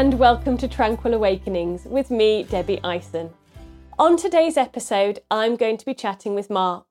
And 0.00 0.18
welcome 0.18 0.56
to 0.56 0.66
Tranquil 0.66 1.12
Awakenings 1.12 1.84
with 1.84 2.10
me, 2.10 2.44
Debbie 2.44 2.80
Ison. 2.82 3.28
On 3.98 4.16
today's 4.16 4.56
episode, 4.56 5.18
I'm 5.30 5.56
going 5.56 5.76
to 5.76 5.84
be 5.84 5.92
chatting 5.92 6.34
with 6.34 6.48
Mark, 6.48 6.86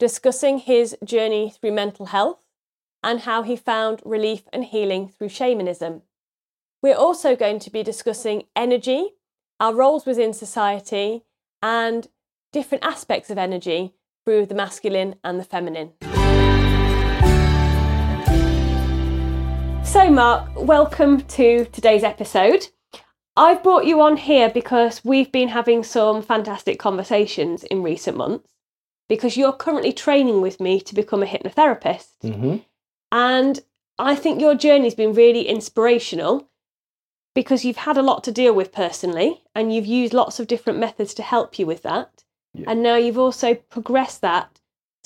discussing 0.00 0.58
his 0.58 0.96
journey 1.04 1.50
through 1.50 1.70
mental 1.70 2.06
health 2.06 2.44
and 3.00 3.20
how 3.20 3.42
he 3.42 3.54
found 3.54 4.02
relief 4.04 4.42
and 4.52 4.64
healing 4.64 5.06
through 5.06 5.28
shamanism. 5.28 6.02
We're 6.82 6.96
also 6.96 7.36
going 7.36 7.60
to 7.60 7.70
be 7.70 7.84
discussing 7.84 8.46
energy, 8.56 9.10
our 9.60 9.72
roles 9.72 10.04
within 10.04 10.32
society, 10.32 11.22
and 11.62 12.08
different 12.50 12.82
aspects 12.82 13.30
of 13.30 13.38
energy 13.38 13.94
through 14.24 14.46
the 14.46 14.56
masculine 14.56 15.14
and 15.22 15.38
the 15.38 15.44
feminine. 15.44 15.92
So, 19.88 20.10
Mark, 20.10 20.50
welcome 20.54 21.22
to 21.22 21.64
today's 21.72 22.04
episode. 22.04 22.68
I've 23.38 23.62
brought 23.62 23.86
you 23.86 24.02
on 24.02 24.18
here 24.18 24.50
because 24.50 25.02
we've 25.02 25.32
been 25.32 25.48
having 25.48 25.82
some 25.82 26.20
fantastic 26.20 26.78
conversations 26.78 27.64
in 27.64 27.82
recent 27.82 28.14
months 28.14 28.46
because 29.08 29.38
you're 29.38 29.54
currently 29.54 29.94
training 29.94 30.42
with 30.42 30.60
me 30.60 30.78
to 30.82 30.94
become 30.94 31.22
a 31.22 31.26
hypnotherapist. 31.26 32.18
Mm-hmm. 32.22 32.56
And 33.12 33.60
I 33.98 34.14
think 34.14 34.42
your 34.42 34.54
journey's 34.54 34.94
been 34.94 35.14
really 35.14 35.48
inspirational 35.48 36.50
because 37.34 37.64
you've 37.64 37.78
had 37.78 37.96
a 37.96 38.02
lot 38.02 38.22
to 38.24 38.30
deal 38.30 38.52
with 38.52 38.72
personally 38.72 39.42
and 39.54 39.74
you've 39.74 39.86
used 39.86 40.12
lots 40.12 40.38
of 40.38 40.48
different 40.48 40.78
methods 40.78 41.14
to 41.14 41.22
help 41.22 41.58
you 41.58 41.64
with 41.64 41.82
that. 41.84 42.24
Yeah. 42.52 42.66
And 42.72 42.82
now 42.82 42.96
you've 42.96 43.18
also 43.18 43.54
progressed 43.54 44.20
that 44.20 44.57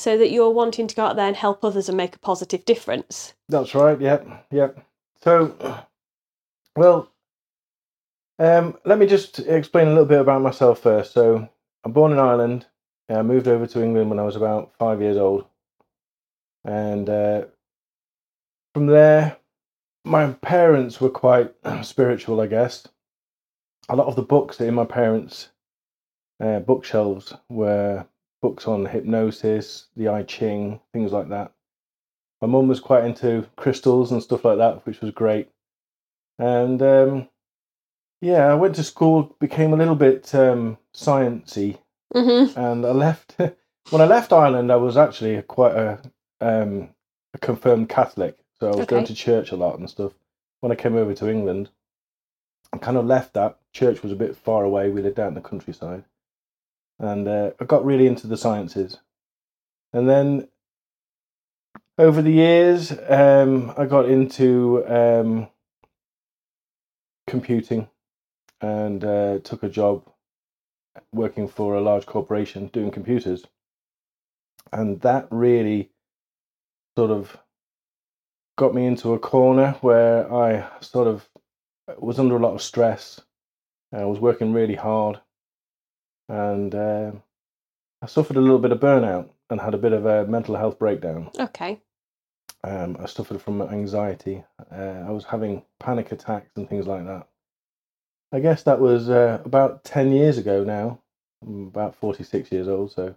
so 0.03 0.19
that 0.19 0.33
you're 0.33 0.51
wanting 0.51 0.89
to 0.89 0.97
go 0.97 1.05
out 1.07 1.15
there 1.15 1.29
and 1.29 1.37
help 1.37 1.63
others 1.63 1.89
and 1.89 1.97
make 1.97 2.17
a 2.17 2.19
positive 2.19 2.65
difference. 2.65 3.35
That's 3.49 3.73
right. 3.73 4.01
Yep. 4.01 4.47
Yep. 4.51 4.85
So, 5.23 5.85
well, 6.75 7.09
um, 8.41 8.77
let 8.85 8.99
me 8.99 9.07
just 9.07 9.39
explain 9.39 9.87
a 9.87 9.91
little 9.91 10.05
bit 10.05 10.21
about 10.21 10.43
myself 10.43 10.81
first. 10.81 11.13
So, 11.13 11.49
I'm 11.85 11.93
born 11.93 12.11
in 12.11 12.19
Ireland. 12.19 12.67
I 13.09 13.23
moved 13.23 13.47
over 13.47 13.67
to 13.67 13.83
England 13.83 14.11
when 14.11 14.19
I 14.19 14.25
was 14.25 14.37
about 14.37 14.73
five 14.79 15.01
years 15.01 15.19
old, 15.19 15.45
and 16.65 17.09
uh, 17.09 17.43
from 18.75 18.87
there, 18.87 19.37
my 20.05 20.33
parents 20.33 21.01
were 21.01 21.11
quite 21.11 21.53
spiritual, 21.83 22.41
I 22.41 22.47
guess. 22.47 22.89
A 23.89 23.97
lot 23.97 24.07
of 24.07 24.17
the 24.17 24.23
books 24.23 24.61
in 24.61 24.75
my 24.75 24.87
parents' 24.87 25.51
uh, 26.41 26.61
bookshelves 26.61 27.35
were 27.49 28.07
books 28.43 28.67
on 28.69 28.85
hypnosis, 28.87 29.87
the 29.97 30.09
I 30.09 30.25
Ching, 30.25 30.81
things 30.93 31.13
like 31.13 31.31
that. 31.31 31.53
My 32.43 32.49
mum 32.49 32.69
was 32.69 32.81
quite 32.81 33.05
into 33.05 33.47
crystals 33.57 34.13
and 34.13 34.23
stuff 34.23 34.45
like 34.45 34.59
that, 34.59 34.85
which 34.85 35.01
was 35.01 35.13
great. 35.13 35.49
And 36.39 36.83
um, 36.83 37.29
yeah, 38.21 38.47
I 38.49 38.55
went 38.55 38.75
to 38.77 38.85
school, 38.85 39.35
became 39.41 39.73
a 39.73 39.77
little 39.77 39.95
bit 39.95 40.35
um, 40.35 40.79
sciencey, 40.95 41.79
Mm-hmm. 42.15 42.59
and 42.61 42.85
I 42.85 42.91
left. 42.91 43.37
when 43.91 44.03
I 44.03 44.05
left 44.05 44.33
Ireland, 44.35 44.71
I 44.71 44.77
was 44.77 44.99
actually 44.99 45.41
quite 45.43 45.75
a, 45.75 45.99
um, 46.43 46.91
a 47.33 47.39
confirmed 47.39 47.89
Catholic, 47.89 48.37
so 48.61 48.71
I 48.71 48.77
was 48.77 48.87
going 48.87 49.07
to 49.07 49.15
church 49.15 49.51
a 49.51 49.57
lot 49.57 49.79
and 49.79 49.89
stuff. 49.89 50.13
When 50.61 50.71
I 50.73 50.75
came 50.75 50.95
over 50.95 51.15
to 51.15 51.31
England, 51.31 51.71
I 52.73 52.79
kind 52.79 52.97
of 52.99 53.07
left 53.07 53.33
that. 53.35 53.59
Church 53.73 54.03
was 54.03 54.13
a 54.13 54.17
bit 54.17 54.37
far 54.37 54.65
away. 54.65 54.91
We 54.91 55.01
lived 55.03 55.19
out 55.19 55.29
in 55.29 55.35
the 55.35 55.41
countryside, 55.41 56.05
and 57.03 57.29
uh, 57.29 57.51
I 57.61 57.65
got 57.65 57.85
really 57.85 58.07
into 58.07 58.27
the 58.27 58.37
sciences. 58.37 58.99
And 59.93 60.09
then 60.09 60.49
over 61.99 62.23
the 62.23 62.31
years, 62.33 62.93
um, 63.09 63.75
I 63.77 63.85
got 63.87 64.09
into 64.09 64.85
um, 64.87 65.49
computing 67.27 67.89
and 68.61 69.05
uh, 69.05 69.39
took 69.41 69.63
a 69.63 69.69
job 69.69 70.09
working 71.13 71.49
for 71.49 71.75
a 71.75 71.81
large 71.81 72.07
corporation 72.07 72.69
doing 72.69 72.91
computers. 72.91 73.45
And 74.73 75.01
that 75.03 75.27
really 75.31 75.91
sort 76.97 77.11
of 77.11 77.37
got 78.57 78.75
me 78.75 78.87
into 78.87 79.13
a 79.13 79.19
corner 79.19 79.73
where 79.81 80.33
I 80.33 80.69
sort 80.81 81.09
of 81.09 81.29
was 81.99 82.19
under 82.19 82.37
a 82.37 82.41
lot 82.41 82.55
of 82.55 82.63
stress. 82.63 83.21
I 83.93 84.05
was 84.05 84.21
working 84.21 84.53
really 84.53 84.77
hard. 84.77 85.21
And 86.29 86.75
uh, 86.75 87.13
I 88.01 88.07
suffered 88.07 88.37
a 88.37 88.41
little 88.41 88.59
bit 88.59 88.73
of 88.73 88.81
burnout 88.81 89.31
and 89.51 89.61
had 89.61 89.75
a 89.75 89.79
bit 89.79 89.93
of 89.93 90.07
a 90.07 90.27
mental 90.27 90.57
health 90.57 90.79
breakdown. 90.79 91.31
Okay. 91.39 91.81
Um, 92.65 92.97
I 93.01 93.07
suffered 93.07 93.43
from 93.43 93.61
anxiety. 93.61 94.45
Uh, 94.71 95.05
I 95.07 95.11
was 95.11 95.25
having 95.25 95.63
panic 95.81 96.13
attacks 96.13 96.51
and 96.57 96.69
things 96.69 96.87
like 96.87 97.05
that. 97.07 97.27
I 98.33 98.41
guess 98.41 98.63
that 98.63 98.81
was 98.81 99.11
uh, 99.11 99.41
about 99.45 99.85
10 99.85 100.13
years 100.13 100.39
ago 100.39 100.65
now. 100.65 101.01
I'm 101.45 101.67
about 101.67 101.97
46 101.97 102.51
years 102.53 102.69
old, 102.69 102.93
so. 102.93 103.15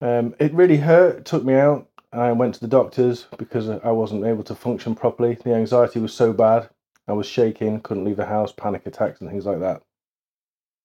Um, 0.00 0.34
it 0.38 0.52
really 0.52 0.76
hurt, 0.76 1.24
took 1.24 1.44
me 1.44 1.54
out. 1.54 1.88
I 2.12 2.30
went 2.32 2.54
to 2.54 2.60
the 2.60 2.68
doctors 2.68 3.26
because 3.38 3.68
I 3.68 3.90
wasn't 3.90 4.24
able 4.24 4.44
to 4.44 4.54
function 4.54 4.94
properly. 4.94 5.34
The 5.34 5.54
anxiety 5.54 5.98
was 5.98 6.14
so 6.14 6.32
bad. 6.32 6.68
I 7.08 7.12
was 7.12 7.26
shaking, 7.26 7.80
couldn't 7.80 8.04
leave 8.04 8.16
the 8.16 8.26
house, 8.26 8.52
panic 8.52 8.86
attacks 8.86 9.20
and 9.20 9.28
things 9.28 9.46
like 9.46 9.60
that. 9.60 9.82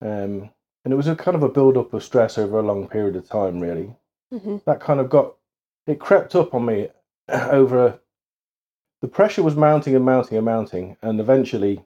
Um, 0.01 0.49
and 0.89 0.93
it 0.95 0.97
was 0.97 1.07
a 1.07 1.15
kind 1.15 1.35
of 1.35 1.43
a 1.43 1.49
build 1.49 1.77
up 1.77 1.93
of 1.93 2.03
stress 2.03 2.35
over 2.39 2.57
a 2.57 2.63
long 2.63 2.87
period 2.87 3.15
of 3.15 3.29
time, 3.29 3.59
really 3.59 3.93
Mm-hmm. 4.33 4.57
that 4.65 4.79
kind 4.79 4.99
of 4.99 5.07
got 5.07 5.35
it 5.85 5.99
crept 5.99 6.35
up 6.35 6.55
on 6.55 6.65
me 6.65 6.87
over 7.29 7.99
the 9.01 9.07
pressure 9.07 9.43
was 9.43 9.55
mounting 9.55 9.95
and 9.95 10.03
mounting 10.03 10.35
and 10.37 10.45
mounting 10.45 10.97
and 11.03 11.19
eventually 11.19 11.83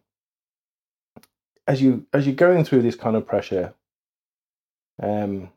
as 1.67 1.81
you 1.81 2.05
as 2.13 2.25
you're 2.25 2.35
going 2.35 2.63
through 2.65 2.81
this 2.81 2.95
kind 2.95 3.15
of 3.17 3.25
pressure 3.27 3.73
um 5.01 5.49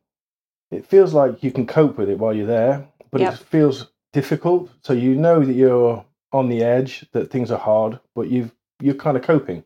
it 0.71 0.87
feels 0.87 1.13
like 1.15 1.43
you 1.43 1.51
can 1.53 1.67
cope 1.67 1.99
with 1.99 2.09
it 2.09 2.19
while 2.19 2.33
you're 2.35 2.47
there 2.47 2.87
but 3.11 3.21
Yep. 3.21 3.33
it 3.35 3.39
feels 3.39 3.91
difficult 4.13 4.71
so 4.83 4.93
you 4.93 5.15
know 5.17 5.45
that 5.45 5.55
you're 5.55 6.05
on 6.33 6.49
the 6.49 6.63
edge 6.63 7.05
that 7.13 7.31
things 7.33 7.51
are 7.51 7.59
hard 7.59 7.99
but 8.15 8.29
you've 8.29 8.53
you're 8.81 8.95
kind 8.95 9.17
of 9.17 9.25
coping 9.25 9.65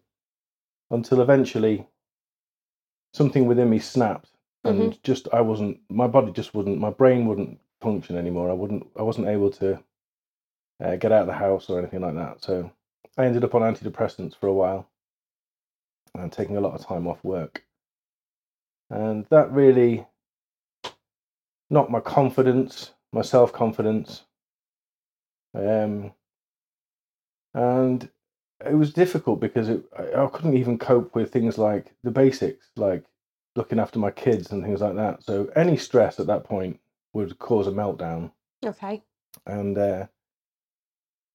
until 0.91 1.21
eventually 1.21 1.87
something 3.13 3.47
within 3.47 3.71
me 3.71 3.79
snapped 3.79 4.31
and 4.65 5.03
just 5.03 5.29
I 5.33 5.41
wasn't 5.41 5.81
my 5.89 6.07
body 6.07 6.33
just 6.33 6.55
wasn't 6.55 6.79
my 6.79 6.91
brain 6.91 7.27
wouldn't 7.27 7.59
function 7.81 8.17
anymore. 8.17 8.51
I 8.51 8.55
wouldn't 8.55 8.87
I 8.97 9.03
wasn't 9.03 9.29
able 9.29 9.51
to 9.53 9.83
uh, 10.83 10.97
get 10.97 11.13
out 11.13 11.23
of 11.23 11.27
the 11.27 11.33
house 11.33 11.69
or 11.69 11.79
anything 11.79 12.01
like 12.01 12.15
that. 12.15 12.43
So 12.43 12.71
I 13.17 13.25
ended 13.25 13.45
up 13.45 13.55
on 13.55 13.63
antidepressants 13.63 14.37
for 14.37 14.47
a 14.47 14.53
while 14.53 14.89
and 16.15 16.33
taking 16.33 16.57
a 16.57 16.61
lot 16.61 16.75
of 16.75 16.87
time 16.87 17.07
off 17.07 17.23
work. 17.23 17.65
And 18.91 19.25
that 19.31 19.53
really 19.53 20.07
knocked 21.71 21.91
my 21.91 22.01
confidence, 22.01 22.93
my 23.13 23.23
self 23.23 23.53
confidence. 23.53 24.25
Um, 25.55 26.13
and 27.55 28.09
it 28.65 28.75
was 28.75 28.93
difficult 28.93 29.41
because 29.41 29.69
it, 29.69 29.83
I, 29.99 30.23
I 30.23 30.27
couldn't 30.29 30.57
even 30.57 30.79
cope 30.79 31.15
with 31.15 31.33
things 31.33 31.59
like 31.59 31.93
the 32.03 32.11
basics, 32.11 32.69
like 32.77 33.05
looking 33.57 33.79
after 33.79 33.99
my 33.99 34.11
kids 34.11 34.53
and 34.53 34.63
things 34.63 34.81
like 34.81 34.97
that. 34.97 35.23
So 35.23 35.51
any 35.57 35.77
stress 35.77 36.21
at 36.21 36.27
that 36.27 36.45
point 36.45 36.79
would 37.13 37.39
cause 37.39 37.67
a 37.67 37.73
meltdown. 37.73 38.31
Okay. 38.65 39.03
And 39.47 39.77
uh, 39.77 40.07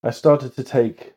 I 0.03 0.11
started 0.11 0.55
to 0.55 0.63
take, 0.63 1.13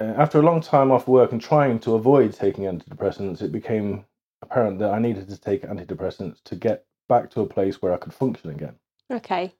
uh, 0.00 0.04
after 0.04 0.38
a 0.38 0.42
long 0.42 0.60
time 0.60 0.90
off 0.90 1.08
work 1.08 1.32
and 1.32 1.40
trying 1.40 1.78
to 1.80 1.94
avoid 1.94 2.34
taking 2.34 2.64
antidepressants, 2.64 3.42
it 3.42 3.52
became 3.52 4.04
apparent 4.42 4.78
that 4.78 4.92
I 4.92 4.98
needed 4.98 5.28
to 5.30 5.38
take 5.38 5.62
antidepressants 5.62 6.42
to 6.44 6.54
get 6.54 6.84
back 7.08 7.30
to 7.30 7.40
a 7.40 7.46
place 7.46 7.80
where 7.80 7.92
I 7.92 7.96
could 7.96 8.12
function 8.12 8.50
again. 8.50 8.74
Okay. 9.10 9.54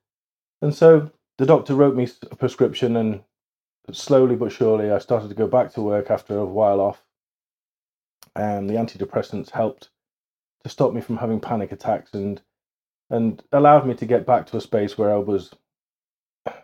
And 0.61 0.75
so 0.75 1.11
the 1.39 1.47
doctor 1.47 1.75
wrote 1.75 1.97
me 1.97 2.09
a 2.31 2.37
prescription, 2.37 2.97
and 2.97 3.21
slowly 3.93 4.37
but 4.37 4.53
surely, 4.53 4.91
I 4.91 4.99
started 4.99 5.29
to 5.29 5.35
go 5.35 5.47
back 5.47 5.73
to 5.75 5.83
work 5.83 6.11
after 6.11 6.37
a 6.39 6.45
while 6.45 6.81
off. 6.81 7.03
And 8.35 8.69
the 8.69 8.75
antidepressants 8.75 9.51
helped 9.51 9.89
to 10.63 10.69
stop 10.69 10.93
me 10.93 11.01
from 11.01 11.17
having 11.17 11.41
panic 11.41 11.73
attacks 11.73 12.13
and 12.13 12.41
and 13.09 13.43
allowed 13.53 13.87
me 13.87 13.95
to 13.95 14.05
get 14.05 14.27
back 14.27 14.47
to 14.47 14.57
a 14.57 14.61
space 14.61 14.99
where 14.99 15.13
I 15.13 15.19
was 15.19 15.55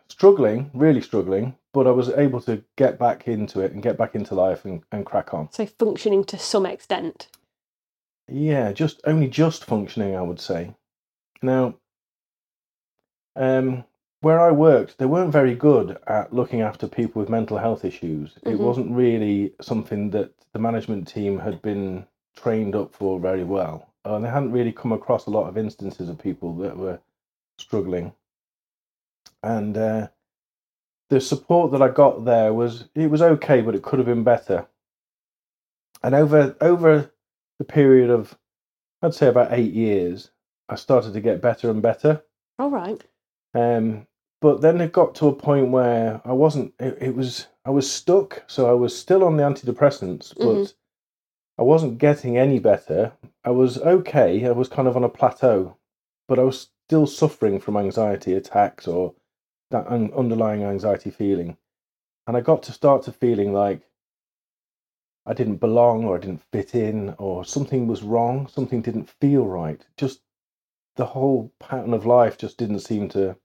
struggling, 0.09 0.71
really 0.75 1.01
struggling, 1.01 1.57
but 1.73 1.87
I 1.87 1.93
was 1.93 2.11
able 2.11 2.41
to 2.43 2.65
get 2.77 2.99
back 2.99 3.29
into 3.29 3.61
it 3.61 3.73
and 3.73 3.83
get 3.83 3.97
back 3.97 4.15
into 4.15 4.35
life 4.35 4.65
and, 4.65 4.83
and 4.91 5.07
crack 5.07 5.33
on. 5.33 5.51
So 5.53 5.67
functioning 5.67 6.25
to 6.25 6.39
some 6.39 6.67
extent. 6.67 7.29
Yeah, 8.29 8.73
just 8.73 9.01
only 9.05 9.29
just 9.29 9.65
functioning, 9.65 10.17
I 10.17 10.23
would 10.23 10.41
say. 10.41 10.75
Now, 11.43 11.77
um, 13.37 13.85
where 14.23 14.41
I 14.41 14.53
worked, 14.53 14.99
they 14.99 15.07
weren't 15.07 15.33
very 15.33 15.55
good 15.55 15.99
at 16.07 16.33
looking 16.33 16.61
after 16.63 16.87
people 16.87 17.21
with 17.21 17.29
mental 17.29 17.59
health 17.59 17.85
issues. 17.85 18.39
It 18.45 18.55
Mhm. 18.55 18.59
wasn't 18.59 18.97
really 18.97 19.53
something 19.61 20.11
that 20.11 20.33
the 20.53 20.61
management 20.61 21.09
team 21.09 21.41
had 21.41 21.61
been 21.61 22.07
trained 22.37 22.75
up 22.77 22.95
for 22.95 23.19
very 23.19 23.43
well. 23.45 23.89
Uh, 24.05 24.21
they 24.21 24.29
hadn't 24.29 24.53
really 24.53 24.73
come 24.73 24.93
across 24.93 25.27
a 25.27 25.31
lot 25.31 25.49
of 25.49 25.59
instances 25.59 26.09
of 26.09 26.19
people 26.19 26.55
that 26.55 26.77
were 26.77 27.01
struggling. 27.59 28.13
And 29.43 29.77
uh, 29.77 30.09
the 31.09 31.21
support 31.21 31.73
that 31.73 31.83
I 31.83 31.89
got 31.89 32.25
there 32.25 32.55
was 32.55 32.89
it 32.95 33.11
was 33.11 33.23
okay, 33.23 33.61
but 33.61 33.75
it 33.75 33.83
could 33.83 33.99
have 33.99 34.07
been 34.07 34.25
better. 34.25 34.67
And 36.03 36.15
over 36.15 36.57
over 36.61 37.13
the 37.59 37.65
period 37.65 38.11
of 38.11 38.39
I'd 39.03 39.15
say 39.15 39.27
about 39.27 39.53
eight 39.53 39.73
years, 39.73 40.31
I 40.69 40.77
started 40.77 41.13
to 41.15 41.21
get 41.21 41.43
better 41.43 41.71
and 41.71 41.83
better. 41.83 42.23
All 42.59 42.71
right. 42.71 43.05
Um, 43.53 44.07
but 44.43 44.61
then 44.61 44.81
it 44.83 44.93
got 44.93 45.15
to 45.17 45.29
a 45.29 45.35
point 45.35 45.71
where 45.71 46.21
I 46.25 46.33
wasn't. 46.33 46.75
It, 46.81 46.99
it 47.01 47.15
was 47.17 47.47
I 47.65 47.71
was 47.71 47.91
stuck, 47.91 48.45
so 48.49 48.69
I 48.69 48.75
was 48.75 48.99
still 48.99 49.25
on 49.25 49.37
the 49.39 49.45
antidepressants, 49.45 50.35
but 50.37 50.45
Mhm. 50.45 50.75
I 51.59 51.63
wasn't 51.63 51.99
getting 51.99 52.37
any 52.37 52.59
better. 52.59 53.13
I 53.45 53.51
was 53.53 53.79
okay. 53.79 54.45
I 54.47 54.51
was 54.53 54.69
kind 54.69 54.89
of 54.89 54.97
on 54.97 55.05
a 55.05 55.09
plateau, 55.09 55.77
but 56.29 56.39
I 56.41 56.45
was 56.45 56.71
still 56.89 57.07
suffering 57.07 57.61
from 57.61 57.77
anxiety 57.77 58.35
attacks 58.35 58.89
or 58.89 59.15
that 59.71 59.87
un- 59.87 60.13
underlying 60.13 60.65
anxiety 60.65 61.11
feeling, 61.11 61.57
and 62.27 62.37
I 62.37 62.41
got 62.41 62.65
to 62.65 62.73
start 62.73 63.03
to 63.05 63.13
feeling 63.13 63.53
like 63.53 63.89
I 65.27 65.35
didn't 65.35 65.59
belong 65.59 66.05
or 66.05 66.17
I 66.17 66.21
didn't 66.21 66.43
fit 66.53 66.75
in 66.75 67.15
or 67.19 67.45
something 67.45 67.87
was 67.87 68.03
wrong. 68.03 68.49
Something 68.49 68.83
didn't 68.83 69.09
feel 69.09 69.47
right. 69.47 69.87
Just 69.97 70.23
the 70.97 71.07
whole 71.07 71.53
pattern 71.61 71.95
of 71.95 72.07
life 72.07 72.39
just 72.39 72.59
didn't 72.59 72.81
seem 72.81 73.09
to 73.11 73.37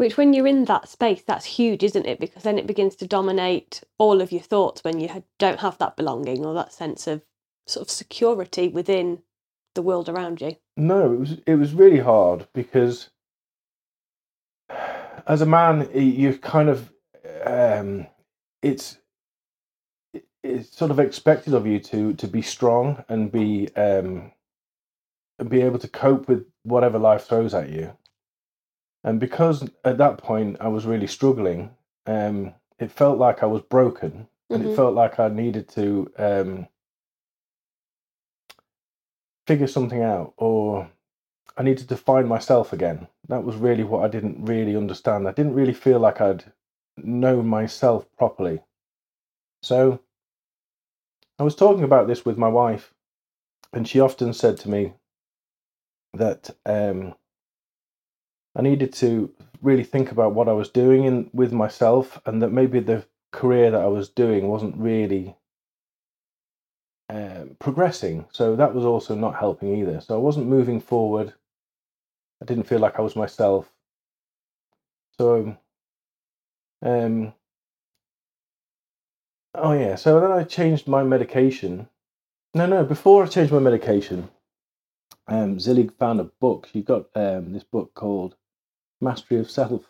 Which, 0.00 0.16
when 0.16 0.32
you're 0.32 0.46
in 0.46 0.64
that 0.64 0.88
space, 0.88 1.22
that's 1.26 1.44
huge, 1.44 1.82
isn't 1.82 2.06
it? 2.06 2.18
Because 2.18 2.42
then 2.42 2.58
it 2.58 2.66
begins 2.66 2.96
to 2.96 3.06
dominate 3.06 3.82
all 3.98 4.22
of 4.22 4.32
your 4.32 4.40
thoughts 4.40 4.82
when 4.82 4.98
you 4.98 5.22
don't 5.38 5.60
have 5.60 5.76
that 5.76 5.94
belonging 5.94 6.42
or 6.42 6.54
that 6.54 6.72
sense 6.72 7.06
of 7.06 7.20
sort 7.66 7.86
of 7.86 7.90
security 7.90 8.68
within 8.68 9.18
the 9.74 9.82
world 9.82 10.08
around 10.08 10.40
you. 10.40 10.56
No, 10.74 11.12
it 11.12 11.18
was 11.18 11.36
it 11.46 11.56
was 11.56 11.74
really 11.74 11.98
hard 11.98 12.48
because 12.54 13.10
as 15.26 15.42
a 15.42 15.46
man, 15.46 15.90
you 15.92 16.32
kind 16.38 16.70
of 16.70 16.90
um, 17.44 18.06
it's 18.62 18.96
it's 20.42 20.74
sort 20.74 20.90
of 20.90 20.98
expected 20.98 21.52
of 21.52 21.66
you 21.66 21.78
to 21.78 22.14
to 22.14 22.26
be 22.26 22.40
strong 22.40 23.04
and 23.10 23.30
be 23.30 23.68
um, 23.76 24.32
and 25.38 25.50
be 25.50 25.60
able 25.60 25.78
to 25.78 25.88
cope 25.88 26.26
with 26.26 26.46
whatever 26.62 26.98
life 26.98 27.26
throws 27.26 27.52
at 27.52 27.68
you. 27.68 27.94
And 29.04 29.18
because 29.18 29.68
at 29.84 29.98
that 29.98 30.18
point 30.18 30.56
I 30.60 30.68
was 30.68 30.86
really 30.86 31.06
struggling, 31.06 31.70
um, 32.06 32.54
it 32.78 32.90
felt 32.90 33.18
like 33.18 33.42
I 33.42 33.46
was 33.46 33.62
broken, 33.62 34.28
and 34.50 34.62
Mhm. 34.62 34.66
it 34.66 34.74
felt 34.74 34.94
like 34.94 35.18
I 35.18 35.28
needed 35.28 35.68
to 35.70 36.12
um, 36.18 36.68
figure 39.46 39.66
something 39.66 40.02
out 40.02 40.34
or 40.36 40.90
I 41.56 41.62
needed 41.62 41.88
to 41.88 41.96
find 41.96 42.28
myself 42.28 42.72
again. 42.72 43.08
That 43.28 43.44
was 43.44 43.56
really 43.56 43.84
what 43.84 44.04
I 44.04 44.08
didn't 44.08 44.44
really 44.44 44.76
understand. 44.76 45.28
I 45.28 45.32
didn't 45.32 45.54
really 45.54 45.74
feel 45.74 45.98
like 45.98 46.20
I'd 46.20 46.52
known 46.96 47.46
myself 47.46 48.06
properly. 48.16 48.62
So 49.62 50.00
I 51.38 51.42
was 51.42 51.54
talking 51.56 51.84
about 51.84 52.06
this 52.06 52.24
with 52.24 52.38
my 52.38 52.48
wife, 52.48 52.94
and 53.72 53.86
she 53.88 54.00
often 54.00 54.32
said 54.32 54.56
to 54.58 54.70
me 54.70 54.94
that 56.14 56.50
um, 56.66 57.14
I 58.56 58.62
needed 58.62 58.92
to 58.94 59.32
really 59.62 59.84
think 59.84 60.10
about 60.10 60.34
what 60.34 60.48
I 60.48 60.52
was 60.52 60.68
doing 60.68 61.04
in, 61.04 61.30
with 61.32 61.52
myself, 61.52 62.20
and 62.26 62.42
that 62.42 62.50
maybe 62.52 62.80
the 62.80 63.04
career 63.32 63.70
that 63.70 63.80
I 63.80 63.86
was 63.86 64.08
doing 64.08 64.48
wasn't 64.48 64.76
really 64.76 65.36
um, 67.08 67.56
progressing. 67.58 68.26
So 68.32 68.56
that 68.56 68.74
was 68.74 68.84
also 68.84 69.14
not 69.14 69.36
helping 69.36 69.76
either. 69.76 70.00
So 70.00 70.14
I 70.14 70.18
wasn't 70.18 70.46
moving 70.46 70.80
forward. 70.80 71.34
I 72.42 72.44
didn't 72.44 72.64
feel 72.64 72.78
like 72.78 72.98
I 72.98 73.02
was 73.02 73.16
myself. 73.16 73.70
So, 75.18 75.56
um, 76.82 77.32
oh 79.54 79.72
yeah. 79.72 79.96
So 79.96 80.20
then 80.20 80.32
I 80.32 80.44
changed 80.44 80.88
my 80.88 81.02
medication. 81.02 81.88
No, 82.54 82.66
no. 82.66 82.84
Before 82.84 83.24
I 83.24 83.26
changed 83.26 83.52
my 83.52 83.58
medication, 83.58 84.28
um, 85.28 85.58
Zilly 85.58 85.90
found 85.98 86.20
a 86.20 86.24
book. 86.24 86.68
She 86.72 86.82
got 86.82 87.06
um, 87.14 87.52
this 87.52 87.64
book 87.64 87.92
called 87.94 88.36
Mastery 89.00 89.38
of 89.38 89.50
Self 89.50 89.82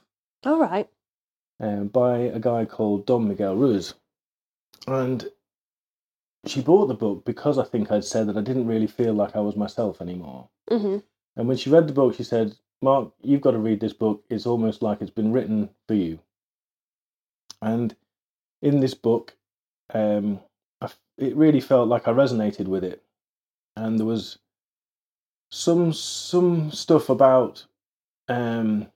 All 0.44 0.58
right. 0.58 0.88
um, 1.58 1.88
by 1.88 2.18
a 2.18 2.38
guy 2.38 2.64
called 2.64 3.06
Don 3.06 3.28
Miguel 3.28 3.56
Ruiz. 3.56 3.94
And 4.86 5.28
she 6.46 6.62
bought 6.62 6.86
the 6.86 6.94
book 6.94 7.24
because 7.24 7.58
I 7.58 7.64
think 7.64 7.90
I'd 7.92 8.04
said 8.04 8.26
that 8.28 8.36
I 8.36 8.40
didn't 8.42 8.66
really 8.66 8.86
feel 8.86 9.12
like 9.12 9.36
I 9.36 9.40
was 9.40 9.56
myself 9.56 10.00
anymore. 10.00 10.48
hmm 10.68 10.98
And 11.36 11.48
when 11.48 11.56
she 11.56 11.70
read 11.70 11.86
the 11.86 11.92
book, 11.92 12.14
she 12.14 12.24
said, 12.24 12.56
Mark, 12.82 13.12
you've 13.22 13.42
got 13.42 13.50
to 13.50 13.58
read 13.58 13.80
this 13.80 13.92
book. 13.92 14.24
It's 14.30 14.46
almost 14.46 14.80
like 14.80 15.02
it's 15.02 15.10
been 15.10 15.32
written 15.32 15.68
for 15.86 15.94
you. 15.94 16.18
And 17.60 17.94
in 18.62 18.80
this 18.80 18.94
book, 18.94 19.36
um, 19.92 20.40
I 20.80 20.88
it 21.18 21.36
really 21.36 21.60
felt 21.60 21.88
like 21.88 22.08
I 22.08 22.12
resonated 22.12 22.66
with 22.68 22.84
it. 22.84 23.02
And 23.76 23.98
there 23.98 24.06
was 24.06 24.38
some 25.50 25.92
some 25.92 26.70
stuff 26.70 27.10
about 27.10 27.66
um, 28.28 28.86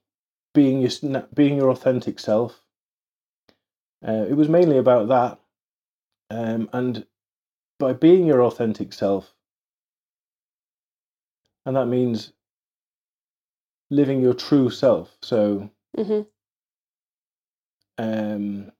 being 0.54 0.80
your 0.80 1.22
being 1.34 1.56
your 1.56 1.70
authentic 1.70 2.18
self. 2.18 2.62
Uh, 4.06 4.26
it 4.28 4.34
was 4.34 4.48
mainly 4.48 4.78
about 4.78 5.08
that, 5.08 5.40
um, 6.30 6.68
and 6.72 7.06
by 7.78 7.92
being 7.92 8.26
your 8.26 8.42
authentic 8.42 8.92
self, 8.92 9.34
and 11.66 11.76
that 11.76 11.86
means 11.86 12.32
living 13.90 14.20
your 14.20 14.34
true 14.34 14.70
self. 14.70 15.16
So 15.22 15.70
hmm 15.96 16.22
um, 17.98 18.72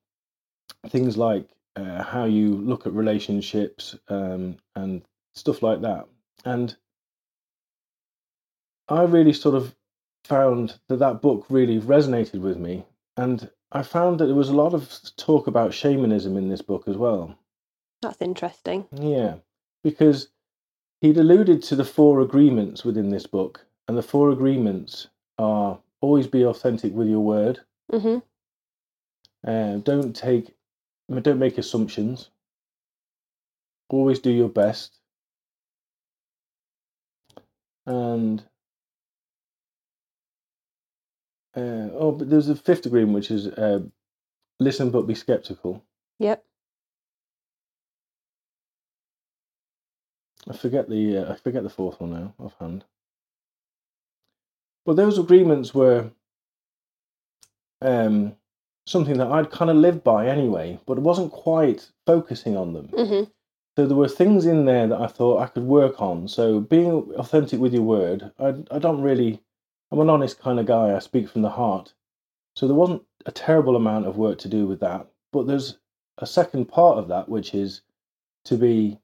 things 0.89 1.17
like 1.17 1.47
uh, 1.75 2.03
how 2.03 2.25
you 2.25 2.55
look 2.55 2.85
at 2.85 2.93
relationships 2.93 3.95
um, 4.09 4.57
and 4.75 5.03
stuff 5.35 5.61
like 5.61 5.81
that. 5.81 6.07
And 6.45 6.75
I 8.89 9.03
really 9.03 9.33
sort 9.33 9.55
of 9.55 9.75
found 10.25 10.79
that 10.87 10.97
that 10.99 11.21
book 11.21 11.45
really 11.49 11.79
resonated 11.79 12.41
with 12.41 12.57
me. 12.57 12.85
And 13.17 13.49
I 13.71 13.83
found 13.83 14.19
that 14.19 14.25
there 14.25 14.35
was 14.35 14.49
a 14.49 14.55
lot 14.55 14.73
of 14.73 14.91
talk 15.17 15.47
about 15.47 15.73
shamanism 15.73 16.35
in 16.37 16.49
this 16.49 16.61
book 16.61 16.87
as 16.87 16.97
well. 16.97 17.37
That's 18.01 18.21
interesting. 18.21 18.87
Yeah, 18.91 19.35
because 19.83 20.29
he'd 21.01 21.17
alluded 21.17 21.61
to 21.63 21.75
the 21.75 21.85
four 21.85 22.21
agreements 22.21 22.83
within 22.83 23.09
this 23.09 23.27
book. 23.27 23.65
And 23.87 23.97
the 23.97 24.03
four 24.03 24.31
agreements 24.31 25.07
are 25.37 25.79
always 26.01 26.27
be 26.27 26.43
authentic 26.43 26.93
with 26.93 27.07
your 27.07 27.19
word, 27.19 27.59
hmm 27.91 28.17
Uh, 29.45 29.77
don't 29.77 30.15
take, 30.15 30.55
don't 31.09 31.39
make 31.39 31.57
assumptions. 31.57 32.29
Always 33.89 34.19
do 34.19 34.31
your 34.31 34.49
best. 34.49 34.99
And 37.85 38.43
uh, 41.55 41.89
oh, 41.93 42.11
but 42.11 42.29
there's 42.29 42.49
a 42.49 42.55
fifth 42.55 42.85
agreement, 42.85 43.15
which 43.15 43.31
is 43.31 43.47
uh, 43.47 43.81
listen 44.59 44.91
but 44.91 45.03
be 45.07 45.15
skeptical. 45.15 45.83
Yep. 46.19 46.43
I 50.49 50.53
forget 50.55 50.89
the 50.89 51.17
uh, 51.17 51.33
I 51.33 51.35
forget 51.37 51.63
the 51.63 51.69
fourth 51.69 51.99
one 51.99 52.11
now 52.11 52.33
offhand. 52.39 52.85
But 54.85 54.95
those 54.97 55.17
agreements 55.17 55.73
were 55.73 56.11
um, 57.81 58.35
something 58.87 59.17
that 59.17 59.31
I'd 59.31 59.51
kind 59.51 59.71
of 59.71 59.77
lived 59.77 60.03
by 60.03 60.27
anyway, 60.27 60.79
but 60.85 60.97
I 60.97 61.01
wasn't 61.01 61.31
quite 61.31 61.89
focusing 62.05 62.55
on 62.57 62.73
them. 62.73 62.87
hmm 62.89 63.23
So 63.75 63.87
there 63.87 63.97
were 63.97 64.07
things 64.07 64.45
in 64.45 64.65
there 64.65 64.87
that 64.87 65.01
I 65.01 65.07
thought 65.07 65.41
I 65.41 65.47
could 65.47 65.63
work 65.63 66.01
on. 66.01 66.27
So 66.27 66.59
being 66.59 67.11
authentic 67.17 67.59
with 67.59 67.73
your 67.73 67.83
word, 67.83 68.31
I 68.39 68.55
I 68.71 68.79
don't 68.79 69.01
really 69.01 69.41
I'm 69.95 70.01
an 70.01 70.09
honest 70.09 70.41
kind 70.41 70.59
of 70.59 70.65
guy. 70.65 70.93
I 70.93 70.99
speak 70.99 71.29
from 71.29 71.41
the 71.41 71.49
heart. 71.49 71.93
So 72.57 72.67
there 72.67 72.75
wasn't 72.75 73.03
a 73.25 73.31
terrible 73.31 73.77
amount 73.77 74.05
of 74.05 74.17
work 74.17 74.37
to 74.39 74.49
do 74.49 74.67
with 74.67 74.81
that. 74.81 75.07
But 75.31 75.47
there's 75.47 75.77
a 76.17 76.27
second 76.27 76.65
part 76.65 76.97
of 76.97 77.07
that 77.07 77.29
which 77.29 77.55
is 77.55 77.79
to 78.43 78.57
be 78.57 78.99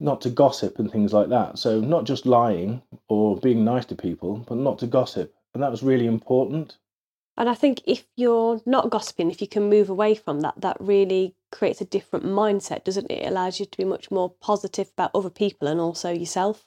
not 0.00 0.20
to 0.22 0.30
gossip 0.30 0.80
and 0.80 0.90
things 0.90 1.12
like 1.12 1.28
that. 1.28 1.60
So 1.60 1.80
not 1.80 2.06
just 2.06 2.26
lying 2.26 2.82
or 3.08 3.36
being 3.36 3.64
nice 3.64 3.84
to 3.86 3.94
people, 3.94 4.38
but 4.48 4.56
not 4.56 4.80
to 4.80 4.88
gossip. 4.88 5.32
And 5.54 5.62
that 5.62 5.70
was 5.70 5.84
really 5.84 6.06
important. 6.06 6.76
And 7.36 7.48
I 7.48 7.54
think 7.54 7.80
if 7.84 8.04
you're 8.16 8.60
not 8.66 8.90
gossiping, 8.90 9.30
if 9.30 9.40
you 9.40 9.46
can 9.46 9.70
move 9.70 9.88
away 9.88 10.16
from 10.16 10.40
that, 10.40 10.60
that 10.60 10.76
really 10.80 11.36
creates 11.52 11.80
a 11.80 11.84
different 11.84 12.24
mindset, 12.24 12.82
doesn't 12.82 13.12
it? 13.12 13.22
It 13.22 13.28
allows 13.28 13.60
you 13.60 13.66
to 13.66 13.78
be 13.78 13.84
much 13.84 14.10
more 14.10 14.30
positive 14.40 14.90
about 14.90 15.12
other 15.14 15.30
people 15.30 15.68
and 15.68 15.80
also 15.80 16.10
yourself. 16.10 16.64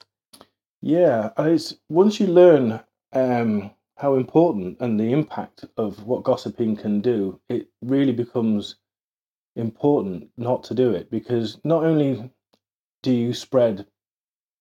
Yeah, 0.80 1.32
and 1.36 1.50
it's 1.50 1.74
once 1.90 2.20
you 2.20 2.26
learn 2.26 2.80
um, 3.12 3.70
how 3.96 4.14
important 4.14 4.78
and 4.80 4.98
the 4.98 5.12
impact 5.12 5.64
of 5.76 6.04
what 6.04 6.24
gossiping 6.24 6.76
can 6.76 7.00
do, 7.00 7.40
it 7.48 7.68
really 7.82 8.12
becomes 8.12 8.76
important 9.56 10.30
not 10.36 10.62
to 10.64 10.74
do 10.74 10.92
it 10.92 11.10
because 11.10 11.58
not 11.64 11.84
only 11.84 12.30
do 13.02 13.12
you 13.12 13.32
spread 13.32 13.86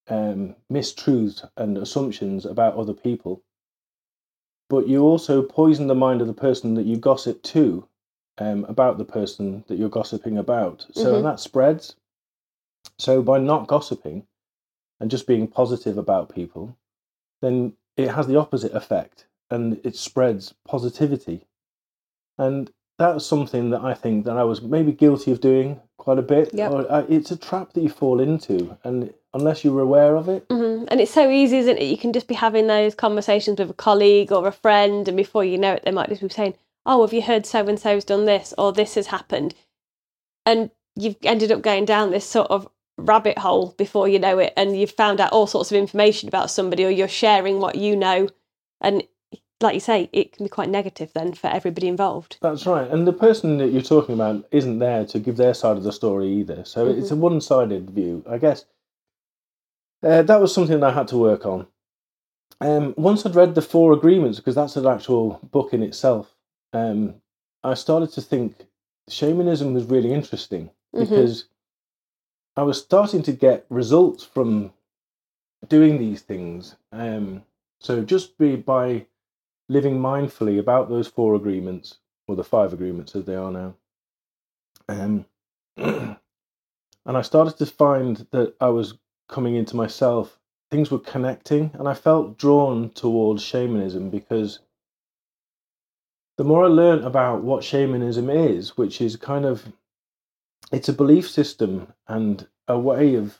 um, 0.10 0.56
mistruths 0.72 1.48
and 1.58 1.78
assumptions 1.78 2.46
about 2.46 2.76
other 2.76 2.94
people, 2.94 3.44
but 4.70 4.88
you 4.88 5.04
also 5.04 5.42
poison 5.42 5.88
the 5.88 5.96
mind 5.96 6.22
of 6.22 6.28
the 6.28 6.34
person 6.34 6.74
that 6.76 6.86
you 6.86 6.98
gossip 6.98 7.42
to 7.44 7.88
um, 8.38 8.66
about 8.66 8.98
the 8.98 9.06
person 9.06 9.64
that 9.68 9.78
you're 9.78 9.90
gossiping 9.90 10.38
about. 10.38 10.86
So 10.94 11.20
Mhm. 11.20 11.24
that 11.24 11.40
spreads. 11.40 11.96
So 13.00 13.22
by 13.22 13.40
not 13.40 13.68
gossiping 13.68 14.28
and 15.00 15.12
just 15.12 15.28
being 15.28 15.48
positive 15.48 15.98
about 15.98 16.30
people, 16.30 16.76
then 17.42 17.76
it 17.98 18.10
has 18.10 18.28
the 18.28 18.38
opposite 18.38 18.74
effect 18.74 19.26
and 19.50 19.80
it 19.84 19.96
spreads 19.96 20.54
positivity. 20.66 21.46
And 22.38 22.72
that's 22.98 23.26
something 23.26 23.70
that 23.72 23.82
I 23.82 23.94
think 23.94 24.26
that 24.26 24.38
I 24.38 24.44
was 24.44 24.62
maybe 24.62 24.92
guilty 24.92 25.32
of 25.32 25.42
doing 25.42 25.80
quite 25.98 26.20
a 26.20 26.24
bit. 26.24 26.54
Yep. 26.54 26.72
Or, 26.72 26.92
uh, 26.92 27.06
it's 27.10 27.32
a 27.32 27.38
trap 27.38 27.74
that 27.74 27.82
you 27.82 27.90
fall 27.90 28.20
into, 28.20 28.78
and 28.84 29.14
unless 29.34 29.64
you're 29.64 29.80
aware 29.80 30.16
of 30.16 30.30
it, 30.30 30.46
hmm 30.50 30.86
And 30.88 31.02
it's 31.02 31.12
so 31.12 31.30
easy, 31.30 31.58
isn't 31.58 31.78
it? 31.78 31.84
You 31.86 31.98
can 31.98 32.14
just 32.14 32.28
be 32.28 32.36
having 32.36 32.68
those 32.68 32.96
conversations 32.96 33.60
with 33.60 33.70
a 33.70 33.74
colleague 33.74 34.32
or 34.32 34.48
a 34.48 34.52
friend, 34.52 35.08
and 35.08 35.18
before 35.18 35.44
you 35.44 35.58
know 35.58 35.74
it, 35.74 35.84
they 35.84 35.92
might 35.92 36.10
just 36.10 36.22
be 36.22 36.30
saying, 36.30 36.56
"Oh, 36.86 37.02
have 37.02 37.14
you 37.14 37.22
heard 37.22 37.46
so 37.46 37.68
and 37.68 37.80
so's 37.80 38.06
done 38.06 38.26
this 38.26 38.54
or 38.58 38.72
this 38.72 38.96
has 38.96 39.08
happened?" 39.08 39.54
And 40.46 40.72
you've 40.96 41.18
ended 41.24 41.52
up 41.52 41.62
going 41.62 41.86
down 41.86 42.12
this 42.12 42.26
sort 42.26 42.50
of 42.50 42.68
rabbit 42.98 43.38
hole 43.38 43.74
before 43.78 44.08
you 44.08 44.20
know 44.20 44.40
it, 44.40 44.54
and 44.58 44.78
you've 44.80 44.92
found 44.92 45.20
out 45.20 45.32
all 45.32 45.48
sorts 45.48 45.72
of 45.72 45.78
information 45.78 46.28
about 46.28 46.50
somebody, 46.52 46.84
or 46.86 46.90
you're 46.90 47.08
sharing 47.08 47.60
what 47.60 47.76
you 47.76 47.96
know, 47.96 48.28
and 48.82 49.04
like 49.60 49.74
you 49.74 49.80
say, 49.80 50.08
it 50.14 50.34
can 50.34 50.46
be 50.46 50.50
quite 50.50 50.70
negative 50.70 51.12
then 51.16 51.34
for 51.34 51.48
everybody 51.48 51.88
involved. 51.88 52.38
That's 52.42 52.68
right. 52.68 52.88
And 52.90 53.08
the 53.08 53.14
person 53.14 53.58
that 53.58 53.70
you're 53.70 53.82
talking 53.82 54.14
about 54.14 54.46
isn't 54.52 54.78
there 54.80 55.04
to 55.06 55.20
give 55.20 55.38
their 55.38 55.56
side 55.56 55.78
of 55.78 55.84
the 55.84 55.92
story 55.92 56.28
either. 56.28 56.64
So 56.64 56.88
it's 56.88 57.10
a 57.10 57.16
one 57.16 57.42
sided 57.42 57.90
view, 57.90 58.24
I 58.30 58.38
guess. 58.38 58.66
Uh, 60.04 60.22
that 60.22 60.40
was 60.40 60.54
something 60.54 60.80
that 60.80 60.92
I 60.92 60.94
had 60.94 61.08
to 61.08 61.18
work 61.18 61.46
on. 61.48 61.66
Um, 62.62 62.94
once 62.98 63.26
I'd 63.26 63.34
read 63.36 63.56
the 63.56 63.62
Four 63.64 63.94
Agreements, 63.94 64.38
because 64.38 64.54
that's 64.56 64.76
an 64.76 64.86
actual 64.86 65.40
book 65.52 65.74
in 65.74 65.82
itself, 65.82 66.36
um, 66.74 67.16
I 67.64 67.74
started 67.74 68.12
to 68.14 68.22
think 68.22 68.68
shamanism 69.10 69.74
was 69.74 69.86
really 69.86 70.14
interesting 70.14 70.70
Mhm. 70.96 71.00
because 71.00 71.46
I 72.58 72.64
was 72.64 72.80
starting 72.80 73.22
to 73.22 73.32
get 73.32 73.68
results 73.70 74.24
from 74.24 74.74
doing 75.68 76.00
these 76.00 76.22
things. 76.22 76.76
Um, 76.92 77.44
so 77.80 78.04
just 78.04 78.36
be 78.40 78.56
by 78.56 79.06
living 79.70 80.00
mindfully 80.00 80.58
about 80.58 80.90
those 80.90 81.08
four 81.08 81.36
agreements, 81.36 82.00
or 82.28 82.36
the 82.36 82.44
five 82.44 82.74
agreements 82.74 83.16
as 83.16 83.26
they 83.26 83.36
are 83.36 83.52
now. 83.52 83.76
Um, 84.90 85.26
and 85.78 86.18
I 87.06 87.22
started 87.22 87.58
to 87.58 87.68
find 87.68 88.26
that 88.32 88.56
I 88.60 88.70
was 88.70 88.96
coming 89.30 89.56
into 89.56 89.76
myself. 89.76 90.40
Things 90.72 90.90
were 90.90 91.00
connecting, 91.00 91.70
and 91.76 91.88
I 91.88 91.94
felt 91.94 92.40
drawn 92.40 92.90
towards 92.90 93.44
shamanism 93.44 94.10
because 94.10 94.60
the 96.38 96.44
more 96.44 96.66
I 96.66 96.70
learned 96.70 97.06
about 97.06 97.44
what 97.44 97.64
shamanism 97.64 98.32
is, 98.32 98.78
which 98.78 99.00
is 99.00 99.16
kind 99.16 99.46
of 99.46 99.64
it's 100.72 100.90
a 100.90 100.94
belief 100.94 101.30
system 101.30 101.94
and 102.08 102.48
a 102.68 102.78
way 102.78 103.16
of 103.16 103.40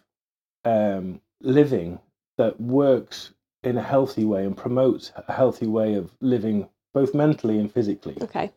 um, 0.66 1.22
living 1.42 2.00
that 2.38 2.60
works 2.60 3.34
in 3.64 3.78
a 3.78 3.84
healthy 3.84 4.24
way 4.24 4.46
and 4.46 4.56
promotes 4.56 5.12
a 5.28 5.34
healthy 5.34 5.68
way 5.68 5.96
of 5.96 6.12
living 6.22 6.70
both 6.94 7.14
mentally 7.14 7.60
and 7.60 7.72
physically. 7.72 8.18
Okay. 8.22 8.52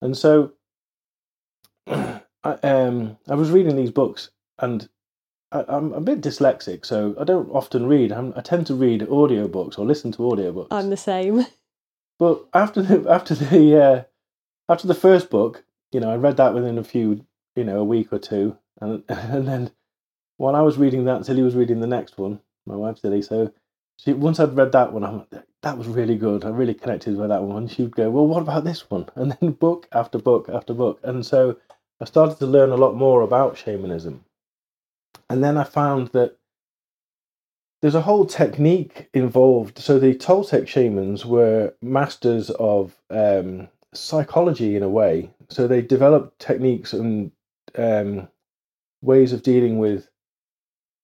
And 0.00 0.16
so 0.16 0.52
I, 1.86 2.20
um, 2.42 3.18
I 3.28 3.34
was 3.34 3.50
reading 3.50 3.76
these 3.76 3.90
books 3.90 4.30
and 4.58 4.88
I, 5.52 5.64
I'm 5.68 5.92
a 5.92 6.00
bit 6.00 6.20
dyslexic, 6.20 6.84
so 6.84 7.14
I 7.18 7.24
don't 7.24 7.50
often 7.50 7.86
read. 7.86 8.12
I'm, 8.12 8.32
I 8.36 8.40
tend 8.40 8.66
to 8.68 8.74
read 8.74 9.02
audiobooks 9.02 9.78
or 9.78 9.84
listen 9.84 10.12
to 10.12 10.18
audiobooks. 10.18 10.68
I'm 10.70 10.90
the 10.90 10.96
same. 10.96 11.46
But 12.16 12.44
after 12.54 12.80
the 12.80 13.10
after 13.10 13.34
the 13.34 13.82
uh, 13.82 14.02
after 14.68 14.86
the 14.86 14.94
first 14.94 15.30
book, 15.30 15.64
you 15.90 15.98
know, 15.98 16.10
I 16.10 16.14
read 16.14 16.36
that 16.36 16.54
within 16.54 16.78
a 16.78 16.84
few, 16.84 17.26
you 17.56 17.64
know, 17.64 17.80
a 17.80 17.84
week 17.84 18.12
or 18.12 18.18
two, 18.18 18.56
and 18.80 19.02
and 19.08 19.46
then 19.46 19.70
while 20.36 20.56
I 20.56 20.62
was 20.62 20.78
reading 20.78 21.04
that, 21.04 21.24
Tilly 21.24 21.42
was 21.42 21.54
reading 21.54 21.80
the 21.80 21.86
next 21.86 22.18
one. 22.18 22.40
My 22.66 22.76
wife 22.76 23.00
Tilly, 23.00 23.22
so 23.22 23.52
she 23.98 24.12
once 24.12 24.40
I'd 24.40 24.56
read 24.56 24.72
that 24.72 24.92
one, 24.92 25.04
I'm 25.04 25.26
that 25.62 25.78
was 25.78 25.86
really 25.86 26.16
good. 26.16 26.44
I 26.44 26.50
really 26.50 26.74
connected 26.74 27.16
with 27.16 27.28
that 27.28 27.42
one. 27.42 27.68
She'd 27.68 27.96
go, 27.96 28.10
well, 28.10 28.26
what 28.26 28.42
about 28.42 28.64
this 28.64 28.90
one? 28.90 29.08
And 29.16 29.32
then 29.32 29.52
book 29.52 29.88
after 29.92 30.18
book 30.18 30.48
after 30.48 30.74
book, 30.74 31.00
and 31.02 31.24
so 31.24 31.56
I 32.00 32.04
started 32.04 32.38
to 32.38 32.46
learn 32.46 32.70
a 32.70 32.76
lot 32.76 32.94
more 32.94 33.22
about 33.22 33.58
shamanism, 33.58 34.24
and 35.30 35.42
then 35.42 35.56
I 35.56 35.64
found 35.64 36.08
that 36.08 36.36
there's 37.84 37.94
a 37.94 38.00
whole 38.00 38.24
technique 38.24 39.10
involved. 39.12 39.78
So 39.78 39.98
the 39.98 40.14
Toltec 40.14 40.66
shamans 40.66 41.26
were 41.26 41.74
masters 41.82 42.48
of 42.48 42.96
um, 43.10 43.68
psychology 43.92 44.74
in 44.74 44.82
a 44.82 44.88
way. 44.88 45.30
So 45.50 45.66
they 45.66 45.82
developed 45.82 46.38
techniques 46.38 46.94
and 46.94 47.30
um, 47.76 48.28
ways 49.02 49.32
of 49.32 49.42
dealing 49.42 49.78
with 49.78 50.08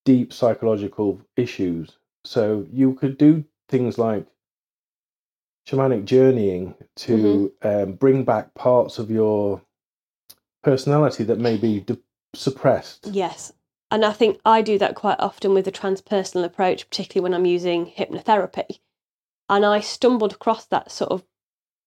deep 0.05 0.33
psychological 0.33 1.21
issues. 1.37 1.97
So 2.23 2.65
you 2.71 2.93
could 2.95 3.17
do 3.17 3.45
things 3.69 3.97
like 3.97 4.25
shamanic 5.67 6.05
journeying 6.05 6.75
to 6.97 7.53
um, 7.61 7.93
bring 7.93 8.23
back 8.23 8.53
parts 8.53 8.99
of 8.99 9.11
your 9.11 9.61
personality 10.63 11.23
that 11.23 11.39
may 11.39 11.57
be 11.57 11.81
de- 11.81 11.97
suppressed. 12.35 13.07
Yes. 13.11 13.53
And 13.89 14.05
I 14.05 14.13
think 14.13 14.39
I 14.45 14.61
do 14.61 14.77
that 14.79 14.95
quite 14.95 15.19
often 15.19 15.53
with 15.53 15.65
the 15.65 15.71
transpersonal 15.71 16.45
approach, 16.45 16.89
particularly 16.89 17.23
when 17.23 17.33
I'm 17.33 17.45
using 17.45 17.85
hypnotherapy. 17.85 18.79
And 19.49 19.65
I 19.65 19.81
stumbled 19.81 20.31
across 20.33 20.65
that 20.67 20.91
sort 20.91 21.11
of 21.11 21.23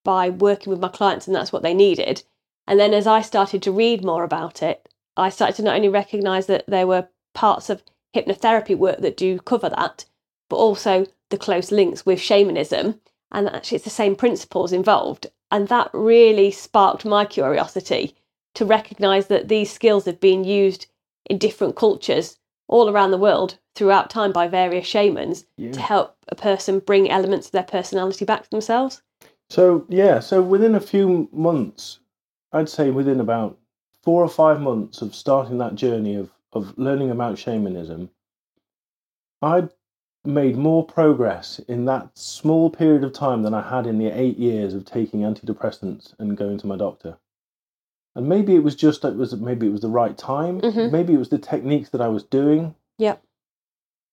by 0.05 0.29
working 0.29 0.71
with 0.71 0.81
my 0.81 0.89
clients, 0.89 1.27
and 1.27 1.35
that's 1.35 1.51
what 1.51 1.63
they 1.63 1.73
needed. 1.73 2.23
And 2.67 2.81
then 2.81 2.95
as 2.95 3.07
I 3.07 3.21
started 3.21 3.63
to 3.63 3.73
read 3.73 4.05
more 4.05 4.25
about 4.25 4.63
it, 4.63 4.89
I 5.17 5.29
started 5.29 5.57
to 5.57 5.63
not 5.63 5.77
only 5.77 5.89
recognize 5.89 6.47
that 6.47 6.65
there 6.67 6.87
were 6.87 7.09
parts 7.35 7.71
of 7.71 7.83
hypnotherapy 8.15 8.77
work 8.77 9.01
that 9.01 9.17
do 9.17 9.39
cover 9.39 9.69
that, 9.69 10.05
but 10.49 10.57
also 10.57 11.07
the 11.31 11.39
close 11.39 11.71
links 11.71 12.07
with 12.07 12.21
shamanism. 12.21 13.01
And 13.31 13.49
actually, 13.49 13.77
it's 13.77 13.85
the 13.85 13.91
same 13.91 14.17
principles 14.17 14.73
involved. 14.73 15.27
And 15.51 15.69
that 15.69 15.91
really 15.93 16.51
sparked 16.51 17.05
my 17.05 17.25
curiosity 17.25 18.15
to 18.55 18.65
recognize 18.65 19.27
that 19.27 19.49
these 19.49 19.71
skills 19.71 20.05
have 20.05 20.21
been 20.21 20.45
used 20.45 20.87
in 21.27 21.39
different 21.39 21.77
cultures 21.77 22.39
all 22.69 22.89
around 22.89 23.11
the 23.11 23.19
world 23.19 23.59
throughout 23.75 24.11
time 24.11 24.33
by 24.33 24.49
various 24.49 24.87
shamans 24.87 25.45
to 25.59 25.81
help 25.81 26.17
a 26.29 26.35
person 26.35 26.79
bring 26.79 27.11
elements 27.11 27.47
of 27.47 27.53
their 27.53 27.65
personality 27.65 28.25
back 28.25 28.45
to 28.45 28.51
themselves. 28.51 29.03
So 29.51 29.85
yeah, 29.89 30.21
so 30.21 30.41
within 30.41 30.75
a 30.75 30.81
few 30.81 31.29
months, 31.33 31.99
I'd 32.55 32.69
say 32.69 32.91
within 32.91 33.21
about 33.21 33.59
four 34.03 34.23
or 34.23 34.29
five 34.29 34.61
months 34.61 35.03
of 35.03 35.15
starting 35.15 35.59
that 35.59 35.75
journey 35.75 36.15
of 36.15 36.31
of 36.53 36.79
learning 36.79 37.11
about 37.11 37.37
shamanism, 37.37 38.11
I 39.43 39.69
made 40.25 40.57
more 40.57 40.87
progress 40.87 41.59
in 41.59 41.85
that 41.87 42.17
small 42.17 42.71
period 42.71 43.03
of 43.03 43.13
time 43.13 43.43
than 43.43 43.53
I 43.55 43.69
had 43.69 43.87
in 43.89 43.99
the 43.99 44.07
eight 44.07 44.39
years 44.39 44.73
of 44.73 44.85
taking 44.85 45.21
antidepressants 45.21 46.15
and 46.19 46.37
going 46.37 46.59
to 46.59 46.67
my 46.69 46.77
doctor. 46.77 47.19
And 48.15 48.29
maybe 48.29 48.55
it 48.55 48.63
was 48.63 48.77
just 48.77 49.05
it 49.05 49.17
was 49.17 49.35
maybe 49.35 49.67
it 49.67 49.73
was 49.73 49.81
the 49.81 49.89
right 49.89 50.17
time. 50.17 50.61
Mhm. 50.61 50.93
Maybe 50.93 51.13
it 51.15 51.19
was 51.19 51.31
the 51.31 51.39
techniques 51.39 51.91
that 51.91 52.01
I 52.01 52.09
was 52.09 52.23
doing. 52.23 52.77
Yep. 52.99 53.21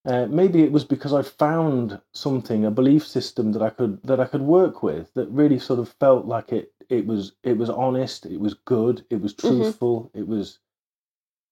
Uh, 0.04 0.26
maybe 0.26 0.64
it 0.64 0.72
was 0.72 0.84
because 0.84 1.14
I 1.14 1.22
found 1.22 2.02
something, 2.12 2.66
a 2.66 2.72
belief 2.72 3.06
system 3.06 3.52
that 3.52 3.62
I 3.62 3.70
could 3.70 4.02
that 4.02 4.20
I 4.20 4.26
could 4.26 4.42
work 4.42 4.82
with 4.82 5.14
that 5.14 5.30
really 5.30 5.60
sort 5.60 5.80
of 5.80 5.90
felt 5.90 6.26
like 6.26 6.52
it 6.52 6.74
it 6.92 7.06
was 7.08 7.34
it 7.44 7.58
was 7.58 7.70
honest, 7.70 8.26
it 8.26 8.40
was 8.40 8.54
good, 8.54 9.06
it 9.10 9.22
was 9.22 9.34
Mhm. 9.34 9.48
truthful, 9.48 10.12
it 10.14 10.28
was 10.28 10.60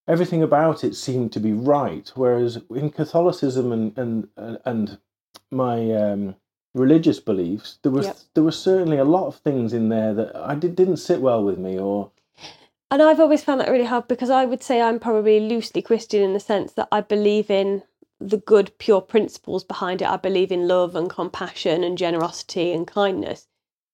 everything 0.07 0.41
about 0.43 0.83
it 0.83 0.95
seemed 0.95 1.31
to 1.33 1.39
be 1.39 1.53
right. 1.53 2.11
Whereas 2.15 2.59
in 2.75 2.89
Catholicism 2.89 3.71
and 3.71 3.97
and 3.97 4.27
and- 4.37 4.59
and 4.65 4.97
my 5.51 5.91
um, 5.91 6.35
religious 6.75 7.19
beliefs, 7.19 7.79
there 7.81 7.91
was 7.91 8.05
Yep. 8.05 8.17
there 8.35 8.43
were 8.43 8.51
certainly 8.69 8.97
a 8.97 9.03
lot 9.17 9.27
of 9.27 9.35
things 9.37 9.73
in 9.73 9.89
there 9.89 10.13
that 10.13 10.35
I 10.35 10.55
did, 10.55 10.75
didn't 10.75 10.97
sit 10.97 11.21
well 11.21 11.43
with 11.43 11.57
me, 11.57 11.79
or 11.79 12.11
And 12.91 13.01
I've 13.03 13.19
always 13.19 13.43
found 13.43 13.61
that 13.61 13.69
really 13.69 13.85
hard 13.85 14.07
because 14.07 14.31
I 14.31 14.45
would 14.45 14.63
say 14.63 14.81
I'm 14.81 14.99
probably 14.99 15.39
loosely 15.39 15.81
Christian 15.81 16.23
in 16.23 16.33
the 16.33 16.39
sense 16.39 16.73
that 16.73 16.87
I 16.91 17.01
believe 17.01 17.51
in 17.51 17.83
the 18.19 18.37
good, 18.37 18.75
pure 18.79 19.01
principles 19.01 19.63
behind 19.63 20.01
it. 20.01 20.09
I 20.09 20.17
believe 20.17 20.51
in 20.51 20.67
love 20.67 20.95
and 20.95 21.07
compassion 21.09 21.83
and 21.83 21.97
generosity 21.97 22.71
and 22.73 22.87
kindness. 22.87 23.47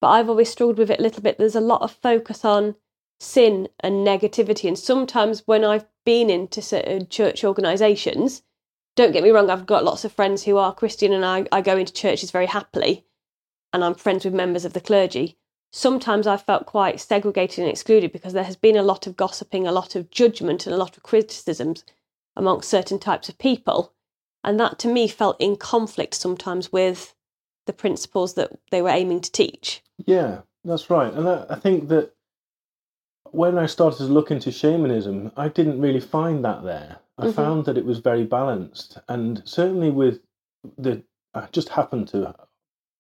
But 0.06 0.12
I've 0.12 0.30
always 0.30 0.52
struggled 0.52 0.78
with 0.78 0.92
it 0.92 1.00
a 1.00 1.02
little 1.02 1.24
bit. 1.24 1.40
There's 1.40 1.56
a 1.56 1.60
lot 1.60 1.82
of 1.82 1.92
focus 1.92 2.46
on 2.46 2.76
sin 3.20 3.70
and 3.80 4.06
negativity. 4.06 4.68
And 4.68 4.78
sometimes 4.78 5.42
when 5.48 5.64
I've 5.64 5.88
been 6.06 6.30
into 6.30 6.62
certain 6.62 7.08
church 7.08 7.44
organisations, 7.44 8.44
don't 8.96 9.14
get 9.14 9.24
me 9.24 9.32
wrong, 9.32 9.50
I've 9.50 9.66
got 9.66 9.84
lots 9.84 10.06
of 10.06 10.12
friends 10.12 10.44
who 10.44 10.58
are 10.58 10.76
Christian 10.76 11.12
and 11.12 11.26
I, 11.26 11.48
I 11.52 11.62
go 11.62 11.76
into 11.76 11.92
churches 11.92 12.30
very 12.30 12.46
happily 12.46 13.08
and 13.74 13.84
I'm 13.84 13.96
friends 13.96 14.26
with 14.26 14.36
members 14.36 14.64
of 14.64 14.74
the 14.74 14.80
clergy 14.80 15.40
sometimes 15.72 16.28
I've 16.28 16.44
felt 16.44 16.68
quite 16.68 17.00
segregated 17.00 17.64
and 17.64 17.70
excluded 17.72 18.12
because 18.12 18.34
there 18.34 18.44
has 18.44 18.56
been 18.56 18.78
a 18.78 18.84
lot 18.84 19.08
of 19.08 19.18
gossiping, 19.18 19.66
a 19.66 19.72
lot 19.72 19.96
of 19.96 20.12
judgment, 20.12 20.68
and 20.68 20.76
a 20.76 20.78
lot 20.78 20.98
of 20.98 21.02
criticisms 21.02 21.84
amongst 22.36 22.70
certain 22.70 23.00
types 23.00 23.28
of 23.28 23.40
people. 23.40 23.92
And 24.44 24.60
that 24.60 24.78
to 24.80 24.88
me 24.88 25.08
felt 25.08 25.36
in 25.42 25.56
conflict 25.56 26.14
sometimes 26.14 26.72
with 26.72 27.15
the 27.66 27.74
principles 27.74 28.34
that 28.36 28.52
they 28.72 28.82
were 28.82 28.90
aiming 28.90 29.22
to 29.22 29.32
teach. 29.32 29.82
Yeah, 30.06 30.42
that's 30.64 30.90
right. 30.90 31.14
And 31.14 31.28
I, 31.28 31.46
I 31.50 31.56
think 31.56 31.88
that 31.90 32.12
when 33.32 33.58
I 33.58 33.66
started 33.66 33.98
to 33.98 34.04
look 34.14 34.32
into 34.32 34.52
shamanism, 34.52 35.32
I 35.36 35.48
didn't 35.50 35.82
really 35.82 36.00
find 36.00 36.44
that 36.46 36.64
there. 36.64 36.98
I 37.18 37.28
Mhm. 37.28 37.34
found 37.34 37.66
that 37.66 37.78
it 37.78 37.86
was 37.86 38.00
very 38.00 38.24
balanced, 38.26 38.98
and 39.08 39.42
certainly 39.46 39.90
with 39.90 40.20
the, 40.78 41.04
I 41.34 41.48
just 41.52 41.70
happened 41.70 42.08
to 42.10 42.36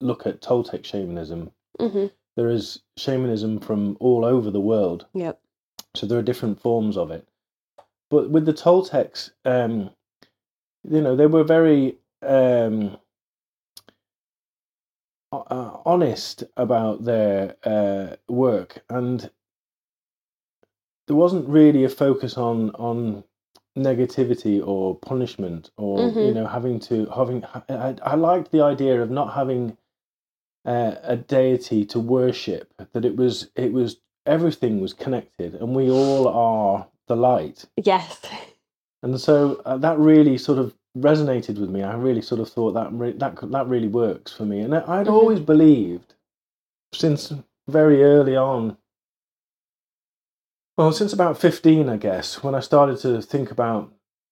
look 0.01 0.25
at 0.25 0.41
Toltec 0.41 0.83
shamanism. 0.85 1.51
hmm 1.79 2.07
There 2.35 2.49
is 2.49 2.81
shamanism 2.97 3.59
from 3.59 3.95
all 3.99 4.25
over 4.25 4.51
the 4.51 4.59
world, 4.61 5.05
Yep. 5.13 5.39
so 5.95 6.05
there 6.05 6.19
are 6.19 6.23
different 6.23 6.59
forms 6.59 6.97
of 6.97 7.11
it. 7.11 7.27
But 8.09 8.29
with 8.29 8.45
the 8.45 8.53
Toltecs, 8.53 9.31
um, 9.45 9.89
you 10.83 11.01
know, 11.01 11.15
they 11.15 11.27
were 11.27 11.43
very 11.43 11.97
um, 12.21 12.97
uh, 15.49 15.77
honest 15.85 16.43
about 16.57 17.03
their 17.05 17.55
uh, 17.63 18.15
work, 18.27 18.83
and 18.89 19.29
there 21.07 21.15
wasn't 21.15 21.47
really 21.47 21.83
a 21.83 21.89
focus 21.89 22.37
on 22.37 22.71
on 22.71 23.23
negativity 23.77 24.65
or 24.65 24.95
punishment 24.95 25.69
or 25.77 25.99
you 25.99 26.31
Mhm. 26.31 26.33
know 26.35 26.47
having 26.47 26.79
to 26.79 27.05
having. 27.07 27.43
I, 27.69 27.95
I 28.01 28.15
liked 28.15 28.51
the 28.51 28.61
idea 28.61 29.01
of 29.01 29.09
not 29.11 29.33
having 29.33 29.77
uh, 30.65 30.95
a 31.03 31.15
deity 31.15 31.85
to 31.85 31.99
worship. 31.99 32.73
That 32.93 33.05
it 33.05 33.15
was 33.15 33.49
it 33.55 33.71
was 33.73 33.97
everything 34.25 34.81
was 34.81 34.93
connected, 34.93 35.55
and 35.55 35.75
we 35.75 35.91
all 35.91 36.27
are 36.27 36.87
the 37.07 37.15
light. 37.15 37.65
Yes. 37.77 38.21
And 39.03 39.21
so 39.21 39.61
uh, 39.65 39.77
that 39.77 39.99
really 39.99 40.35
sort 40.39 40.57
of 40.57 40.73
resonated 40.97 41.59
with 41.59 41.69
me. 41.69 41.83
I 41.83 41.95
really 41.95 42.21
sort 42.21 42.41
of 42.41 42.49
thought 42.49 42.71
that 42.73 42.91
re- 42.91 43.11
that 43.13 43.35
that 43.51 43.67
really 43.67 43.87
works 43.87 44.31
for 44.31 44.45
me. 44.45 44.61
And 44.61 44.73
I'd 44.75 45.07
Mhm. 45.07 45.11
always 45.13 45.39
believed 45.39 46.13
since 46.93 47.33
very 47.67 48.03
early 48.03 48.35
on. 48.35 48.77
Well, 50.77 50.91
since 50.91 51.13
about 51.13 51.37
fifteen, 51.37 51.89
I 51.89 51.97
guess, 51.97 52.43
when 52.43 52.55
I 52.55 52.59
started 52.59 52.97
to 52.99 53.21
think 53.21 53.51
about 53.51 53.91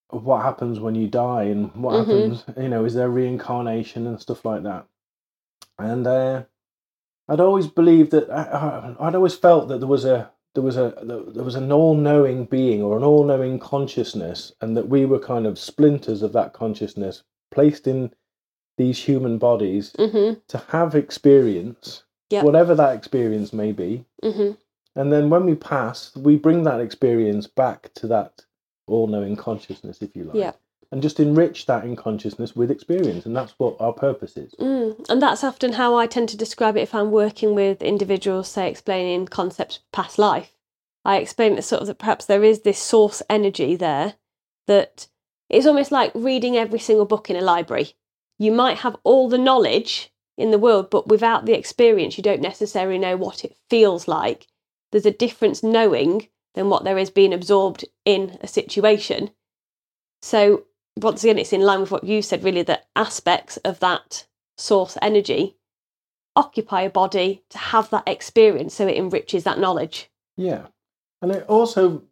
what 0.10 0.42
happens 0.44 0.80
when 0.80 0.94
you 0.96 1.08
die 1.08 1.44
and 1.44 1.74
what 1.76 1.94
Mhm. 1.94 1.98
happens, 2.00 2.44
you 2.58 2.70
know, 2.70 2.86
is 2.86 2.94
there 2.94 3.10
reincarnation 3.10 4.06
and 4.06 4.20
stuff 4.22 4.46
like 4.46 4.64
that. 4.64 4.86
And 5.80 6.06
uh, 6.06 6.44
I'd 7.28 7.40
always 7.40 7.68
believed 7.68 8.12
that 8.12 8.30
I, 8.30 8.44
I- 8.44 9.08
I'd 9.08 9.16
always 9.16 9.36
felt 9.36 9.70
that 9.70 9.80
there 9.80 9.88
was 9.88 10.06
a 10.06 10.32
there 10.54 10.64
was 10.64 10.78
a 10.78 10.94
there 11.34 11.44
was 11.44 11.56
an 11.56 11.72
all-knowing 11.72 12.46
being 12.46 12.82
or 12.82 12.98
an 12.98 13.04
all-knowing 13.04 13.60
consciousness 13.60 14.52
and 14.62 14.78
that 14.78 14.88
we 14.88 15.06
were 15.06 15.20
kind 15.20 15.46
of 15.48 15.58
splinters 15.58 16.22
of 16.22 16.34
that 16.34 16.54
consciousness 16.54 17.24
placed 17.52 17.88
in 17.88 18.12
these 18.78 19.00
human 19.00 19.38
bodies 19.38 19.92
hmm 19.98 20.34
to 20.48 20.58
have 20.70 20.96
experience 20.96 22.04
Yep. 22.30 22.46
whatever 22.46 22.74
that 22.74 22.96
experience 22.96 23.54
may 23.54 23.72
be 23.72 24.06
hmm 24.24 24.52
and 24.96 25.12
then 25.12 25.30
when 25.30 25.46
we 25.46 25.56
pass 25.56 26.16
we 26.16 26.36
bring 26.36 26.64
that 26.64 26.80
experience 26.80 27.48
back 27.48 27.94
to 27.96 28.08
that 28.08 28.44
all-knowing 28.88 29.36
consciousness 29.36 30.02
if 30.02 30.16
you 30.16 30.24
like 30.24 30.36
Yep. 30.36 30.60
And 30.94 31.02
just 31.02 31.20
enrich 31.20 31.66
that 31.66 31.84
in 31.84 31.96
consciousness 31.96 32.56
with 32.56 32.70
experience 32.70 33.26
and 33.26 33.36
that's 33.36 33.54
what 33.58 33.76
our 33.80 33.92
purpose 33.92 34.38
is 34.38 34.54
Mm. 34.60 35.10
And 35.10 35.22
that's 35.22 35.44
often 35.44 35.74
how 35.74 35.98
I 35.98 36.06
tend 36.06 36.30
to 36.30 36.38
describe 36.38 36.78
it 36.78 36.82
if 36.82 36.94
I'm 36.94 37.10
working 37.12 37.56
with 37.56 37.82
individuals, 37.82 38.48
say, 38.48 38.70
explaining 38.70 39.26
concepts 39.26 39.80
past 39.92 40.20
life. 40.20 40.54
I 41.04 41.18
explain 41.18 41.56
that 41.56 41.64
sort 41.64 41.82
of 41.82 41.88
that 41.88 41.98
perhaps 41.98 42.26
there 42.26 42.44
is 42.44 42.62
this 42.62 42.78
source 42.78 43.24
energy 43.30 43.76
there 43.76 44.14
that 44.68 45.08
it's 45.50 45.66
almost 45.66 45.92
like 45.92 46.12
reading 46.14 46.56
every 46.56 46.80
single 46.80 47.06
book 47.06 47.30
in 47.30 47.36
a 47.36 47.42
library. 47.42 47.94
You 48.38 48.52
might 48.52 48.78
have 48.80 48.96
all 49.04 49.30
the 49.30 49.38
knowledge 49.38 50.14
in 50.38 50.52
the 50.52 50.60
world, 50.60 50.90
but 50.90 51.08
without 51.08 51.46
the 51.46 51.58
experience, 51.58 52.18
you 52.18 52.24
don't 52.24 52.42
necessarily 52.42 53.00
know 53.00 53.18
what 53.18 53.44
it 53.44 53.58
feels 53.70 54.08
like. 54.08 54.48
There's 54.92 55.06
a 55.06 55.12
difference 55.12 55.64
knowing 55.64 56.28
than 56.54 56.70
what 56.70 56.84
there 56.84 56.98
is 56.98 57.10
being 57.10 57.34
absorbed 57.34 57.86
in 58.06 58.38
a 58.42 58.48
situation. 58.48 59.32
So, 60.22 60.66
once 60.98 61.24
again, 61.24 61.40
it's 61.40 61.54
in 61.54 61.62
line 61.62 61.82
with 61.82 61.92
what 61.92 62.04
you 62.04 62.22
said, 62.22 62.44
really, 62.44 62.64
that 62.64 62.88
aspects 62.96 63.58
of 63.58 63.80
that 63.80 64.26
source 64.58 64.98
energy 65.02 65.56
occupy 66.36 66.82
a 66.82 66.90
body 66.90 67.44
to 67.50 67.58
have 67.58 67.90
that 67.92 68.08
experience 68.08 68.74
so 68.74 68.88
it 68.88 68.98
enriches 68.98 69.44
that 69.44 69.60
knowledge. 69.60 70.10
Yeah, 70.38 70.68
and 71.22 71.32
it 71.32 71.46
also 71.48 72.04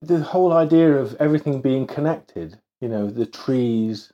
the 0.00 0.20
whole 0.20 0.52
idea 0.52 0.96
of 0.96 1.14
everything 1.16 1.60
being 1.60 1.86
connected. 1.86 2.58
You 2.80 2.88
know, 2.88 3.10
the 3.10 3.26
trees, 3.26 4.12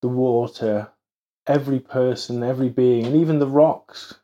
the 0.00 0.08
water, 0.08 0.88
every 1.46 1.80
person, 1.80 2.42
every 2.42 2.68
being, 2.68 3.06
and 3.06 3.16
even 3.16 3.38
the 3.38 3.48
rocks 3.48 4.14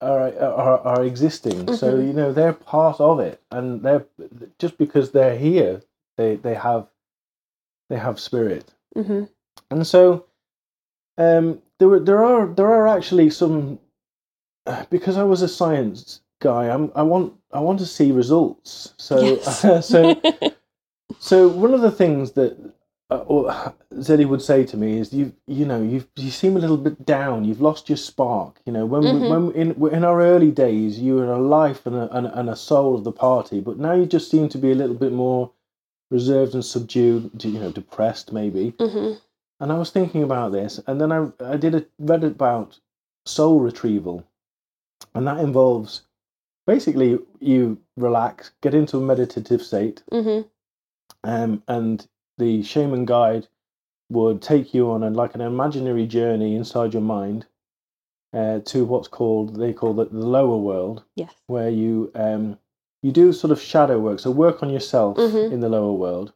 are 0.00 0.32
are, 0.38 0.78
are 0.80 1.04
existing. 1.04 1.72
So 1.72 1.96
Mhm. 1.96 2.06
you 2.06 2.12
know 2.12 2.32
they're 2.32 2.52
part 2.52 3.00
of 3.00 3.20
it, 3.20 3.40
and 3.50 3.82
they're 3.82 4.06
just 4.58 4.76
because 4.76 5.12
they're 5.12 5.38
here, 5.38 5.82
they 6.16 6.36
they 6.36 6.54
have 6.54 6.88
they 7.92 7.98
have 7.98 8.18
spirit. 8.18 8.72
hmm 8.96 9.24
And 9.70 9.86
so, 9.86 10.24
um, 11.18 11.60
there 11.78 11.88
were 11.88 12.00
there 12.00 12.24
are 12.24 12.46
there 12.58 12.72
are 12.78 12.88
actually 12.88 13.28
some 13.30 13.78
because 14.90 15.16
I 15.18 15.24
was 15.24 15.42
a 15.42 15.48
science 15.48 16.20
guy. 16.40 16.68
I'm 16.74 16.90
I 16.94 17.02
want 17.02 17.34
I 17.52 17.60
want 17.60 17.78
to 17.80 17.86
see 17.86 18.10
results. 18.12 18.94
So 18.96 19.16
Yes. 19.20 19.86
so 19.92 20.20
so 21.18 21.48
one 21.48 21.74
of 21.74 21.82
the 21.82 21.90
things 22.02 22.32
that 22.32 22.56
uh, 23.10 23.72
Zeddy 24.06 24.26
would 24.26 24.40
say 24.40 24.64
to 24.64 24.76
me 24.78 24.98
is 24.98 25.12
you 25.12 25.32
you 25.46 25.66
know 25.66 25.82
you 25.82 26.04
you 26.16 26.30
seem 26.30 26.56
a 26.56 26.60
little 26.60 26.78
bit 26.88 27.04
down. 27.04 27.44
You've 27.44 27.60
lost 27.60 27.90
your 27.90 27.98
spark. 27.98 28.60
You 28.66 28.72
know 28.72 28.86
when 28.86 29.02
Mhm. 29.02 29.20
we, 29.22 29.28
when 29.30 29.42
in 29.62 29.94
in 29.98 30.04
our 30.04 30.22
early 30.22 30.50
days 30.50 30.98
you 30.98 31.16
were 31.16 31.30
a 31.32 31.38
life 31.58 31.84
and 31.86 31.96
a, 31.96 32.08
and, 32.16 32.26
a- 32.26 32.38
and 32.40 32.48
a 32.50 32.56
soul 32.56 32.94
of 32.94 33.04
the 33.04 33.12
party, 33.12 33.60
but 33.60 33.78
now 33.78 33.92
you 33.92 34.06
just 34.06 34.30
seem 34.30 34.48
to 34.48 34.58
be 34.58 34.72
a 34.72 34.80
little 34.82 34.96
bit 35.04 35.12
more 35.12 35.50
reserved 36.12 36.54
and 36.54 36.64
subdued. 36.64 37.42
You 37.44 37.58
know, 37.58 37.72
depressed 37.72 38.32
maybe. 38.32 38.74
hmm 38.78 39.14
And 39.60 39.72
I 39.72 39.78
was 39.78 39.90
thinking 39.90 40.22
about 40.22 40.52
this, 40.52 40.80
and 40.86 41.00
then 41.00 41.10
I 41.10 41.20
I 41.54 41.56
did 41.56 41.74
a 41.74 41.84
read 41.98 42.22
about 42.24 42.78
soul 43.26 43.60
retrieval, 43.60 44.24
and 45.14 45.26
that 45.26 45.38
involves 45.38 46.02
basically 46.66 47.18
you 47.40 47.78
relax, 47.96 48.52
get 48.60 48.74
into 48.74 48.98
a 48.98 49.00
meditative 49.00 49.62
state, 49.62 50.02
hmm 50.12 50.42
um, 51.24 51.62
and 51.68 52.06
the 52.38 52.62
shaman 52.62 53.04
guide 53.04 53.46
would 54.10 54.42
take 54.42 54.74
you 54.74 54.90
on 54.90 55.02
a 55.02 55.10
like 55.10 55.34
an 55.34 55.40
imaginary 55.40 56.06
journey 56.06 56.54
inside 56.56 56.92
your 56.92 57.02
mind 57.02 57.46
uh, 58.32 58.58
to 58.60 58.84
what's 58.84 59.08
called 59.08 59.56
they 59.56 59.72
call 59.72 59.98
it 60.00 60.12
the 60.12 60.18
lower 60.18 60.56
world, 60.56 61.04
Yes. 61.14 61.32
where 61.46 61.70
you 61.70 62.10
um, 62.14 62.58
you 63.02 63.12
do 63.12 63.32
sort 63.32 63.50
of 63.50 63.60
shadow 63.60 63.98
work, 63.98 64.20
so 64.20 64.30
work 64.30 64.62
on 64.62 64.70
yourself 64.70 65.16
Mhm. 65.18 65.52
in 65.52 65.60
the 65.60 65.68
lower 65.68 65.92
world. 65.92 66.32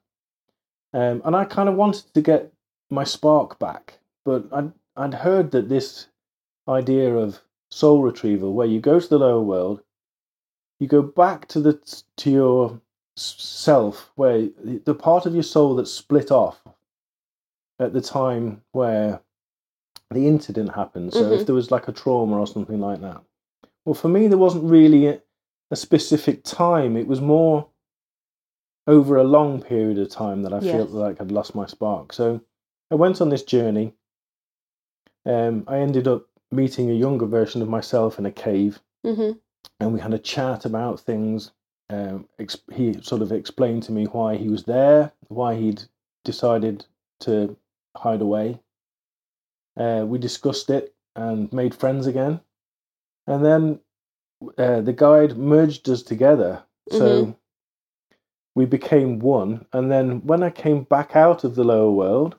Um, 0.93 1.23
and 1.25 1.37
I 1.37 1.45
kind 1.45 1.69
of 1.69 1.77
wanted 1.77 2.13
to 2.15 2.21
get 2.21 2.53
my 2.91 3.05
spark 3.05 3.59
back, 3.59 3.99
but 4.25 4.45
I'd 4.53 4.73
I'd 4.97 5.15
heard 5.15 5.51
that 5.51 5.69
this 5.69 6.07
idea 6.69 7.15
of 7.17 7.43
soul 7.71 8.01
retrieval, 8.03 8.55
where 8.55 8.67
you 8.67 8.81
go 8.81 8.99
to 8.99 9.09
the 9.09 9.19
lower 9.19 9.43
world, 9.43 9.83
you 10.81 10.87
go 10.87 11.03
back 11.03 11.49
to 11.49 11.61
the 11.61 11.75
to 12.17 12.31
your 12.31 12.81
self, 13.17 14.11
where 14.17 14.49
the, 14.63 14.95
part 14.95 15.27
of 15.27 15.35
your 15.35 15.43
soul 15.43 15.75
that's 15.75 15.91
split 15.91 16.31
off 16.31 16.63
at 17.79 17.93
the 17.93 18.01
time 18.01 18.63
where 18.73 19.21
the 20.11 20.27
incident 20.27 20.75
happened. 20.75 21.13
So 21.13 21.33
if 21.33 21.43
Mhm. 21.43 21.47
there 21.47 21.55
was 21.55 21.71
like 21.71 21.89
a 21.89 21.93
trauma 21.93 22.39
or 22.39 22.47
something 22.47 22.81
like 22.81 23.01
that. 23.01 23.23
Well, 23.85 23.95
for 23.95 24.09
me, 24.09 24.29
there 24.29 24.39
wasn't 24.39 24.65
really 24.65 25.21
a, 25.71 25.77
specific 25.77 26.45
time. 26.45 26.97
It 26.97 27.07
was 27.07 27.21
more 27.21 27.69
over 28.87 29.17
a 29.17 29.25
long 29.25 29.61
period 29.61 29.99
of 29.99 30.09
time 30.11 30.43
that 30.43 30.53
I 30.53 30.61
Yes. 30.61 30.91
like 30.91 31.21
I'd 31.21 31.33
lost 31.33 31.55
my 31.55 31.67
spark. 31.67 32.13
So 32.13 32.41
I 32.91 32.95
went 32.95 33.21
on 33.21 33.29
this 33.31 33.43
journey. 33.43 33.95
Um, 35.25 35.65
I 35.67 35.79
ended 35.79 36.07
up 36.07 36.27
meeting 36.53 36.91
a 36.91 36.95
younger 36.95 37.27
version 37.27 37.61
of 37.63 37.69
myself 37.69 38.19
in 38.19 38.27
a 38.27 38.33
cave, 38.33 38.81
hmm 39.05 39.33
and 39.81 39.93
we 39.93 40.01
had 40.01 40.15
a 40.15 40.19
chat 40.19 40.65
about 40.65 41.01
things. 41.01 41.51
Um, 41.91 42.29
ex- 42.39 42.63
he 42.73 43.01
sort 43.03 43.23
of 43.23 43.33
explained 43.33 43.83
to 43.85 43.93
me 43.93 44.05
why 44.07 44.37
he 44.37 44.49
was 44.49 44.65
there, 44.65 45.13
why 45.29 45.55
he'd 45.57 45.83
decided 46.25 46.87
to 47.21 47.57
hide 47.97 48.21
away. 48.23 48.61
Uh, 49.77 50.05
we 50.07 50.19
discussed 50.19 50.71
it 50.71 50.95
and 51.17 51.53
made 51.53 51.75
friends 51.75 52.07
again, 52.07 52.41
and 53.27 53.45
then 53.45 53.81
uh, 54.59 54.81
the 54.83 54.93
guide 54.93 55.37
merged 55.39 55.89
us 55.89 56.03
together. 56.03 56.65
So 56.91 57.37
we 58.55 58.67
became 58.67 59.19
one. 59.21 59.67
And 59.73 59.91
then 59.91 60.27
when 60.27 60.43
I 60.43 60.51
came 60.51 60.85
back 60.85 61.17
out 61.17 61.45
of 61.45 61.55
the 61.55 61.65
lower 61.65 61.91
world 61.91 62.37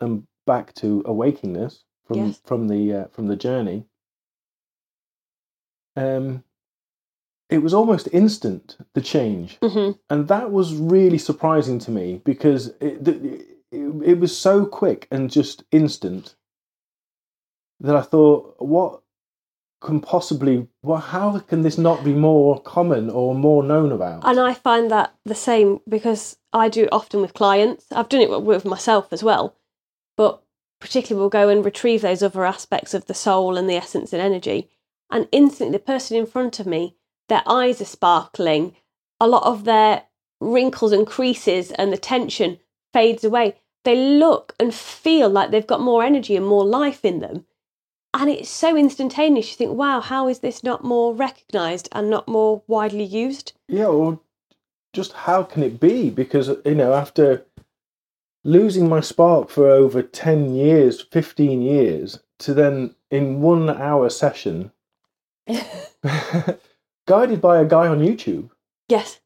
and 0.00 0.26
back 0.46 0.74
to 0.76 1.02
awakeness 1.06 1.84
from 2.06 2.18
Yes. 2.18 2.40
from 2.44 2.68
the 2.68 2.94
uh, 2.94 3.06
from 3.08 3.28
the 3.28 3.36
journey, 3.36 3.86
um, 5.96 6.44
it 7.50 7.58
was 7.58 7.74
almost 7.74 8.08
instant 8.12 8.76
the 8.94 9.00
change, 9.00 9.58
hmm 9.62 9.92
and 10.10 10.28
that 10.28 10.50
was 10.50 10.74
really 10.74 11.18
surprising 11.18 11.78
to 11.80 11.90
me 11.90 12.20
because 12.24 12.68
it, 12.80 13.06
it, 13.08 13.24
it, 13.72 14.02
it 14.04 14.20
was 14.20 14.36
so 14.36 14.66
quick 14.66 15.08
and 15.10 15.30
just 15.30 15.64
instant. 15.70 16.36
that 17.80 17.96
I 17.96 18.02
thought, 18.02 18.56
what 18.60 19.02
can 19.80 20.00
possibly, 20.00 20.66
well, 20.82 20.98
how 20.98 21.38
can 21.38 21.62
this 21.62 21.78
not 21.78 22.04
be 22.04 22.14
more 22.14 22.60
common 22.62 23.10
or 23.10 23.34
more 23.34 23.62
known 23.62 23.92
about? 23.92 24.22
And 24.24 24.40
I 24.40 24.54
find 24.54 24.90
that 24.90 25.14
the 25.24 25.34
same 25.34 25.80
because 25.88 26.36
I 26.52 26.68
do 26.68 26.84
it 26.84 26.92
often 26.92 27.20
with 27.20 27.34
clients. 27.34 27.86
I've 27.92 28.08
done 28.08 28.22
it 28.22 28.42
with 28.42 28.64
myself 28.64 29.12
as 29.12 29.22
well. 29.22 29.56
But 30.16 30.42
particularly, 30.80 31.20
we'll 31.20 31.28
go 31.28 31.48
and 31.48 31.64
retrieve 31.64 32.02
those 32.02 32.22
other 32.22 32.44
aspects 32.44 32.94
of 32.94 33.06
the 33.06 33.14
soul 33.14 33.56
and 33.56 33.68
the 33.68 33.76
essence 33.76 34.12
and 34.12 34.22
energy. 34.22 34.70
And 35.10 35.28
instantly, 35.32 35.76
the 35.76 35.84
person 35.84 36.16
in 36.16 36.26
front 36.26 36.58
of 36.60 36.66
me, 36.66 36.96
their 37.28 37.42
eyes 37.46 37.80
are 37.80 37.86
sparkling. 37.86 38.76
A 39.20 39.28
lot 39.28 39.44
of 39.44 39.64
their 39.64 40.04
wrinkles 40.40 40.92
and 40.92 41.06
creases 41.06 41.72
and 41.72 41.92
the 41.92 41.98
tension 41.98 42.58
fades 42.92 43.24
away. 43.24 43.56
They 43.84 43.96
look 43.96 44.54
and 44.58 44.74
feel 44.74 45.28
like 45.28 45.50
they've 45.50 45.66
got 45.66 45.80
more 45.80 46.02
energy 46.02 46.36
and 46.36 46.46
more 46.46 46.64
life 46.64 47.04
in 47.04 47.20
them 47.20 47.44
and 48.14 48.30
it's 48.30 48.48
so 48.48 48.76
instantaneous. 48.76 49.50
You 49.50 49.56
think, 49.56 49.72
wow, 49.72 50.00
how 50.00 50.28
is 50.28 50.38
this 50.38 50.62
not 50.62 50.84
more 50.84 51.14
recognised 51.14 51.88
and 51.92 52.08
not 52.08 52.28
more 52.28 52.62
widely 52.66 53.04
used? 53.04 53.52
Yeah, 53.68 53.86
or 53.86 54.20
just 54.92 55.12
how 55.12 55.42
can 55.42 55.62
it 55.62 55.80
be? 55.80 56.10
Because 56.10 56.50
you 56.64 56.74
know, 56.74 56.94
after 56.94 57.44
losing 58.44 58.88
my 58.88 59.00
spark 59.00 59.50
for 59.50 59.68
over 59.68 60.02
ten 60.02 60.54
years, 60.54 61.02
fifteen 61.02 61.60
years, 61.60 62.20
to 62.38 62.54
then 62.54 62.94
in 63.10 63.40
one 63.40 63.68
hour 63.68 64.08
session, 64.08 64.70
guided 67.06 67.40
by 67.40 67.58
a 67.58 67.64
guy 67.64 67.88
on 67.88 68.00
YouTube. 68.00 68.50
Yes. 68.88 69.20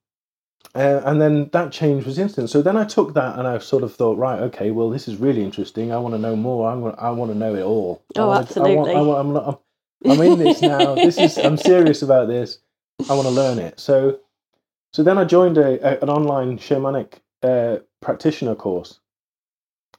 Uh, 0.79 1.03
and 1.07 1.21
then 1.21 1.51
that 1.53 1.73
change 1.73 2.05
was 2.05 2.21
instant. 2.21 2.49
So 2.49 2.63
then 2.63 2.77
I 2.77 2.85
took 2.85 3.15
that 3.15 3.37
and 3.37 3.49
I 3.49 3.59
sort 3.59 3.83
of 3.83 3.93
thought, 3.93 4.17
right, 4.17 4.39
okay, 4.43 4.71
well, 4.71 4.91
this 4.91 5.09
is 5.09 5.17
really 5.17 5.43
interesting. 5.43 5.91
I 5.91 5.99
want 5.99 6.15
to 6.15 6.21
know 6.21 6.37
more. 6.37 6.71
I 6.71 6.75
want, 6.75 6.95
I 7.01 7.11
want 7.11 7.33
to 7.33 7.37
know 7.37 7.57
it 7.57 7.63
all. 7.63 8.05
Oh, 8.15 8.31
I 8.31 8.39
absolutely. 8.39 8.95
I 8.95 9.01
want, 9.01 9.17
I 9.17 9.21
I'm, 9.21 9.33
not, 9.33 9.61
I'm, 10.05 10.13
I'm 10.13 10.21
in 10.21 10.39
this 10.39 10.63
now. 10.63 10.95
this 10.95 11.19
is. 11.19 11.37
I'm 11.37 11.57
serious 11.57 12.03
about 12.03 12.29
this. 12.29 12.61
I 13.11 13.15
want 13.15 13.27
to 13.27 13.35
learn 13.35 13.59
it. 13.59 13.81
So, 13.81 14.21
so 14.93 15.03
then 15.03 15.19
I 15.19 15.25
joined 15.25 15.59
a, 15.59 15.85
a 15.85 16.01
an 16.01 16.11
online 16.11 16.59
shamanic 16.59 17.15
uh, 17.43 17.79
practitioner 18.01 18.55
course, 18.55 19.01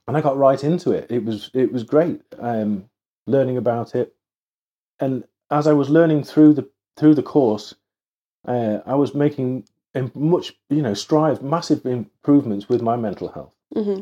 and 0.07 0.15
I 0.15 0.21
got 0.21 0.37
right 0.37 0.63
into 0.63 0.93
it. 0.93 1.11
It 1.11 1.25
was 1.25 1.51
it 1.53 1.73
was 1.73 1.83
great. 1.83 2.21
Um, 2.39 2.85
learning 3.27 3.57
about 3.57 3.95
it, 3.95 4.15
and 5.01 5.25
as 5.51 5.67
I 5.67 5.73
was 5.73 5.89
learning 5.89 6.23
through 6.23 6.53
the 6.53 6.69
through 6.95 7.15
the 7.15 7.23
course, 7.23 7.75
uh, 8.47 8.79
I 8.85 8.95
was 8.95 9.13
making 9.13 9.67
and 9.93 10.13
much 10.15 10.55
you 10.69 10.81
know 10.81 10.93
strive 10.93 11.41
massive 11.41 11.85
improvements 11.85 12.69
with 12.69 12.81
my 12.81 12.95
mental 12.95 13.29
health. 13.29 13.53
Hmm 13.73 14.01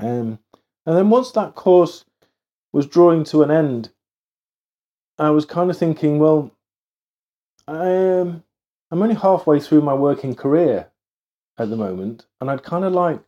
um, 0.00 0.38
and 0.86 0.96
then 0.96 1.08
once 1.08 1.30
that 1.32 1.54
course 1.54 2.04
was 2.72 2.86
drawing 2.86 3.22
to 3.24 3.42
an 3.44 3.50
end 3.50 3.90
i 5.18 5.30
was 5.30 5.44
kind 5.44 5.70
of 5.70 5.78
thinking 5.78 6.18
well 6.18 6.50
i 7.68 7.88
um, 8.20 8.42
i'm 8.90 9.00
only 9.02 9.14
halfway 9.14 9.60
through 9.60 9.80
my 9.80 9.94
working 9.94 10.34
career 10.34 10.90
at 11.58 11.70
the 11.70 11.76
moment 11.76 12.26
and 12.40 12.50
i'd 12.50 12.64
kind 12.64 12.84
of 12.84 12.92
like 12.92 13.20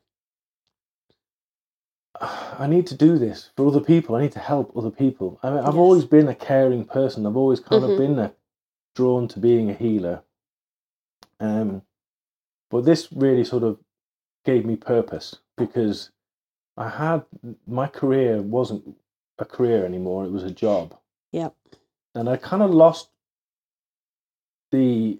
i 2.20 2.66
need 2.66 2.86
to 2.86 2.94
do 2.96 3.18
this 3.18 3.50
for 3.56 3.66
other 3.68 3.80
people. 3.80 4.16
I 4.16 4.22
need 4.22 4.32
to 4.32 4.38
help 4.38 4.74
other 4.76 4.90
people. 4.90 5.38
I 5.42 5.50
mean, 5.50 5.58
i've 5.60 5.74
Yes. 5.74 5.76
always 5.76 6.04
been 6.04 6.28
a 6.28 6.34
caring 6.34 6.84
person. 6.84 7.26
I've 7.26 7.36
always 7.36 7.60
kind 7.60 7.84
Mhm. 7.84 7.90
of 7.90 7.98
been 7.98 8.18
a, 8.18 8.32
drawn 8.94 9.28
to 9.28 9.38
being 9.38 9.70
a 9.70 9.74
healer 9.74 10.22
um, 11.40 11.82
but 12.70 12.84
this 12.84 13.12
really 13.12 13.44
sort 13.44 13.62
of 13.62 13.78
gave 14.44 14.64
me 14.64 14.76
purpose 14.76 15.36
because 15.56 16.10
I 16.76 16.88
had 16.88 17.24
my 17.66 17.86
career 17.88 18.40
wasn't 18.42 18.96
a 19.38 19.44
career 19.44 19.84
anymore; 19.84 20.24
it 20.24 20.30
was 20.32 20.44
a 20.44 20.50
job. 20.50 20.96
Yep. 21.32 21.54
And 22.14 22.28
I 22.28 22.36
kind 22.36 22.62
of 22.62 22.70
lost 22.70 23.10
the 24.72 25.18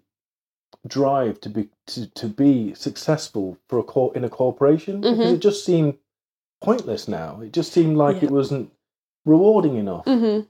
drive 0.87 1.40
to 1.40 1.48
be 1.48 1.68
to, 1.87 2.07
to 2.09 2.29
be 2.29 2.74
successful 2.74 3.59
for 3.68 3.79
a 3.79 3.83
cor- 3.83 4.14
in 4.16 4.24
a 4.24 4.29
corporation 4.31 5.00
because 5.00 5.18
Mhm. 5.18 5.35
it 5.35 5.38
just 5.38 5.64
seemed 5.64 5.98
pointless 6.62 7.09
now. 7.09 7.40
It 7.40 7.52
just 7.52 7.72
seemed 7.72 7.96
like 7.96 8.16
Yep. 8.16 8.22
it 8.24 8.31
wasn't 8.31 8.72
rewarding 9.24 9.76
enough. 9.76 10.05
hmm 10.05 10.40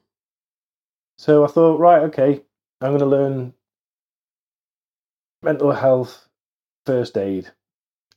So 1.18 1.44
I 1.44 1.48
thought, 1.48 1.80
right, 1.80 2.02
okay, 2.04 2.42
I'm 2.80 2.90
going 2.90 3.00
to 3.00 3.06
learn 3.06 3.54
mental 5.42 5.72
health 5.72 6.28
first 6.86 7.18
aid. 7.18 7.50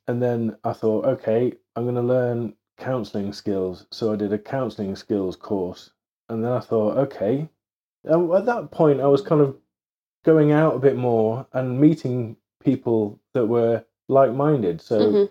And 0.07 0.21
then 0.21 0.57
I 0.63 0.73
thought, 0.73 1.05
okay, 1.05 1.53
I'm 1.75 1.83
going 1.85 1.95
to 1.95 2.01
learn 2.01 2.55
counseling 2.77 3.33
skills. 3.33 3.87
So 3.91 4.13
I 4.13 4.17
did 4.17 4.33
a 4.33 4.39
counseling 4.39 4.95
skills 4.95 5.35
course. 5.35 5.91
And 6.29 6.43
then 6.43 6.51
I 6.51 6.59
thought, 6.59 6.97
okay. 6.97 7.49
And 8.05 8.33
at 8.33 8.45
that 8.45 8.71
point, 8.71 9.01
I 9.01 9.07
was 9.07 9.21
kind 9.21 9.41
of 9.41 9.57
going 10.25 10.51
out 10.51 10.75
a 10.75 10.79
bit 10.79 10.97
more 10.97 11.47
and 11.53 11.79
meeting 11.79 12.37
people 12.63 13.19
that 13.33 13.47
were 13.47 13.85
like 14.09 14.33
minded. 14.33 14.81
So 14.81 15.11
hmm 15.11 15.25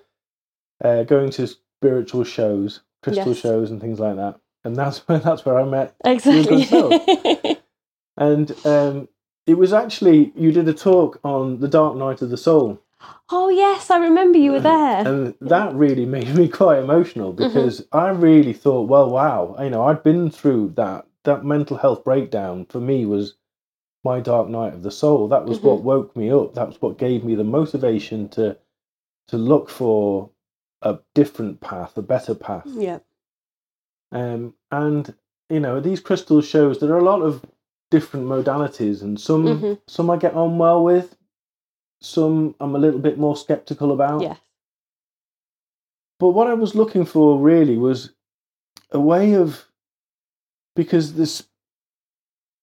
uh, 0.84 1.04
going 1.04 1.30
to 1.30 1.46
spiritual 1.46 2.24
shows, 2.24 2.80
crystal 3.02 3.32
Yes. 3.32 3.42
shows, 3.42 3.70
and 3.70 3.80
things 3.80 4.00
like 4.00 4.16
that. 4.16 4.40
And 4.64 4.76
that's 4.76 4.98
where, 5.08 5.18
that's 5.20 5.44
where 5.46 5.58
I 5.58 5.64
met 5.64 5.96
Exactly. 6.04 6.64
And 8.16 8.50
um, 8.66 9.08
it 9.48 9.54
was 9.58 9.72
actually 9.72 10.32
you 10.36 10.52
did 10.52 10.68
a 10.68 10.74
talk 10.74 11.18
on 11.24 11.60
the 11.60 11.68
Dark 11.68 11.96
Night 11.96 12.22
of 12.22 12.30
the 12.30 12.36
Soul, 12.36 12.80
oh 13.30 13.48
yes, 13.48 13.90
I 13.90 13.98
remember 13.98 14.38
you 14.38 14.52
were 14.52 14.60
there. 14.60 15.06
and 15.08 15.34
that 15.40 15.74
really 15.74 16.06
made 16.16 16.34
me 16.34 16.48
quite 16.48 16.78
emotional 16.78 17.32
Mm-hmm. 17.32 17.44
because 17.54 17.86
I 17.92 18.10
really 18.10 18.52
thought, 18.52 18.88
well, 18.88 19.10
wow, 19.10 19.56
you 19.60 19.70
know, 19.70 19.84
I'd 19.84 20.02
been 20.02 20.30
through 20.30 20.72
that. 20.76 21.06
That 21.24 21.44
mental 21.44 21.76
health 21.76 22.04
breakdown 22.04 22.64
for 22.70 22.80
me 22.80 23.04
was 23.04 23.34
my 24.04 24.20
dark 24.20 24.48
night 24.48 24.72
of 24.72 24.82
the 24.82 24.90
soul. 24.90 25.28
That 25.28 25.44
was 25.44 25.58
Mm-hmm. 25.58 25.66
what 25.68 25.82
woke 25.82 26.16
me 26.16 26.30
up. 26.30 26.54
That 26.54 26.68
was 26.68 26.80
what 26.80 26.96
gave 26.98 27.24
me 27.24 27.34
the 27.34 27.44
motivation 27.44 28.28
to 28.30 28.56
to 29.28 29.36
look 29.36 29.68
for 29.68 30.30
a 30.80 30.98
different 31.14 31.60
path, 31.60 31.96
a 31.98 32.02
better 32.02 32.34
path. 32.34 32.62
yeah. 32.66 33.00
Um, 34.12 34.54
and 34.70 35.12
you 35.50 35.60
know, 35.60 35.80
these 35.80 36.00
crystal 36.00 36.40
shows, 36.40 36.78
there 36.78 36.92
are 36.92 36.98
a 36.98 37.04
lot 37.04 37.20
of 37.22 37.42
different 37.90 38.26
modalities, 38.26 39.02
and 39.02 39.18
some 39.20 39.44
Mhm. 39.46 39.78
some 39.86 40.10
I 40.10 40.16
get 40.16 40.34
on 40.34 40.58
well 40.58 40.82
with, 40.82 41.16
some 42.00 42.54
I'm 42.60 42.74
a 42.74 42.78
little 42.78 43.00
bit 43.00 43.18
more 43.18 43.36
skeptical 43.36 43.92
about. 43.92 44.22
Yes. 44.22 44.38
But 46.18 46.30
what 46.30 46.48
I 46.48 46.54
was 46.54 46.74
looking 46.74 47.04
for 47.04 47.38
really 47.38 47.76
was 47.76 48.10
a 48.90 49.00
way 49.00 49.34
of 49.34 49.64
because 50.74 51.14
this 51.14 51.48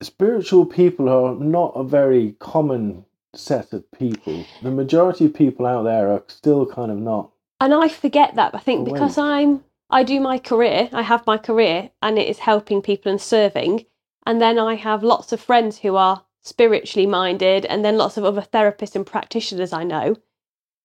spiritual 0.01 0.65
people 0.65 1.09
are 1.09 1.35
not 1.35 1.71
a 1.75 1.83
very 1.83 2.33
common 2.39 3.05
set 3.33 3.73
of 3.73 3.89
people. 3.91 4.45
The 4.61 4.71
majority 4.71 5.25
of 5.25 5.33
people 5.33 5.65
out 5.65 5.83
there 5.83 6.11
are 6.11 6.23
still 6.27 6.65
kind 6.65 6.91
of 6.91 6.97
not. 6.97 7.31
And 7.59 7.73
I 7.73 7.87
forget 7.89 8.35
that. 8.35 8.53
I 8.53 8.59
think 8.59 8.81
Awake. 8.81 8.93
because 8.93 9.17
I'm 9.17 9.63
I 9.89 10.03
do 10.03 10.19
my 10.19 10.39
career, 10.39 10.89
I 10.93 11.03
have 11.03 11.25
my 11.27 11.37
career 11.37 11.91
and 12.01 12.17
it 12.17 12.27
is 12.27 12.39
helping 12.39 12.81
people 12.81 13.11
and 13.11 13.21
serving. 13.21 13.85
And 14.25 14.41
then 14.41 14.57
I 14.57 14.75
have 14.75 15.03
lots 15.03 15.31
of 15.31 15.39
friends 15.39 15.79
who 15.79 15.95
are 15.95 16.23
spiritually 16.41 17.07
minded 17.07 17.65
and 17.65 17.83
then 17.83 17.97
lots 17.97 18.17
of 18.17 18.23
other 18.23 18.41
therapists 18.41 18.95
and 18.95 19.05
practitioners 19.05 19.73
I 19.73 19.83
know. 19.83 20.15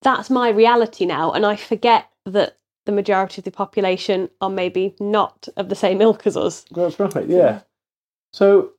That's 0.03 0.31
my 0.31 0.48
reality 0.48 1.05
now 1.05 1.33
and 1.33 1.44
I 1.44 1.57
forget 1.57 2.09
that 2.24 2.57
the 2.87 2.92
majority 2.92 3.40
of 3.40 3.44
the 3.44 3.50
population 3.50 4.31
are 4.40 4.50
maybe 4.50 4.94
not 4.98 5.48
of 5.57 5.68
the 5.68 5.74
same 5.74 6.00
ilk 6.00 6.26
as 6.26 6.37
us. 6.37 6.64
That's 6.70 6.98
right. 6.98 7.26
Yeah. 7.26 7.61
So 8.33 8.72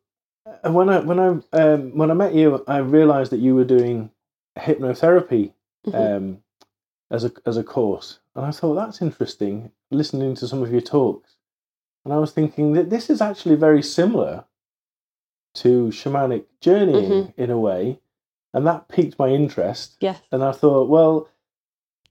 uh, 0.46 0.72
when 0.72 0.90
I 0.90 1.00
when 1.00 1.20
I 1.20 1.28
um, 1.54 1.98
when 1.98 2.10
I 2.10 2.16
met 2.16 2.34
you, 2.34 2.64
I 2.68 2.78
realised 2.78 3.32
that 3.32 3.40
you 3.40 3.56
were 3.56 3.64
doing 3.64 4.10
hypnotherapy 4.58 5.54
Mhm. 5.88 6.18
um, 6.18 6.44
as 7.10 7.24
a 7.26 7.32
as 7.46 7.58
a 7.58 7.64
course, 7.64 8.20
and 8.36 8.46
I 8.46 8.52
thought 8.52 8.76
that's 8.76 9.02
interesting. 9.02 9.72
Listening 9.92 10.36
to 10.36 10.48
some 10.48 10.64
of 10.64 10.72
your 10.72 10.82
talks, 10.82 11.36
and 12.06 12.14
I 12.14 12.18
was 12.18 12.32
thinking 12.32 12.74
that 12.74 12.90
this 12.90 13.10
is 13.10 13.22
actually 13.22 13.56
very 13.56 13.84
similar 13.84 14.46
to 15.56 15.88
shamanic 15.88 16.46
journeying 16.62 17.12
Mhm. 17.12 17.34
in 17.38 17.50
a 17.52 17.60
way, 17.60 18.00
and 18.54 18.66
that 18.68 18.88
piqued 18.88 19.18
my 19.20 19.30
interest. 19.30 19.98
Yes. 20.00 20.22
And 20.32 20.44
I 20.44 20.52
thought, 20.52 20.88
well, 20.90 21.28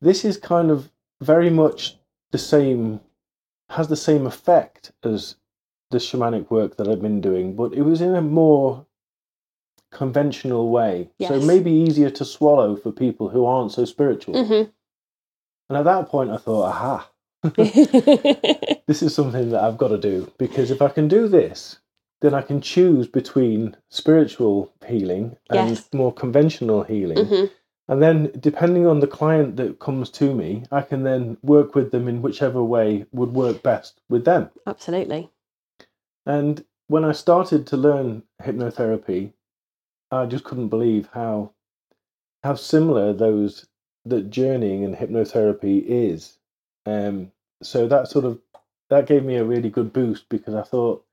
this 0.01 0.25
is 0.25 0.37
kind 0.37 0.71
of 0.71 0.91
very 1.21 1.51
much 1.51 1.99
the 2.31 2.39
same, 2.39 3.01
has 3.71 3.89
the 3.89 3.97
same 3.97 4.27
effect 4.27 4.93
as 5.03 5.37
the 5.91 5.99
shamanic 5.99 6.51
work 6.51 6.77
that 6.77 6.89
I've 6.89 7.03
been 7.03 7.21
doing, 7.21 7.57
but 7.57 7.73
it 7.73 7.83
was 7.83 8.01
in 8.01 8.15
a 8.15 8.23
more 8.23 8.87
conventional 9.91 10.71
way. 10.71 11.11
So 11.27 11.41
maybe 11.41 11.71
easier 11.71 12.11
to 12.11 12.25
swallow 12.25 12.77
for 12.77 12.93
people 12.93 13.29
who 13.31 13.45
aren't 13.45 13.73
so 13.73 13.85
spiritual. 13.85 14.35
Mhm. 14.35 14.71
And 15.69 15.79
at 15.79 15.85
that 15.85 16.09
point, 16.09 16.31
I 16.31 16.37
thought, 16.37 16.67
aha, 16.67 17.11
this 18.87 19.03
is 19.03 19.15
something 19.15 19.51
that 19.51 19.63
I've 19.63 19.79
got 19.79 19.89
to 19.89 19.99
do 19.99 20.31
because 20.39 20.71
if 20.71 20.81
I 20.83 20.89
can 20.89 21.09
do 21.09 21.27
this, 21.29 21.79
then 22.21 22.35
I 22.35 22.43
can 22.43 22.61
choose 22.61 23.07
between 23.07 23.77
spiritual 23.89 24.73
healing 24.87 25.37
and 25.49 25.71
Yes. 25.71 25.89
more 25.93 26.13
conventional 26.13 26.83
healing. 26.83 27.19
Mhm. 27.19 27.51
And 27.89 28.03
then, 28.03 28.31
depending 28.39 28.87
on 28.87 29.01
the 29.01 29.07
client 29.09 29.57
that 29.57 29.81
comes 29.81 30.11
to 30.11 30.33
me, 30.35 30.65
I 30.71 30.83
can 30.83 31.03
then 31.03 31.39
work 31.43 31.75
with 31.75 31.91
them 31.91 32.07
in 32.07 32.23
whichever 32.23 32.63
way 32.63 33.07
would 33.13 33.35
work 33.35 33.63
best 33.63 34.01
with 34.09 34.25
them. 34.25 34.51
Absolutely. 34.67 35.31
And 36.25 36.65
when 36.87 37.05
I 37.05 37.13
started 37.13 37.67
to 37.69 37.77
learn 37.77 38.23
hypnotherapy, 38.43 39.33
I 40.13 40.27
just 40.27 40.45
couldn't 40.45 40.69
believe 40.69 41.09
how 41.13 41.53
how 42.43 42.55
similar 42.55 43.13
those 43.13 43.67
that 44.07 44.31
journeying 44.31 44.83
and 44.85 44.95
hypnotherapy 44.97 45.85
is. 45.87 46.39
Um, 46.87 47.33
so 47.63 47.87
that 47.89 48.09
sort 48.09 48.25
of 48.25 48.41
that 48.89 49.07
gave 49.07 49.25
me 49.25 49.37
a 49.37 49.45
really 49.45 49.69
good 49.71 49.93
boost 49.93 50.29
because 50.29 50.55
I 50.55 50.63
thought 50.63 51.05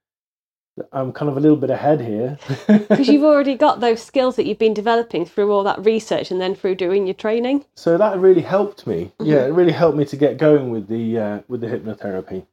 I'm 0.91 1.11
kind 1.11 1.29
of 1.29 1.37
a 1.37 1.39
little 1.39 1.57
bit 1.57 1.69
ahead 1.69 2.01
here. 2.01 2.37
Because 2.67 3.07
you've 3.07 3.23
already 3.23 3.55
got 3.55 3.79
those 3.79 4.01
skills 4.01 4.35
that 4.35 4.45
you've 4.45 4.59
been 4.59 4.73
developing 4.73 5.25
through 5.25 5.51
all 5.51 5.63
that 5.63 5.83
research 5.83 6.31
and 6.31 6.39
then 6.39 6.55
through 6.55 6.75
doing 6.75 7.07
your 7.07 7.13
training. 7.15 7.65
so 7.75 7.97
that 7.97 8.17
really 8.19 8.41
helped 8.41 8.85
me. 8.87 9.11
Yeah, 9.19 9.45
it 9.45 9.53
really 9.53 9.71
helped 9.71 9.97
me 9.97 10.05
to 10.05 10.15
get 10.17 10.37
going 10.37 10.69
with 10.69 10.87
the 10.87 11.17
uh, 11.19 11.39
with 11.47 11.61
the 11.61 11.67
hypnotherapy. 11.67 12.45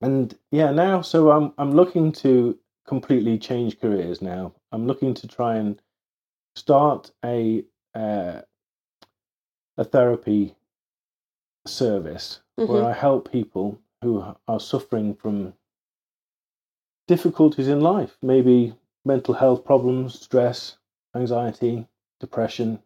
And 0.00 0.36
yeah, 0.50 0.70
now 0.70 1.00
so 1.02 1.30
I'm 1.30 1.52
I'm 1.58 1.72
looking 1.72 2.12
to 2.24 2.58
completely 2.86 3.38
change 3.38 3.80
careers 3.80 4.20
now. 4.22 4.52
I'm 4.72 4.86
looking 4.86 5.14
to 5.14 5.26
try 5.28 5.56
and 5.56 5.80
start 6.56 7.10
a 7.24 7.64
uh, 7.94 8.40
a 9.76 9.84
therapy 9.84 10.54
service 11.66 12.40
where 12.56 12.66
Mhm. 12.82 12.86
I 12.86 12.92
help 12.92 13.30
people 13.30 13.78
who 14.02 14.24
are 14.46 14.60
suffering 14.60 15.14
from 15.14 15.54
difficulties 17.08 17.66
in 17.66 17.80
life, 17.80 18.16
maybe 18.22 18.74
mental 19.04 19.34
health 19.34 19.64
problems, 19.64 20.20
stress, 20.20 20.76
anxiety, 21.16 21.88
depression. 22.20 22.78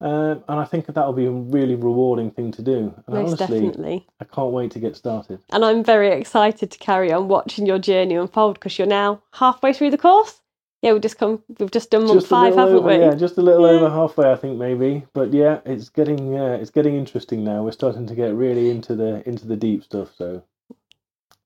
Um, 0.00 0.44
and 0.48 0.60
I 0.60 0.64
think 0.64 0.86
that 0.86 0.96
will 0.96 1.12
be 1.12 1.26
a 1.26 1.30
really 1.30 1.74
rewarding 1.74 2.30
thing 2.30 2.52
to 2.52 2.62
do. 2.62 2.94
And 3.06 3.16
Most 3.16 3.40
honestly, 3.40 3.60
definitely. 3.60 4.06
I 4.20 4.24
can't 4.24 4.52
wait 4.52 4.70
to 4.70 4.78
get 4.78 4.94
started. 4.96 5.40
And 5.50 5.64
I'm 5.64 5.82
very 5.82 6.12
excited 6.12 6.70
to 6.70 6.78
carry 6.78 7.12
on 7.12 7.26
watching 7.26 7.66
your 7.66 7.80
journey 7.80 8.14
unfold 8.14 8.54
because 8.54 8.78
you're 8.78 8.86
now 8.86 9.20
halfway 9.32 9.72
through 9.72 9.90
the 9.90 9.98
course. 9.98 10.40
Yeah, 10.82 10.92
we've 10.92 11.02
just 11.02 11.18
come. 11.18 11.42
We've 11.58 11.72
just 11.72 11.90
done 11.90 12.02
month 12.02 12.20
just 12.20 12.28
five, 12.28 12.54
haven't 12.54 12.76
over, 12.76 12.86
we? 12.86 12.98
Yeah, 13.00 13.16
just 13.16 13.36
a 13.36 13.42
little 13.42 13.66
Yeah. 13.66 13.72
over 13.72 13.90
halfway, 13.90 14.30
I 14.30 14.36
think 14.36 14.56
maybe. 14.58 15.04
But 15.12 15.32
yeah, 15.32 15.58
it's 15.66 15.88
getting 15.88 16.38
uh, 16.38 16.58
it's 16.60 16.70
getting 16.70 16.94
interesting 16.94 17.42
now. 17.42 17.64
We're 17.64 17.72
starting 17.72 18.06
to 18.06 18.14
get 18.14 18.32
really 18.34 18.70
into 18.70 18.94
the 18.94 19.28
into 19.28 19.48
the 19.48 19.56
deep 19.56 19.82
stuff. 19.82 20.14
So 20.16 20.44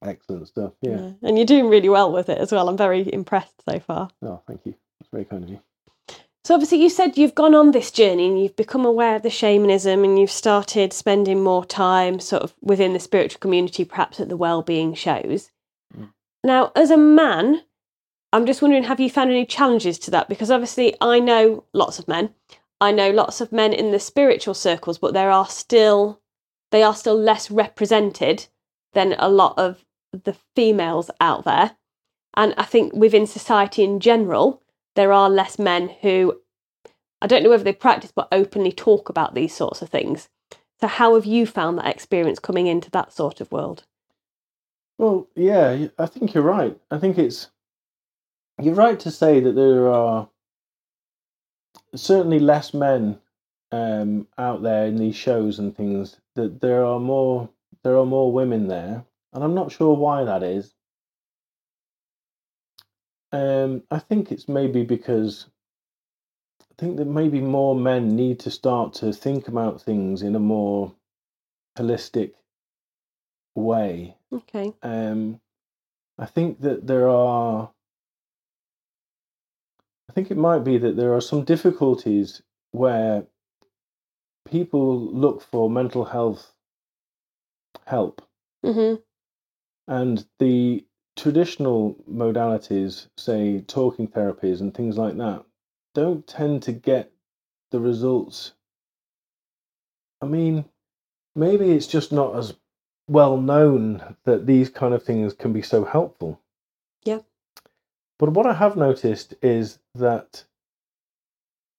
excellent 0.03 0.49
stuff. 0.49 0.73
Yeah. 0.83 1.13
And 1.23 1.37
you're 1.37 1.47
doing 1.47 1.69
really 1.69 1.89
well 1.89 2.13
with 2.13 2.29
it 2.29 2.39
as 2.39 2.53
well. 2.53 2.69
I'm 2.69 2.77
very 2.77 3.13
impressed 3.13 3.63
so 3.69 3.79
far. 3.81 4.09
Oh, 4.23 4.41
thank 4.47 4.61
you. 4.65 4.75
That's 5.01 5.11
very 5.11 5.25
kind 5.25 5.45
of 5.45 5.51
you. 5.51 5.61
So 6.45 6.55
obviously 6.55 6.83
you 6.83 6.91
said 6.91 7.17
you've 7.17 7.37
gone 7.37 7.55
on 7.55 7.71
this 7.71 7.93
journey 7.93 8.27
and 8.27 8.43
you've 8.43 8.57
become 8.57 8.85
aware 8.85 9.15
of 9.15 9.23
the 9.23 9.31
shamanism 9.31 10.03
and 10.03 10.19
you've 10.19 10.31
started 10.31 10.93
spending 10.93 11.43
more 11.43 11.65
time 11.65 12.19
sort 12.19 12.43
of 12.43 12.53
within 12.61 12.95
the 12.95 13.01
spiritual 13.01 13.39
community, 13.39 13.85
perhaps 13.85 14.19
at 14.19 14.29
the 14.29 14.37
well-being 14.37 14.95
shows. 14.95 15.53
Mm. 15.97 16.13
Now, 16.43 16.73
as 16.75 16.91
a 16.91 16.97
man, 16.97 17.63
I'm 18.33 18.47
just 18.47 18.61
wondering, 18.61 18.85
have 18.85 18.99
you 18.99 19.09
found 19.09 19.31
any 19.31 19.47
challenges 19.47 20.01
to 20.01 20.11
that? 20.11 20.29
Because 20.29 20.51
obviously 20.51 20.97
I 21.01 21.21
know 21.21 21.65
lots 21.73 22.01
of 22.01 22.09
men. 22.09 22.35
I 22.81 22.91
know 22.91 23.11
lots 23.11 23.41
of 23.41 23.53
men 23.53 23.73
in 23.73 23.93
the 23.93 24.01
spiritual 24.01 24.55
circles, 24.55 24.99
but 24.99 25.15
there 25.15 25.31
are 25.31 25.47
still 25.47 26.21
they 26.73 26.83
are 26.83 26.95
still 26.95 27.15
less 27.15 27.51
represented 27.51 28.49
than 28.95 29.15
a 29.19 29.29
lot 29.29 29.57
of 29.59 29.85
the 30.13 30.37
females 30.55 31.11
out 31.21 31.45
there. 31.45 31.73
And 32.35 32.55
I 32.57 32.65
think 32.65 32.95
within 32.95 33.27
society 33.27 33.83
in 33.83 34.01
general, 34.01 34.63
there 34.95 35.13
are 35.13 35.29
less 35.29 35.59
men 35.59 35.89
who 36.01 36.41
I 37.21 37.27
don't 37.29 37.45
know 37.45 37.51
whether 37.51 37.65
they 37.65 37.73
practice 37.73 38.13
but 38.15 38.29
openly 38.33 38.73
talk 38.73 39.09
about 39.09 39.35
these 39.35 39.55
sorts 39.55 39.81
of 39.81 39.89
things. 39.89 40.29
So 40.81 40.89
how 40.89 41.15
have 41.15 41.25
you 41.25 41.47
found 41.47 41.79
that 41.79 41.87
experience 41.87 42.41
coming 42.41 42.67
into 42.67 42.91
that 42.91 43.13
sort 43.13 43.41
of 43.41 43.53
world? 43.53 43.85
Well, 44.99 45.29
yeah, 45.37 45.87
I 45.99 46.07
think 46.07 46.35
you're 46.35 46.43
right. 46.43 46.77
I 46.91 46.99
think 46.99 47.19
it's 47.19 47.49
you're 48.61 48.75
right 48.75 48.99
to 49.01 49.11
say 49.11 49.41
that 49.41 49.55
there 49.55 49.89
are 49.89 50.29
certainly 51.95 52.41
less 52.41 52.75
men 52.75 53.19
um, 53.71 54.27
out 54.37 54.63
there 54.63 54.87
in 54.87 54.97
these 54.97 55.17
shows 55.17 55.59
and 55.59 55.77
things. 55.77 56.17
That 56.35 56.61
there 56.61 56.85
are 56.85 57.01
more 57.01 57.49
there 57.85 57.97
are 57.97 58.07
more 58.07 58.33
women 58.33 58.69
there, 58.69 59.05
and 59.33 59.43
I'm 59.43 59.55
not 59.55 59.73
sure 59.73 59.95
why 59.97 60.25
that 60.25 60.43
is. 60.43 60.75
Um, 63.33 63.83
I 63.91 63.99
think 63.99 64.31
it's 64.31 64.49
maybe 64.49 64.85
because 64.85 65.47
I 66.61 66.75
think 66.79 66.97
that 66.99 67.07
maybe 67.07 67.41
more 67.41 67.75
men 67.75 68.15
need 68.15 68.41
to 68.41 68.51
start 68.51 68.93
to 68.95 69.13
think 69.13 69.49
about 69.49 69.81
things 69.81 70.23
in 70.23 70.35
a 70.35 70.41
more 70.41 70.95
holistic 71.77 72.33
way 73.55 74.17
Okay. 74.33 74.73
um, 74.83 75.41
I 76.19 76.27
think 76.27 76.61
that 76.61 76.87
there 76.87 77.09
are. 77.09 77.71
I 80.09 80.13
think 80.13 80.31
it 80.31 80.37
might 80.37 80.61
be 80.61 80.79
that 80.79 80.97
there 80.97 81.15
are 81.15 81.21
some 81.21 81.45
difficulties 81.45 82.43
where 82.73 83.27
people 84.45 85.01
look 85.01 85.41
for 85.43 85.71
mental 85.71 86.05
health 86.05 86.53
help, 87.87 88.23
Mhm. 88.65 89.03
And 89.89 90.25
the 90.39 90.85
traditional 91.17 91.97
modalities, 92.11 93.09
say 93.17 93.61
talking 93.61 94.09
therapies 94.09 94.61
and 94.61 94.75
things 94.75 94.97
like 94.97 95.17
that, 95.17 95.45
don't 95.95 96.27
tend 96.27 96.63
to 96.63 96.73
get 96.73 97.13
the 97.71 97.81
results. 97.81 98.53
I 100.21 100.27
mean, 100.27 100.65
maybe 101.35 101.73
it's 101.73 101.87
just 101.87 102.13
not 102.13 102.37
as 102.37 102.55
well 103.09 103.37
known 103.37 104.17
that 104.25 104.47
these 104.47 104.71
kind 104.71 104.95
of 104.95 105.03
things 105.03 105.35
can 105.35 105.53
be 105.53 105.63
so 105.63 105.85
helpful. 105.85 106.41
Yeah. 107.05 107.21
But 108.19 108.31
what 108.31 108.47
I 108.47 108.55
have 108.55 108.77
noticed 108.77 109.35
is 109.43 109.79
that 109.95 110.45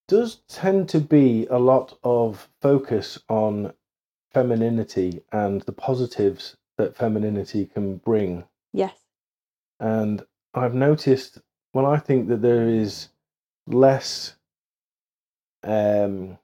does 0.06 0.40
tend 0.48 0.88
to 0.90 1.00
be 1.00 1.46
a 1.46 1.58
lot 1.58 1.98
of 2.04 2.48
focus 2.60 3.18
on 3.28 3.72
femininity 4.32 5.22
and 5.32 5.62
the 5.62 5.72
positives 5.72 6.56
that 6.78 6.96
femininity 6.96 7.66
can 7.66 7.96
bring. 7.96 8.44
Yes. 8.72 8.96
And 9.80 10.22
I've 10.54 10.74
noticed 10.74 11.38
when 11.72 11.84
I 11.84 11.98
think 11.98 12.28
that 12.28 12.42
there 12.42 12.68
is 12.68 13.08
less 13.66 14.36
um, 15.64 16.38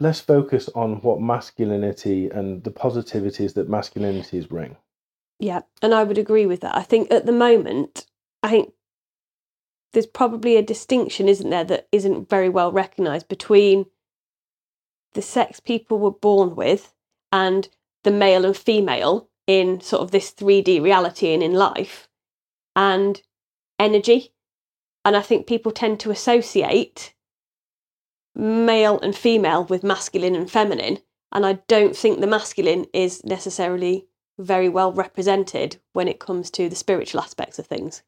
less 0.00 0.20
focus 0.20 0.68
on 0.74 0.96
what 1.02 1.20
masculinity 1.20 2.28
and 2.28 2.64
the 2.64 2.70
positivities 2.70 3.54
that 3.54 3.70
masculinities 3.70 4.48
bring. 4.48 4.76
Yeah, 5.38 5.60
and 5.80 5.94
I 5.94 6.04
would 6.04 6.18
agree 6.18 6.46
with 6.46 6.60
that. 6.60 6.74
I 6.74 6.82
think 6.82 7.10
at 7.10 7.26
the 7.26 7.32
moment, 7.32 8.06
I 8.42 8.50
think 8.50 8.72
there's 9.92 10.06
probably 10.06 10.56
a 10.56 10.62
distinction, 10.62 11.28
isn't 11.28 11.50
there, 11.50 11.64
that 11.64 11.88
isn't 11.92 12.28
very 12.28 12.48
well 12.48 12.72
recognised 12.72 13.28
between 13.28 13.86
the 15.14 15.22
sex 15.22 15.60
people 15.60 15.98
were 15.98 16.10
born 16.10 16.56
with 16.56 16.94
and 17.30 17.68
the 18.04 18.10
male 18.10 18.44
and 18.44 18.56
female 18.56 19.28
in 19.46 19.80
sort 19.80 20.02
of 20.02 20.10
this 20.10 20.32
3D 20.32 20.82
reality 20.82 21.32
and 21.32 21.42
in 21.42 21.52
life 21.52 22.08
and 22.76 23.22
energy. 23.78 24.32
And 25.04 25.16
I 25.16 25.22
think 25.22 25.46
people 25.46 25.72
tend 25.72 26.00
to 26.00 26.10
associate 26.10 27.14
male 28.34 28.98
and 29.00 29.14
female 29.16 29.64
with 29.64 29.82
masculine 29.82 30.34
and 30.34 30.50
feminine. 30.50 30.98
And 31.32 31.44
I 31.44 31.54
don't 31.66 31.96
think 31.96 32.20
the 32.20 32.26
masculine 32.26 32.86
is 32.92 33.24
necessarily 33.24 34.06
very 34.38 34.68
well 34.68 34.92
represented 34.92 35.76
when 35.92 36.08
it 36.08 36.18
comes 36.18 36.50
to 36.50 36.68
the 36.68 36.76
spiritual 36.76 37.20
aspects 37.20 37.58
of 37.58 37.66
things. 37.66 38.02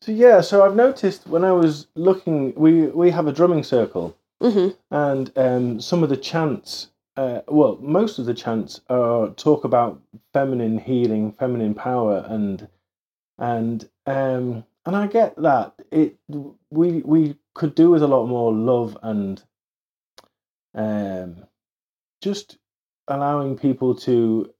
So 0.00 0.12
yeah, 0.12 0.40
so 0.40 0.64
I've 0.64 0.76
noticed 0.76 1.26
when 1.26 1.44
I 1.44 1.52
was 1.52 1.86
looking, 1.94 2.54
we 2.54 2.86
we 2.86 3.10
have 3.10 3.26
a 3.26 3.32
drumming 3.32 3.64
circle, 3.64 4.16
hmm 4.40 4.68
and 4.90 5.30
um, 5.36 5.80
some 5.80 6.02
of 6.02 6.08
the 6.08 6.16
chants, 6.16 6.88
uh, 7.16 7.40
well, 7.48 7.78
most 7.80 8.18
of 8.18 8.26
the 8.26 8.34
chants 8.34 8.80
are 8.88 9.28
talk 9.30 9.64
about 9.64 10.00
feminine 10.32 10.78
healing, 10.78 11.32
feminine 11.32 11.74
power, 11.74 12.24
and 12.28 12.68
and 13.38 13.88
um, 14.06 14.64
and 14.86 14.96
I 14.96 15.06
get 15.06 15.36
that. 15.36 15.74
It 15.90 16.16
we 16.70 17.02
we 17.02 17.36
could 17.54 17.74
do 17.74 17.90
with 17.90 18.02
a 18.02 18.06
lot 18.08 18.26
more 18.26 18.52
love 18.52 18.96
and 19.02 19.42
um, 20.74 21.44
just 22.22 22.58
allowing 23.08 23.58
people 23.58 23.94
to 23.96 24.52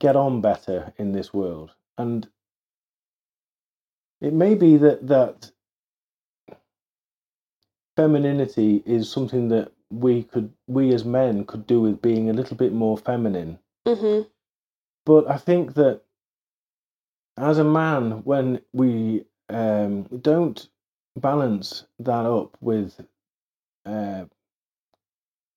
get 0.00 0.16
on 0.16 0.40
better 0.40 0.92
in 0.96 1.12
this 1.12 1.32
world, 1.32 1.72
and 1.98 2.26
it 4.20 4.32
may 4.32 4.54
be 4.54 4.78
that 4.78 5.06
that 5.08 5.50
femininity 7.96 8.82
is 8.86 9.10
something 9.10 9.48
that 9.48 9.70
we 9.92 10.22
could 10.24 10.52
we 10.66 10.92
as 10.94 11.04
men 11.04 11.44
could 11.44 11.66
do 11.66 11.80
with 11.80 12.00
being 12.02 12.30
a 12.30 12.32
little 12.32 12.56
bit 12.56 12.72
more 12.72 12.96
feminine 12.96 13.58
hmm 13.86 14.20
but 15.04 15.28
i 15.30 15.36
think 15.36 15.74
that 15.74 16.00
as 17.36 17.58
a 17.58 17.64
man 17.64 18.22
when 18.24 18.60
we 18.72 19.24
um, 19.50 20.04
don't 20.22 20.68
balance 21.16 21.84
that 21.98 22.24
up 22.24 22.56
with 22.60 23.00
uh, 23.86 24.24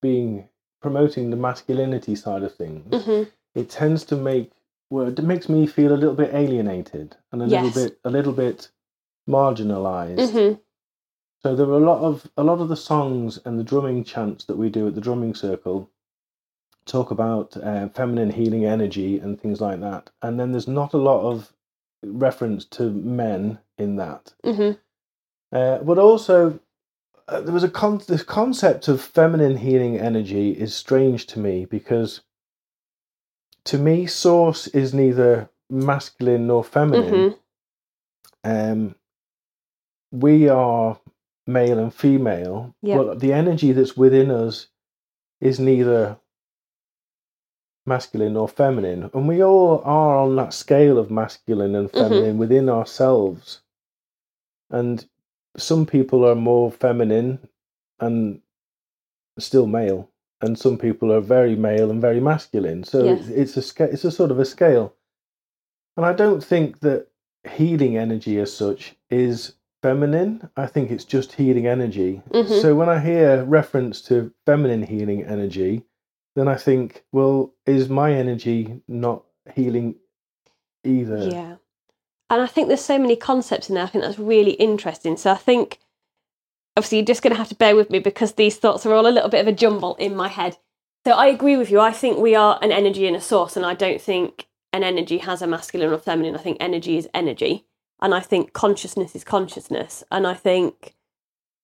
being 0.01 0.49
promoting 0.81 1.29
the 1.29 1.37
masculinity 1.37 2.15
side 2.15 2.43
of 2.43 2.53
things 2.55 3.05
hmm 3.05 3.23
it 3.55 3.69
tends 3.69 4.03
to 4.03 4.15
make 4.17 4.51
well, 4.91 5.07
it 5.07 5.23
makes 5.23 5.49
me 5.49 5.65
feel 5.65 5.93
a 5.93 5.97
little 5.97 6.13
bit 6.13 6.33
alienated 6.33 7.15
and 7.31 7.41
a 7.41 7.45
Yes. 7.47 7.63
little 7.63 7.83
bit 7.83 7.99
a 8.03 8.09
little 8.09 8.33
bit 8.33 8.69
marginalized. 9.29 10.31
hmm 10.31 10.53
So 11.45 11.55
there 11.55 11.67
are 11.67 11.73
a 11.73 11.77
lot 11.77 12.01
of 12.01 12.27
a 12.37 12.43
lot 12.43 12.59
of 12.59 12.69
the 12.69 12.75
songs 12.75 13.37
and 13.45 13.59
the 13.59 13.63
drumming 13.63 14.03
chants 14.03 14.45
that 14.45 14.57
we 14.57 14.67
do 14.67 14.87
at 14.87 14.95
the 14.95 14.99
drumming 14.99 15.35
circle 15.35 15.91
talk 16.87 17.11
about 17.11 17.55
uh, 17.57 17.87
feminine 17.89 18.31
healing 18.31 18.65
energy 18.65 19.19
and 19.19 19.39
things 19.39 19.61
like 19.61 19.79
that. 19.79 20.09
And 20.23 20.39
then 20.39 20.53
there's 20.53 20.67
not 20.67 20.95
a 20.95 20.97
lot 20.97 21.21
of 21.21 21.53
reference 22.03 22.65
to 22.77 22.89
men 22.89 23.59
in 23.77 23.95
that. 23.97 24.33
hmm 24.43 24.71
Uh, 25.51 25.77
but 25.83 25.99
also, 25.99 26.59
uh, 27.27 27.41
there 27.41 27.53
was 27.53 27.63
a 27.63 27.69
con- 27.69 28.01
this 28.07 28.23
concept 28.23 28.87
of 28.87 28.99
feminine 28.99 29.57
healing 29.57 29.99
energy 29.99 30.49
is 30.49 30.73
strange 30.73 31.27
to 31.27 31.39
me 31.39 31.65
because, 31.65 32.21
to 33.65 33.77
me, 33.77 34.07
source 34.07 34.65
is 34.65 34.95
neither 34.95 35.51
masculine 35.69 36.47
nor 36.47 36.63
feminine. 36.63 37.35
hmm 38.43 38.49
Um, 38.49 38.95
we 40.11 40.49
are 40.49 40.97
male 41.47 41.77
and 41.79 41.93
female, 41.93 42.75
Yeah. 42.81 42.97
but 42.97 43.19
the 43.19 43.33
energy 43.33 43.71
that's 43.71 43.95
within 43.97 44.31
us 44.31 44.67
is 45.41 45.59
neither 45.59 46.17
masculine 47.85 48.35
or 48.35 48.47
feminine, 48.47 49.09
and 49.13 49.27
we 49.27 49.43
all 49.43 49.81
are 49.85 50.17
on 50.17 50.35
that 50.35 50.53
scale 50.53 50.97
of 50.97 51.11
masculine 51.11 51.75
and 51.75 51.91
Mhm. 51.91 51.93
feminine 51.93 52.37
within 52.37 52.67
ourselves. 52.67 53.61
And 54.71 55.05
some 55.55 55.85
people 55.85 56.25
are 56.25 56.35
more 56.35 56.71
feminine 56.71 57.47
and 57.99 58.41
still 59.37 59.67
male, 59.67 60.09
and 60.41 60.57
some 60.57 60.77
people 60.79 61.11
are 61.13 61.21
very 61.21 61.55
male 61.55 61.91
and 61.91 62.01
very 62.01 62.19
masculine. 62.19 62.83
So 62.83 63.03
Yes. 63.03 63.27
it's, 63.29 63.55
it's 63.57 63.79
a 63.79 63.83
it's 63.91 64.05
a 64.05 64.11
sort 64.11 64.31
of 64.31 64.39
a 64.39 64.45
scale. 64.45 64.93
And 65.95 66.05
I 66.05 66.13
don't 66.13 66.43
think 66.43 66.79
that 66.79 67.07
healing 67.47 67.95
energy 67.97 68.39
as 68.39 68.51
such 68.51 68.97
is 69.11 69.53
feminine. 69.85 70.49
I 70.57 70.65
think 70.65 70.89
it's 70.89 71.05
just 71.05 71.33
healing 71.33 71.67
energy. 71.67 72.21
Mhm. 72.31 72.61
So 72.61 72.73
when 72.73 72.89
I 72.89 72.99
hear 72.99 73.43
reference 73.43 74.01
to 74.03 74.31
feminine 74.45 74.81
healing 74.81 75.23
energy, 75.23 75.83
then 76.35 76.47
I 76.47 76.55
think, 76.55 77.03
well, 77.11 77.53
is 77.67 77.87
my 77.87 78.11
energy 78.11 78.81
not 78.87 79.23
healing 79.53 79.95
either? 80.83 81.29
Yeah. 81.29 81.55
And 82.31 82.41
I 82.41 82.47
think 82.47 82.67
there's 82.67 82.81
so 82.81 82.97
many 82.97 83.15
concepts 83.15 83.69
in 83.69 83.75
there. 83.75 83.83
I 83.83 83.87
think 83.87 84.03
that's 84.03 84.17
really 84.17 84.53
interesting. 84.53 85.17
So 85.17 85.31
I 85.31 85.35
think, 85.35 85.77
obviously, 86.75 86.97
you're 86.97 87.05
just 87.05 87.21
going 87.21 87.33
to 87.33 87.37
have 87.37 87.49
to 87.49 87.55
bear 87.55 87.75
with 87.75 87.91
me 87.91 87.99
because 87.99 88.33
these 88.33 88.57
thoughts 88.57 88.85
are 88.87 88.93
all 88.95 89.05
a 89.05 89.15
little 89.15 89.29
bit 89.29 89.41
of 89.41 89.47
a 89.47 89.51
jumble 89.63 89.95
in 89.95 90.15
my 90.15 90.29
head. 90.29 90.57
So 91.05 91.11
I 91.11 91.27
agree 91.27 91.57
with 91.57 91.69
you. 91.69 91.79
I 91.79 91.91
think 91.91 92.17
we 92.17 92.33
are 92.33 92.57
an 92.63 92.71
energy 92.71 93.05
and 93.05 93.15
a 93.15 93.21
source, 93.21 93.55
and 93.55 93.63
I 93.63 93.75
don't 93.75 94.01
think 94.01 94.47
an 94.73 94.83
energy 94.83 95.19
has 95.19 95.43
a 95.43 95.47
masculine 95.47 95.93
or 95.93 95.99
feminine. 95.99 96.35
I 96.35 96.39
think 96.39 96.57
energy 96.59 96.97
is 96.97 97.07
energy. 97.13 97.67
And 98.01 98.13
I 98.13 98.19
think 98.19 98.53
consciousness 98.53 99.15
is 99.15 99.23
consciousness. 99.23 100.03
And 100.11 100.27
I 100.27 100.33
think 100.33 100.95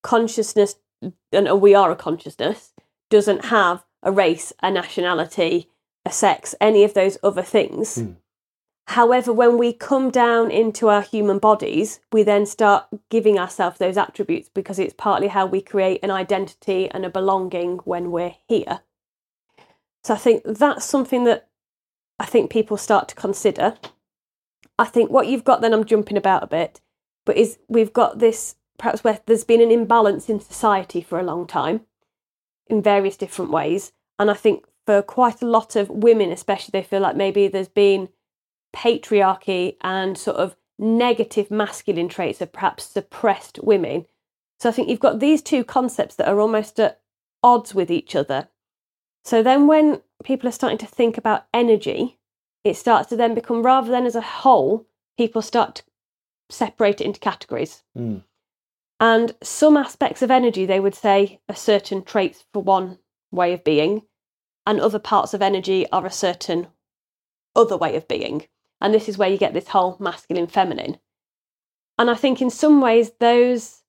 consciousness, 0.01 0.75
and 1.31 1.61
we 1.61 1.75
are 1.75 1.91
a 1.91 1.95
consciousness, 1.95 2.73
doesn't 3.09 3.45
have 3.45 3.83
a 4.03 4.11
race, 4.11 4.53
a 4.63 4.71
nationality, 4.71 5.69
a 6.05 6.11
sex, 6.11 6.55
any 6.59 6.83
of 6.83 6.93
those 6.93 7.17
other 7.21 7.43
things. 7.43 7.95
Hmm. 7.95 8.11
However, 8.87 9.31
when 9.31 9.57
we 9.57 9.71
come 9.73 10.09
down 10.09 10.51
into 10.51 10.89
our 10.89 11.01
human 11.01 11.39
bodies, 11.39 11.99
we 12.11 12.23
then 12.23 12.45
start 12.45 12.87
giving 13.09 13.39
ourselves 13.39 13.77
those 13.77 13.95
attributes 13.95 14.49
because 14.49 14.79
it's 14.79 14.95
partly 14.97 15.27
how 15.27 15.45
we 15.45 15.61
create 15.61 16.01
an 16.03 16.11
identity 16.11 16.89
and 16.89 17.05
a 17.05 17.09
belonging 17.09 17.77
when 17.85 18.11
we're 18.11 18.35
here. 18.47 18.81
So 20.03 20.15
I 20.15 20.17
think 20.17 20.43
that's 20.45 20.83
something 20.83 21.23
that 21.25 21.47
I 22.19 22.25
think 22.25 22.51
people 22.51 22.75
start 22.75 23.07
to 23.09 23.15
consider. 23.15 23.75
I 24.81 24.85
think 24.85 25.11
what 25.11 25.27
you've 25.27 25.43
got 25.43 25.61
then, 25.61 25.73
I'm 25.73 25.85
jumping 25.85 26.17
about 26.17 26.41
a 26.41 26.47
bit, 26.47 26.81
but 27.23 27.37
is 27.37 27.59
we've 27.67 27.93
got 27.93 28.17
this 28.17 28.55
perhaps 28.79 29.03
where 29.03 29.19
there's 29.27 29.43
been 29.43 29.61
an 29.61 29.69
imbalance 29.69 30.27
in 30.27 30.39
society 30.39 31.01
for 31.01 31.19
a 31.19 31.23
long 31.23 31.45
time 31.45 31.81
in 32.65 32.81
various 32.81 33.15
different 33.15 33.51
ways. 33.51 33.91
And 34.17 34.31
I 34.31 34.33
think 34.33 34.65
for 34.87 35.03
quite 35.03 35.43
a 35.43 35.45
lot 35.45 35.75
of 35.75 35.91
women, 35.91 36.31
especially, 36.31 36.71
they 36.71 36.81
feel 36.81 36.99
like 36.99 37.15
maybe 37.15 37.47
there's 37.47 37.67
been 37.67 38.09
patriarchy 38.75 39.75
and 39.81 40.17
sort 40.17 40.37
of 40.37 40.55
negative 40.79 41.51
masculine 41.51 42.09
traits 42.09 42.39
have 42.39 42.51
perhaps 42.51 42.85
suppressed 42.85 43.59
women. 43.61 44.07
So 44.59 44.69
I 44.69 44.71
think 44.71 44.89
you've 44.89 44.99
got 44.99 45.19
these 45.19 45.43
two 45.43 45.63
concepts 45.63 46.15
that 46.15 46.27
are 46.27 46.39
almost 46.39 46.79
at 46.79 47.01
odds 47.43 47.75
with 47.75 47.91
each 47.91 48.15
other. 48.15 48.47
So 49.23 49.43
then 49.43 49.67
when 49.67 50.01
people 50.23 50.49
are 50.49 50.53
starting 50.53 50.79
to 50.79 50.87
think 50.87 51.19
about 51.19 51.45
energy, 51.53 52.17
it 52.63 52.75
starts 52.75 53.09
to 53.09 53.15
then 53.15 53.33
become 53.33 53.63
rather 53.63 53.89
than 53.91 54.05
as 54.05 54.15
a 54.15 54.21
whole, 54.21 54.85
people 55.17 55.41
start 55.41 55.75
to 55.75 55.83
separate 56.49 57.01
it 57.01 57.05
into 57.05 57.19
categories. 57.19 57.83
Mm. 57.97 58.23
And 58.99 59.35
some 59.41 59.77
aspects 59.77 60.21
of 60.21 60.29
energy, 60.29 60.65
they 60.65 60.79
would 60.79 60.93
say, 60.93 61.39
are 61.49 61.55
certain 61.55 62.03
traits 62.03 62.45
for 62.53 62.61
one 62.61 62.99
way 63.31 63.53
of 63.53 63.63
being, 63.63 64.03
and 64.67 64.79
other 64.79 64.99
parts 64.99 65.33
of 65.33 65.41
energy 65.41 65.89
are 65.91 66.05
a 66.05 66.11
certain 66.11 66.67
other 67.55 67.77
way 67.77 67.95
of 67.95 68.07
being. 68.07 68.45
And 68.79 68.93
this 68.93 69.09
is 69.09 69.17
where 69.17 69.29
you 69.29 69.37
get 69.37 69.53
this 69.53 69.69
whole 69.69 69.97
masculine 69.99 70.47
feminine. 70.47 70.97
And 71.97 72.09
I 72.09 72.15
think 72.15 72.41
in 72.41 72.49
some 72.49 72.81
ways, 72.81 73.11
those 73.19 73.81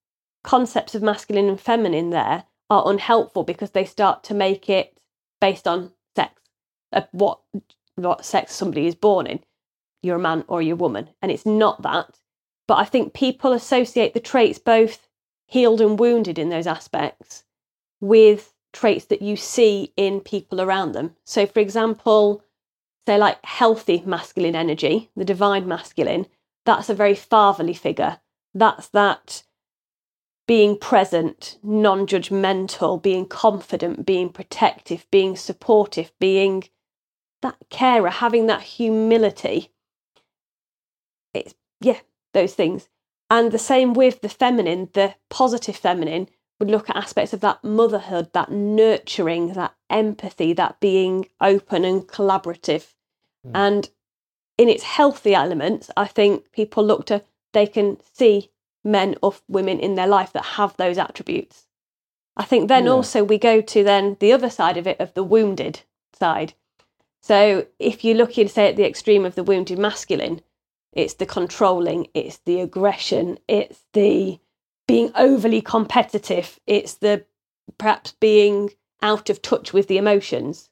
concepts 0.44 0.94
of 0.94 1.02
masculine 1.02 1.48
and 1.48 1.60
feminine 1.60 2.10
there 2.10 2.44
are 2.68 2.88
unhelpful 2.90 3.44
because 3.44 3.70
they 3.70 3.84
start 3.84 4.24
to 4.24 4.34
make 4.34 4.68
it 4.68 4.98
based 5.40 5.68
on 5.68 5.92
sex, 6.16 6.40
what, 7.12 7.40
what 8.02 8.24
sex 8.24 8.54
somebody 8.54 8.86
is 8.86 8.94
born 8.94 9.26
in. 9.26 9.40
You're 10.02 10.16
a 10.16 10.20
man 10.20 10.44
or 10.48 10.62
you're 10.62 10.74
a 10.74 10.76
woman. 10.76 11.10
And 11.20 11.30
it's 11.30 11.46
not 11.46 11.82
that. 11.82 12.18
But 12.66 12.76
I 12.76 12.84
think 12.84 13.12
people 13.12 13.52
associate 13.52 14.14
the 14.14 14.20
traits, 14.20 14.58
both 14.58 15.08
healed 15.46 15.80
and 15.80 15.98
wounded 15.98 16.38
in 16.38 16.48
those 16.48 16.66
aspects, 16.66 17.44
with 18.00 18.54
traits 18.72 19.06
that 19.06 19.22
you 19.22 19.36
see 19.36 19.92
in 19.96 20.20
people 20.20 20.60
around 20.60 20.92
them. 20.92 21.14
So, 21.24 21.46
for 21.46 21.60
example, 21.60 22.42
say 23.06 23.18
like 23.18 23.44
healthy 23.44 24.02
masculine 24.06 24.56
energy, 24.56 25.10
the 25.16 25.24
divine 25.24 25.66
masculine, 25.66 26.26
that's 26.64 26.88
a 26.88 26.94
very 26.94 27.14
fatherly 27.14 27.74
figure. 27.74 28.20
That's 28.54 28.88
that 28.88 29.42
being 30.46 30.76
present, 30.76 31.58
non 31.62 32.06
judgmental, 32.06 33.02
being 33.02 33.26
confident, 33.26 34.04
being 34.04 34.28
protective, 34.28 35.06
being 35.10 35.36
supportive, 35.36 36.12
being 36.18 36.64
that 37.42 37.56
carer, 37.70 38.10
having 38.10 38.46
that 38.46 38.62
humility. 38.62 39.70
It's, 41.34 41.54
yeah, 41.80 42.00
those 42.32 42.54
things. 42.54 42.88
And 43.30 43.52
the 43.52 43.58
same 43.58 43.94
with 43.94 44.20
the 44.20 44.28
feminine, 44.28 44.90
the 44.92 45.14
positive 45.30 45.76
feminine 45.76 46.28
would 46.58 46.70
look 46.70 46.88
at 46.90 46.96
aspects 46.96 47.32
of 47.32 47.40
that 47.40 47.64
motherhood, 47.64 48.32
that 48.32 48.50
nurturing, 48.50 49.54
that 49.54 49.74
empathy, 49.90 50.52
that 50.52 50.78
being 50.80 51.26
open 51.40 51.84
and 51.84 52.06
collaborative. 52.06 52.94
Mm. 53.46 53.50
And 53.54 53.90
in 54.58 54.68
its 54.68 54.84
healthy 54.84 55.34
elements, 55.34 55.90
I 55.96 56.06
think 56.06 56.52
people 56.52 56.84
look 56.84 57.06
to, 57.06 57.24
they 57.52 57.66
can 57.66 57.98
see 58.12 58.50
men 58.84 59.16
or 59.22 59.34
women 59.48 59.80
in 59.80 59.94
their 59.94 60.06
life 60.06 60.32
that 60.34 60.44
have 60.44 60.76
those 60.76 60.98
attributes. 60.98 61.66
I 62.36 62.44
think 62.44 62.68
then 62.68 62.84
Yeah. 62.84 62.92
also 62.92 63.24
we 63.24 63.38
go 63.38 63.60
to 63.60 63.82
then 63.82 64.16
the 64.20 64.32
other 64.32 64.50
side 64.50 64.76
of 64.76 64.86
it, 64.86 65.00
of 65.00 65.14
the 65.14 65.24
wounded 65.24 65.80
side. 66.12 66.54
So 67.22 67.66
if 67.78 68.04
you're 68.04 68.16
looking, 68.16 68.48
say, 68.48 68.68
at 68.68 68.76
the 68.76 68.86
extreme 68.86 69.24
of 69.24 69.36
the 69.36 69.44
wounded 69.44 69.78
masculine, 69.78 70.42
it's 70.92 71.14
the 71.14 71.26
controlling, 71.26 72.08
it's 72.14 72.38
the 72.44 72.60
aggression, 72.60 73.38
it's 73.48 73.84
the 73.92 74.38
being 74.88 75.12
overly 75.14 75.62
competitive, 75.62 76.58
it's 76.66 76.94
the 76.94 77.24
perhaps 77.78 78.12
being 78.20 78.70
out 79.00 79.30
of 79.30 79.40
touch 79.40 79.72
with 79.72 79.86
the 79.86 79.98
emotions. 79.98 80.68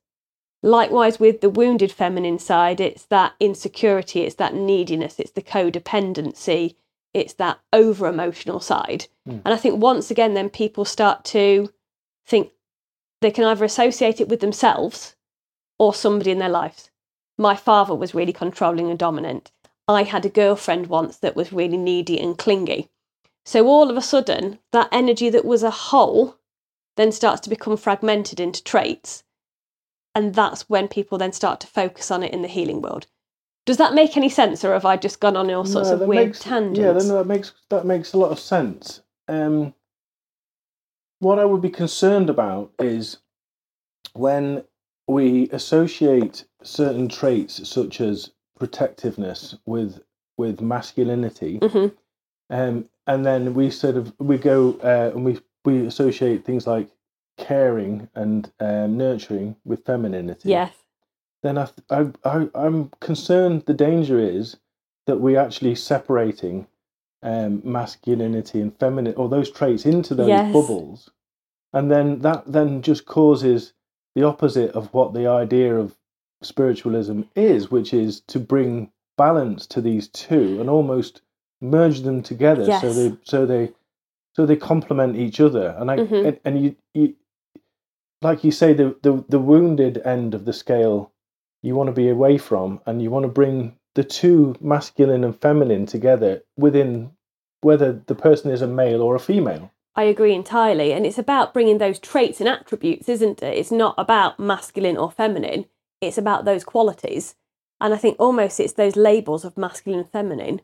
Likewise, 0.63 1.19
with 1.19 1.41
the 1.41 1.49
wounded 1.49 1.91
feminine 1.91 2.39
side, 2.39 2.81
it's 2.81 3.07
that 3.07 3.33
insecurity, 3.41 4.23
it's 4.23 4.35
that 4.35 4.55
neediness, 4.55 5.19
it's 5.19 5.31
the 5.31 5.43
codependency, 5.43 6.75
it's 7.15 7.35
that 7.35 7.61
over 7.73 8.07
emotional 8.07 8.61
side. 8.61 9.07
Mm. 9.27 9.41
And 9.45 9.55
I 9.55 9.57
think 9.57 9.81
once 9.81 10.11
again, 10.11 10.35
then 10.35 10.51
people 10.51 10.85
start 10.85 11.25
to 11.27 11.73
think 12.27 12.51
they 13.21 13.31
can 13.31 13.45
either 13.45 13.65
associate 13.65 14.21
it 14.21 14.29
with 14.29 14.41
themselves 14.41 15.15
or 15.81 15.95
somebody 15.95 16.31
in 16.31 16.39
their 16.39 16.51
lives. 16.51 16.91
My 17.39 17.57
father 17.57 17.95
was 17.95 18.15
really 18.15 18.35
controlling 18.35 18.91
and 18.91 18.99
dominant. 18.99 19.51
I 19.89 20.03
had 20.03 20.27
a 20.27 20.29
girlfriend 20.29 20.89
once 20.89 21.17
that 21.17 21.35
was 21.35 21.55
really 21.55 21.79
needy 21.79 22.21
and 22.21 22.37
clingy. 22.37 22.91
So 23.47 23.67
all 23.67 23.91
of 23.91 23.97
a 23.97 24.03
sudden, 24.03 24.59
that 24.73 24.91
energy 24.93 25.31
that 25.31 25.47
was 25.47 25.63
a 25.63 25.71
whole 25.71 26.37
then 26.99 27.11
starts 27.13 27.41
to 27.41 27.51
become 27.51 27.79
fragmented 27.79 28.39
into 28.41 28.63
traits. 28.63 29.25
And 30.15 30.35
that's 30.35 30.69
when 30.69 30.87
people 30.87 31.17
then 31.17 31.33
start 31.33 31.61
to 31.61 31.67
focus 31.67 32.11
on 32.11 32.23
it 32.23 32.35
in 32.35 32.43
the 32.43 32.49
healing 32.49 32.83
world. 32.83 33.07
Does 33.65 33.79
that 33.79 33.95
make 33.95 34.17
any 34.19 34.29
sense, 34.29 34.63
or 34.65 34.75
have 34.75 34.85
I 34.85 34.99
just 34.99 35.19
gone 35.21 35.37
on 35.37 35.51
all 35.51 35.65
sorts 35.65 35.89
No, 35.89 35.95
of 35.95 36.01
weird 36.09 36.27
makes- 36.29 36.41
tangents? 36.41 36.79
Yeah, 36.81 36.93
then 36.93 37.09
that 37.09 37.27
makes 37.27 37.53
that 37.71 37.87
makes 37.87 38.13
a 38.13 38.19
lot 38.19 38.33
of 38.33 38.39
sense. 38.39 39.01
Um, 39.29 39.73
what 41.21 41.39
I 41.39 41.45
would 41.47 41.63
be 41.63 41.71
concerned 41.71 42.29
about 42.29 42.73
is 42.79 43.19
when 44.13 44.65
we 45.13 45.51
associate 45.51 46.45
certain 46.63 47.09
traits, 47.09 47.69
such 47.69 48.01
as 48.01 48.33
protectiveness 48.59 49.57
with 49.67 50.03
with 50.39 50.61
masculinity, 50.61 51.59
hmm 51.59 51.89
um, 52.51 52.89
and 53.07 53.27
then 53.27 53.55
we 53.55 53.71
sort 53.71 53.97
of 53.97 54.13
we 54.19 54.39
go 54.39 54.73
uh, 54.85 55.13
and 55.15 55.25
we 55.25 55.41
we 55.65 55.87
associate 55.87 56.45
things 56.45 56.67
like 56.67 56.89
caring 57.39 58.09
and 58.15 58.53
um, 58.61 58.97
nurturing 58.99 59.57
with 59.65 59.85
femininity. 59.87 60.51
Yes. 60.51 60.75
Then 61.43 61.59
I, 61.59 61.69
I 61.91 62.07
I 62.25 62.49
I'm 62.55 62.91
concerned. 63.01 63.65
The 63.67 63.75
danger 63.75 64.19
is 64.19 64.57
that 65.07 65.19
we're 65.21 65.41
actually 65.41 65.75
separating 65.77 66.67
um, 67.23 67.63
masculinity 67.65 68.61
and 68.61 68.79
feminine, 68.79 69.15
or 69.17 69.29
those 69.29 69.51
traits, 69.51 69.87
into 69.87 70.15
those 70.15 70.29
Yes. 70.29 70.53
bubbles, 70.53 71.11
and 71.73 71.91
then 71.91 72.21
that 72.21 72.45
then 72.47 72.83
just 72.83 73.07
causes 73.07 73.73
the 74.15 74.25
opposite 74.25 74.73
of 74.73 74.93
what 74.93 75.15
the 75.15 75.27
idea 75.27 75.75
of 75.77 75.97
spiritualism 76.43 77.23
is, 77.37 77.71
which 77.71 77.93
is 77.95 78.21
to 78.29 78.39
bring 78.39 78.91
balance 79.17 79.67
to 79.67 79.81
these 79.81 80.09
two 80.09 80.59
and 80.61 80.71
almost 80.71 81.23
merge 81.61 82.01
them 82.01 82.23
together 82.23 82.65
so 82.81 82.93
they 82.93 83.17
so 83.25 83.45
they 83.47 83.73
so 84.35 84.47
they 84.47 84.57
complement 84.57 85.17
each 85.17 85.41
other. 85.41 85.75
And 85.79 85.91
I 85.91 85.97
Mhm. 85.99 86.27
and, 86.27 86.41
and 86.45 86.65
you, 86.65 86.77
you 86.95 87.15
like 88.23 88.45
you 88.45 88.51
say 88.51 88.73
the, 88.73 88.97
the 89.03 89.25
the 89.29 89.39
wounded 89.39 89.99
end 90.05 90.35
of 90.35 90.45
the 90.45 90.53
scale 90.53 91.13
you 91.63 91.75
want 91.75 91.89
to 91.89 91.93
be 91.93 92.09
away 92.09 92.39
from 92.39 92.81
and 92.87 93.03
you 93.03 93.11
want 93.11 93.25
to 93.25 93.29
bring 93.29 93.77
the 93.95 94.05
two 94.05 94.55
masculine 94.61 95.25
and 95.25 95.39
feminine 95.41 95.85
together 95.87 96.43
within 96.57 97.11
whether 97.61 97.93
the 98.07 98.15
person 98.15 98.51
is 98.51 98.63
a 98.63 98.67
male 98.67 99.03
or 99.03 99.15
a 99.15 99.21
female 99.21 99.71
I 100.01 100.05
agree 100.05 100.33
entirely. 100.33 100.95
And 100.95 101.05
it's 101.05 101.19
about 101.19 101.53
bringing 101.53 101.77
those 101.77 101.99
traits 101.99 102.41
and 102.41 102.49
attributes, 102.49 103.07
isn't 103.07 103.43
it? 103.43 103.59
It's 103.59 103.71
not 103.71 103.95
about 103.99 104.41
masculine 104.41 104.97
or 104.97 105.11
feminine, 105.11 105.67
it's 106.01 106.17
about 106.17 106.47
those 106.47 106.65
qualities. 106.65 107.35
And 107.83 107.93
I 107.93 107.99
think 107.99 108.17
almost 108.19 108.59
it's 108.61 108.73
those 108.73 108.97
labels 108.97 109.45
of 109.45 109.59
masculine 109.59 110.01
and 110.01 110.09
feminine 110.11 110.63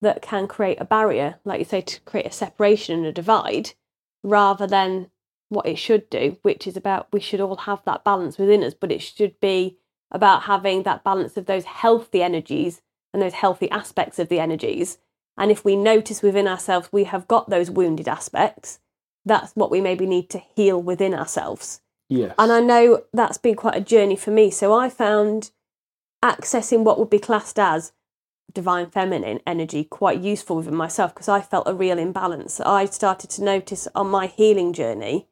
that 0.00 0.20
can 0.20 0.48
create 0.48 0.80
a 0.80 0.84
barrier, 0.84 1.38
like 1.44 1.60
you 1.60 1.64
say, 1.64 1.80
to 1.80 2.00
create 2.00 2.26
a 2.26 2.32
separation 2.32 2.98
and 2.98 3.06
a 3.06 3.12
divide, 3.12 3.70
rather 4.24 4.66
than 4.66 5.12
what 5.48 5.66
it 5.66 5.78
should 5.78 6.10
do, 6.10 6.38
which 6.42 6.66
is 6.66 6.76
about 6.76 7.06
we 7.12 7.20
should 7.20 7.40
all 7.40 7.58
have 7.58 7.84
that 7.84 8.02
balance 8.02 8.36
within 8.36 8.64
us, 8.64 8.74
but 8.74 8.90
it 8.90 9.00
should 9.00 9.38
be 9.38 9.78
about 10.10 10.42
having 10.42 10.82
that 10.82 11.04
balance 11.04 11.36
of 11.36 11.46
those 11.46 11.64
healthy 11.66 12.20
energies 12.20 12.82
and 13.12 13.22
those 13.22 13.34
healthy 13.34 13.70
aspects 13.70 14.18
of 14.18 14.28
the 14.28 14.40
energies. 14.40 14.98
And 15.42 15.50
if 15.50 15.64
we 15.64 15.74
notice 15.74 16.22
within 16.22 16.46
ourselves 16.46 16.88
we 16.92 17.02
have 17.02 17.26
got 17.26 17.50
those 17.50 17.68
wounded 17.68 18.06
aspects, 18.06 18.78
that's 19.24 19.50
what 19.56 19.72
we 19.72 19.80
maybe 19.80 20.06
need 20.06 20.30
to 20.30 20.38
heal 20.38 20.80
within 20.80 21.12
ourselves. 21.12 21.80
yes 22.08 22.32
And 22.38 22.52
I 22.52 22.60
know 22.60 23.02
that's 23.12 23.38
been 23.38 23.56
quite 23.56 23.74
a 23.74 23.80
journey 23.80 24.14
for 24.14 24.30
me. 24.30 24.52
So 24.52 24.72
I 24.72 24.88
found 24.88 25.50
accessing 26.22 26.84
what 26.84 26.96
would 26.96 27.10
be 27.10 27.18
classed 27.18 27.58
as 27.58 27.92
divine 28.54 28.88
feminine 28.88 29.40
energy 29.44 29.82
quite 29.82 30.20
useful 30.20 30.58
within 30.58 30.76
myself 30.76 31.12
because 31.12 31.28
I 31.28 31.40
felt 31.40 31.66
a 31.66 31.74
real 31.74 31.98
imbalance. 31.98 32.60
I 32.60 32.84
started 32.84 33.28
to 33.30 33.42
notice 33.42 33.88
on 33.96 34.08
my 34.08 34.28
healing 34.28 34.72
journey 34.72 35.26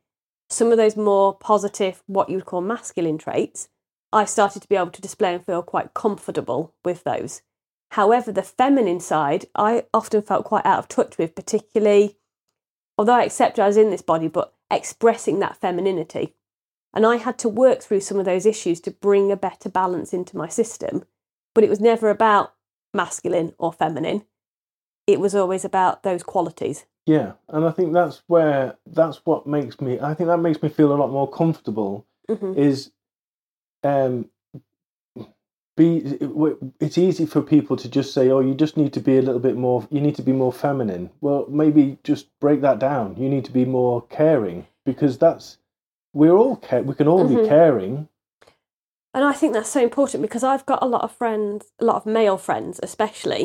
some 0.48 0.72
of 0.72 0.76
those 0.76 0.96
more 0.96 1.36
positive, 1.36 2.02
what 2.08 2.28
you 2.28 2.34
would 2.38 2.46
call 2.46 2.62
masculine 2.62 3.18
traits. 3.18 3.68
I 4.12 4.24
started 4.24 4.62
to 4.62 4.68
be 4.68 4.74
able 4.74 4.90
to 4.90 5.00
display 5.00 5.36
and 5.36 5.46
feel 5.46 5.62
quite 5.62 5.94
comfortable 5.94 6.74
with 6.84 7.04
those. 7.04 7.42
However, 7.90 8.30
the 8.32 8.42
feminine 8.42 9.00
side, 9.00 9.46
I 9.54 9.84
often 9.92 10.22
felt 10.22 10.44
quite 10.44 10.64
out 10.66 10.78
of 10.78 10.88
touch 10.88 11.18
with, 11.18 11.34
particularly 11.34 12.16
although 12.98 13.14
I 13.14 13.24
accepted 13.24 13.62
I 13.62 13.66
was 13.66 13.78
in 13.78 13.90
this 13.90 14.02
body, 14.02 14.28
but 14.28 14.52
expressing 14.70 15.38
that 15.38 15.56
femininity. 15.56 16.34
And 16.92 17.06
I 17.06 17.16
had 17.16 17.38
to 17.38 17.48
work 17.48 17.80
through 17.82 18.00
some 18.00 18.18
of 18.18 18.26
those 18.26 18.44
issues 18.44 18.78
to 18.82 18.90
bring 18.90 19.32
a 19.32 19.36
better 19.36 19.70
balance 19.70 20.12
into 20.12 20.36
my 20.36 20.48
system. 20.48 21.04
But 21.54 21.64
it 21.64 21.70
was 21.70 21.80
never 21.80 22.10
about 22.10 22.52
masculine 22.92 23.54
or 23.58 23.72
feminine, 23.72 24.24
it 25.06 25.18
was 25.18 25.34
always 25.34 25.64
about 25.64 26.02
those 26.02 26.22
qualities. 26.22 26.84
yeah 27.06 27.32
and 27.48 27.64
i 27.64 27.70
think 27.70 27.92
that's 27.92 28.22
where 28.26 28.76
that's 28.86 29.24
what 29.24 29.46
makes 29.46 29.80
me 29.80 29.98
i 30.00 30.12
think 30.12 30.26
that 30.28 30.38
makes 30.38 30.62
me 30.62 30.68
feel 30.68 30.92
a 30.92 31.00
lot 31.00 31.10
more 31.10 31.28
comfortable 31.30 32.06
hmm 32.28 32.52
is 32.56 32.90
um 33.82 34.28
be 35.82 35.88
it's 36.86 36.98
easy 37.06 37.26
for 37.32 37.40
people 37.54 37.76
to 37.82 37.88
just 37.98 38.10
say 38.16 38.24
oh 38.34 38.40
you 38.48 38.54
just 38.64 38.76
need 38.82 38.92
to 38.98 39.02
be 39.10 39.16
a 39.18 39.22
little 39.26 39.44
bit 39.48 39.56
more 39.66 39.78
you 39.94 40.00
need 40.06 40.16
to 40.20 40.26
be 40.30 40.32
more 40.44 40.52
feminine 40.64 41.04
well 41.26 41.42
maybe 41.62 41.84
just 42.10 42.24
break 42.44 42.60
that 42.66 42.78
down 42.90 43.06
you 43.22 43.28
need 43.34 43.44
to 43.50 43.54
be 43.60 43.64
more 43.78 43.96
caring 44.18 44.58
because 44.90 45.14
that's 45.24 45.46
we're 46.20 46.36
all 46.42 46.56
care 46.68 46.82
we 46.90 46.94
can 47.00 47.08
all 47.12 47.24
Mhm. 47.24 47.34
be 47.42 47.48
caring 47.56 47.94
And 49.12 49.24
I 49.24 49.32
think 49.38 49.52
that's 49.54 49.74
so 49.76 49.82
important 49.82 50.22
because 50.22 50.44
I've 50.44 50.66
got 50.72 50.84
a 50.84 50.92
lot 50.94 51.02
of 51.06 51.10
friends, 51.22 51.72
a 51.82 51.84
lot 51.84 51.96
of 52.00 52.06
male 52.06 52.38
friends 52.38 52.78
especially, 52.88 53.44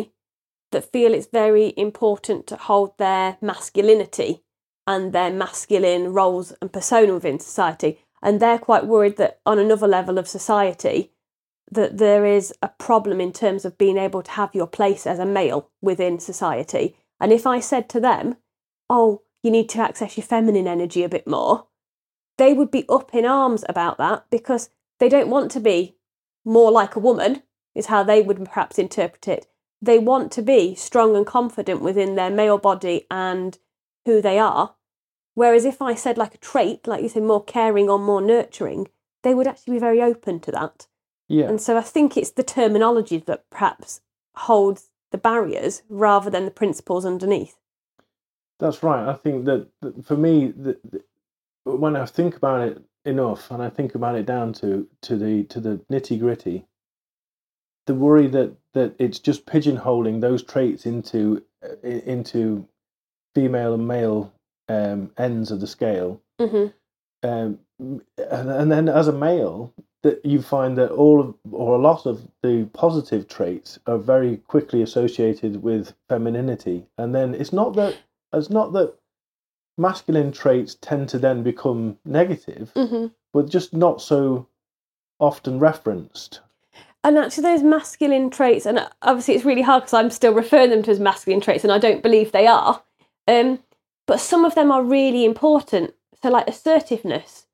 that 0.71 0.91
feel 0.93 1.11
it's 1.13 1.39
very 1.43 1.67
important 1.87 2.45
to 2.47 2.55
hold 2.69 2.89
their 3.05 3.27
masculinity 3.41 4.31
and 4.85 5.03
their 5.11 5.31
masculine 5.45 6.13
roles 6.19 6.47
and 6.61 6.71
persona 6.71 7.13
within 7.15 7.39
society. 7.39 7.91
And 8.21 8.39
they're 8.39 8.59
quite 8.69 8.85
worried 8.93 9.17
that 9.17 9.39
on 9.51 9.57
another 9.57 9.87
level 9.87 10.17
of 10.19 10.27
society, 10.27 10.99
that 11.71 11.97
there 11.97 12.25
is 12.25 12.53
a 12.61 12.69
problem 12.69 13.19
in 13.19 13.33
terms 13.33 13.65
of 13.65 13.77
being 13.77 13.97
able 13.97 14.21
to 14.21 14.31
have 14.31 14.53
your 14.53 14.67
place 14.67 15.07
as 15.07 15.19
a 15.19 15.25
male 15.25 15.69
within 15.81 16.19
society. 16.19 16.95
And 17.19 17.33
if 17.33 17.47
I 17.47 17.59
said 17.59 17.89
to 17.89 17.99
them, 17.99 18.37
oh, 18.89 19.23
you 19.41 19.51
need 19.51 19.69
to 19.69 19.79
access 19.79 20.17
your 20.17 20.25
feminine 20.25 20.67
energy 20.67 21.03
a 21.03 21.09
bit 21.09 21.27
more, 21.27 21.67
they 22.37 22.53
would 22.53 22.71
be 22.71 22.85
up 22.89 23.13
in 23.13 23.25
arms 23.25 23.63
about 23.67 23.97
that 23.97 24.25
because 24.29 24.69
they 24.99 25.09
don't 25.09 25.29
want 25.29 25.51
to 25.51 25.59
be 25.59 25.95
more 26.43 26.71
like 26.71 26.95
a 26.95 26.99
woman, 26.99 27.43
is 27.73 27.87
how 27.87 28.03
they 28.03 28.21
would 28.21 28.43
perhaps 28.45 28.77
interpret 28.77 29.27
it. 29.27 29.47
They 29.81 29.99
want 29.99 30.31
to 30.33 30.41
be 30.41 30.75
strong 30.75 31.15
and 31.15 31.25
confident 31.25 31.81
within 31.81 32.15
their 32.15 32.29
male 32.29 32.57
body 32.57 33.05
and 33.09 33.57
who 34.05 34.21
they 34.21 34.39
are. 34.39 34.75
Whereas 35.33 35.65
if 35.65 35.81
I 35.81 35.95
said 35.95 36.17
like 36.17 36.35
a 36.35 36.39
trait, 36.39 36.87
like 36.87 37.03
you 37.03 37.09
said, 37.09 37.23
more 37.23 37.43
caring 37.43 37.89
or 37.89 37.99
more 37.99 38.21
nurturing, 38.21 38.87
they 39.23 39.33
would 39.33 39.47
actually 39.47 39.73
be 39.73 39.79
very 39.79 40.01
open 40.01 40.39
to 40.41 40.51
that. 40.51 40.87
Yeah. 41.27 41.45
And 41.45 41.59
so 41.61 41.77
I 41.77 41.81
think 41.81 42.17
it's 42.17 42.31
the 42.31 42.43
terminology 42.43 43.17
that 43.17 43.49
perhaps 43.49 44.01
holds 44.35 44.89
the 45.11 45.17
barriers 45.17 45.83
rather 45.89 46.29
than 46.29 46.45
the 46.45 46.51
principles 46.51 47.05
underneath. 47.05 47.57
that's 48.59 48.83
right. 48.83 49.07
I 49.07 49.13
think 49.13 49.45
that, 49.45 49.67
that 49.81 50.05
for 50.05 50.17
me 50.17 50.53
when 51.63 51.95
i 51.95 52.05
think 52.05 52.35
about 52.35 52.61
it 52.67 52.83
enough 53.05 53.49
and 53.51 53.61
i 53.61 53.69
think 53.69 53.95
about 53.95 54.15
it 54.15 54.25
down 54.25 54.53
to 54.53 54.87
to 55.01 55.17
the 55.17 55.43
to 55.45 55.59
the 55.59 55.81
nitty 55.91 56.19
gritty 56.19 56.65
the 57.87 57.93
worry 57.95 58.27
that 58.27 58.55
that 58.73 58.95
it's 58.99 59.19
just 59.19 59.45
pigeonholing 59.45 60.21
those 60.21 60.43
traits 60.43 60.85
into 60.85 61.43
uh, 61.63 61.87
into 61.87 62.67
female 63.33 63.73
and 63.73 63.87
male 63.87 64.33
um, 64.67 65.11
ends 65.17 65.51
of 65.51 65.59
the 65.59 65.67
scale, 65.67 66.21
hmm 66.39 66.67
um, 67.23 67.59
and, 67.79 68.01
and 68.17 68.71
then 68.71 68.89
as 68.89 69.07
a 69.07 69.13
male, 69.13 69.73
that 70.05 70.23
you 70.23 70.39
find 70.39 70.77
that 70.77 70.91
all 70.91 71.19
of 71.19 71.35
or 71.51 71.75
a 71.75 71.81
lot 71.81 72.05
of 72.05 72.21
the 72.43 72.69
positive 72.73 73.27
traits 73.27 73.79
are 73.87 73.97
very 73.97 74.37
quickly 74.37 74.83
associated 74.83 75.63
with 75.63 75.93
femininity, 76.07 76.85
and 76.99 77.13
then 77.15 77.33
it's 77.33 77.51
not 77.51 77.75
that 77.75 77.97
it's 78.31 78.51
not 78.51 78.71
that 78.73 78.93
masculine 79.77 80.31
traits 80.31 80.75
tend 80.79 81.09
to 81.09 81.17
then 81.17 81.41
become 81.41 81.97
negative, 82.05 82.71
hmm 82.75 83.07
but 83.33 83.49
just 83.49 83.73
not 83.73 84.01
so 84.01 84.47
often 85.19 85.59
referenced. 85.59 86.39
And 87.03 87.17
actually, 87.17 87.43
those 87.43 87.63
masculine 87.63 88.29
traits, 88.29 88.65
and 88.65 88.87
obviously 89.01 89.33
it's 89.33 89.43
really 89.43 89.63
hard 89.63 89.83
because 89.83 89.93
I'm 89.93 90.09
still 90.09 90.33
referring 90.33 90.69
them 90.69 90.83
to 90.83 90.91
as 90.91 90.99
masculine 90.99 91.41
traits, 91.41 91.63
and 91.63 91.73
I 91.73 91.79
don't 91.79 92.03
believe 92.03 92.31
they 92.31 92.47
are. 92.47 92.81
Um, 93.27 93.59
but 94.05 94.19
some 94.19 94.45
of 94.45 94.55
them 94.55 94.71
are 94.71 94.83
really 94.83 95.25
important. 95.25 95.95
So, 96.21 96.29
like 96.29 96.47
assertiveness, 96.47 97.44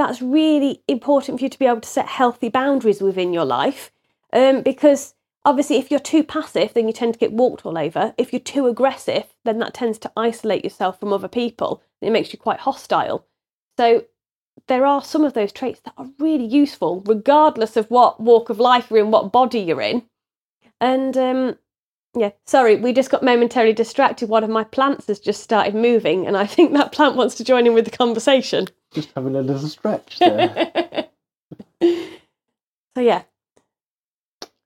that's 0.00 0.22
really 0.22 0.82
important 0.88 1.38
for 1.38 1.44
you 1.44 1.50
to 1.50 1.58
be 1.58 1.66
able 1.66 1.82
to 1.82 1.88
set 1.88 2.06
healthy 2.06 2.48
boundaries 2.48 3.02
within 3.02 3.34
your 3.34 3.44
life. 3.44 3.92
Um, 4.32 4.62
because 4.62 5.14
obviously, 5.44 5.76
if 5.76 5.90
you're 5.90 6.00
too 6.00 6.24
passive, 6.24 6.72
then 6.72 6.86
you 6.86 6.94
tend 6.94 7.12
to 7.12 7.18
get 7.18 7.32
walked 7.32 7.66
all 7.66 7.76
over. 7.76 8.14
If 8.16 8.32
you're 8.32 8.40
too 8.40 8.66
aggressive, 8.66 9.24
then 9.44 9.58
that 9.58 9.74
tends 9.74 9.98
to 9.98 10.12
isolate 10.16 10.64
yourself 10.64 10.98
from 10.98 11.12
other 11.12 11.28
people. 11.28 11.82
It 12.00 12.12
makes 12.12 12.32
you 12.32 12.38
quite 12.38 12.60
hostile. 12.60 13.26
So, 13.76 14.06
there 14.68 14.86
are 14.86 15.02
some 15.02 15.22
of 15.22 15.34
those 15.34 15.52
traits 15.52 15.80
that 15.80 15.94
are 15.98 16.08
really 16.18 16.46
useful, 16.46 17.02
regardless 17.06 17.76
of 17.76 17.90
what 17.90 18.20
walk 18.20 18.48
of 18.48 18.58
life 18.58 18.88
you're 18.88 19.00
in, 19.00 19.10
what 19.10 19.32
body 19.32 19.60
you're 19.60 19.82
in. 19.82 20.04
And 20.80 21.14
um, 21.18 21.58
yeah, 22.16 22.30
sorry, 22.46 22.76
we 22.76 22.92
just 22.92 23.10
got 23.10 23.22
momentarily 23.22 23.72
distracted. 23.72 24.28
One 24.28 24.44
of 24.44 24.50
my 24.50 24.64
plants 24.64 25.06
has 25.08 25.20
just 25.20 25.42
started 25.42 25.74
moving, 25.74 26.26
and 26.26 26.36
I 26.36 26.46
think 26.46 26.72
that 26.74 26.92
plant 26.92 27.16
wants 27.16 27.34
to 27.36 27.44
join 27.44 27.66
in 27.66 27.74
with 27.74 27.84
the 27.84 27.96
conversation. 27.96 28.66
Just 28.92 29.12
having 29.14 29.36
a 29.36 29.42
little 29.42 29.68
stretch 29.68 30.22
there. 30.24 31.08
so 31.82 33.00
yeah, 33.02 33.22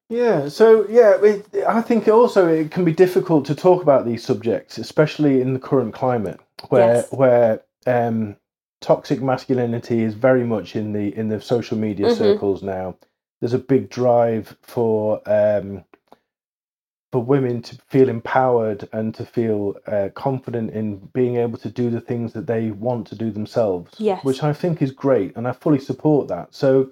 Yeah, 0.08 0.48
so 0.48 0.86
yeah, 0.88 1.16
it, 1.22 1.46
I 1.66 1.82
think 1.82 2.08
also 2.08 2.46
it 2.48 2.70
can 2.70 2.84
be 2.84 2.92
difficult 2.92 3.44
to 3.46 3.54
talk 3.54 3.82
about 3.82 4.06
these 4.06 4.24
subjects, 4.24 4.78
especially 4.78 5.40
in 5.40 5.54
the 5.54 5.60
current 5.60 5.94
climate, 5.94 6.40
where 6.68 6.96
Yes. 6.96 7.12
where 7.12 7.62
um, 7.86 8.36
toxic 8.80 9.20
masculinity 9.22 10.02
is 10.02 10.14
very 10.14 10.44
much 10.44 10.76
in 10.76 10.92
the 10.92 11.16
in 11.16 11.28
the 11.28 11.40
social 11.40 11.78
media 11.78 12.08
Mhm. 12.08 12.16
circles 12.16 12.62
now. 12.62 12.96
there's 13.40 13.54
a 13.54 13.58
big 13.58 13.90
drive 13.90 14.56
for 14.62 15.20
um, 15.26 15.84
for 17.14 17.22
women 17.22 17.62
to 17.62 17.78
feel 17.86 18.08
empowered 18.08 18.88
and 18.92 19.14
to 19.14 19.24
feel 19.24 19.76
uh, 19.86 20.08
confident 20.16 20.72
in 20.72 20.96
being 21.12 21.36
able 21.36 21.56
to 21.56 21.70
do 21.70 21.88
the 21.88 22.00
things 22.00 22.32
that 22.32 22.48
they 22.48 22.72
want 22.72 23.06
to 23.06 23.14
do 23.14 23.30
themselves. 23.30 23.94
Yes. 23.98 24.24
Which 24.24 24.42
I 24.42 24.52
think 24.52 24.82
is 24.82 24.90
great, 24.90 25.36
and 25.36 25.46
I 25.46 25.52
fully 25.52 25.78
support 25.78 26.26
that. 26.26 26.52
So, 26.52 26.90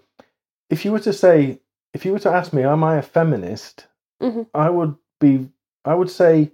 if 0.70 0.84
you 0.84 0.92
were 0.92 1.00
to 1.00 1.12
say, 1.12 1.58
if 1.92 2.04
you 2.04 2.12
were 2.12 2.20
to 2.20 2.30
ask 2.30 2.52
me, 2.52 2.62
am 2.62 2.84
I 2.84 2.98
a 2.98 3.02
feminist? 3.02 3.88
Mhm. 4.20 4.46
I 4.54 4.70
would 4.70 4.94
be. 5.18 5.48
I 5.84 5.96
would 5.96 6.08
say, 6.08 6.52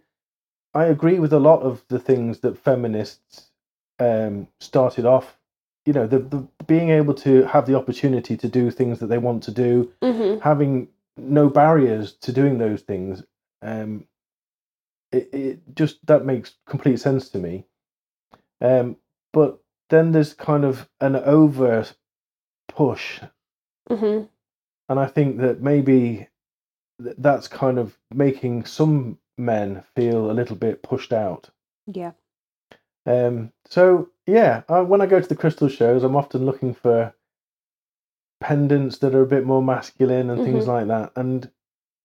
I 0.72 0.86
agree 0.86 1.18
with 1.18 1.34
a 1.34 1.38
lot 1.38 1.60
of 1.60 1.84
the 1.88 1.98
things 1.98 2.38
that 2.38 2.56
feminists 2.56 3.50
um, 3.98 4.48
started 4.60 5.04
off. 5.04 5.36
You 5.84 5.92
know, 5.92 6.06
the, 6.06 6.20
the 6.20 6.48
being 6.66 6.88
able 6.88 7.12
to 7.16 7.44
have 7.44 7.66
the 7.66 7.74
opportunity 7.74 8.34
to 8.38 8.48
do 8.48 8.70
things 8.70 8.98
that 9.00 9.08
they 9.08 9.18
want 9.18 9.42
to 9.42 9.50
do, 9.50 9.92
hmm 10.02 10.38
having 10.40 10.88
no 11.18 11.50
barriers 11.50 12.12
to 12.12 12.32
doing 12.32 12.56
those 12.56 12.80
things 12.80 13.24
um 13.62 14.04
it, 15.12 15.28
it 15.32 15.61
just 15.74 16.04
that 16.06 16.24
makes 16.24 16.54
complete 16.66 17.00
sense 17.00 17.28
to 17.30 17.38
me. 17.38 17.64
Um 18.61 18.96
but 19.32 19.61
then 19.90 20.12
there's 20.12 20.34
kind 20.34 20.64
of 20.64 20.88
an 21.00 21.16
over 21.16 21.86
push 22.68 23.20
hmm 23.88 24.22
and 24.90 25.00
i 25.00 25.06
think 25.06 25.38
that 25.38 25.61
maybe 25.62 26.28
th- 27.02 27.16
that's 27.18 27.48
kind 27.48 27.78
of 27.78 27.96
making 28.12 28.64
some 28.64 29.18
men 29.38 29.82
feel 29.96 30.30
a 30.30 30.32
little 30.32 30.56
bit 30.56 30.82
pushed 30.82 31.12
out. 31.12 31.48
Yeah. 31.86 32.12
um 33.06 33.50
so 33.66 34.11
yeah 34.26 34.62
I, 34.68 34.80
when 34.80 35.00
i 35.00 35.06
go 35.06 35.20
to 35.20 35.28
the 35.28 35.36
crystal 35.36 35.68
shows 35.68 36.04
i'm 36.04 36.16
often 36.16 36.44
looking 36.44 36.74
for 36.74 37.14
pendants 38.40 38.98
that 38.98 39.14
are 39.14 39.22
a 39.22 39.26
bit 39.26 39.44
more 39.46 39.62
masculine 39.62 40.30
and 40.30 40.44
things 40.44 40.66
like 40.66 40.86
that. 40.88 41.12
And 41.16 41.50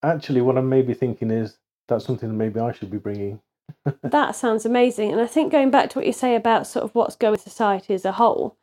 actually 0.04 0.40
what 0.40 0.58
i'm 0.58 0.68
maybe 0.68 0.94
thinking 0.94 1.30
is 1.30 1.58
that's 1.88 2.04
something 2.04 2.28
that 2.28 2.34
maybe 2.34 2.60
i 2.60 2.72
should 2.72 2.90
be 2.90 2.98
bringing 2.98 3.40
That 4.02 4.36
sounds 4.36 4.64
amazing. 4.64 5.12
And 5.12 5.20
I 5.20 5.26
think 5.26 5.52
going 5.52 5.70
back 5.70 5.90
to 5.90 5.98
what 5.98 6.06
you 6.06 6.12
say 6.12 6.34
about 6.34 6.66
sort 6.66 6.84
of 6.84 6.94
what's 6.94 7.16
going 7.16 7.38
society 7.38 7.94
as 7.94 8.04
a 8.04 8.12
whole, 8.12 8.56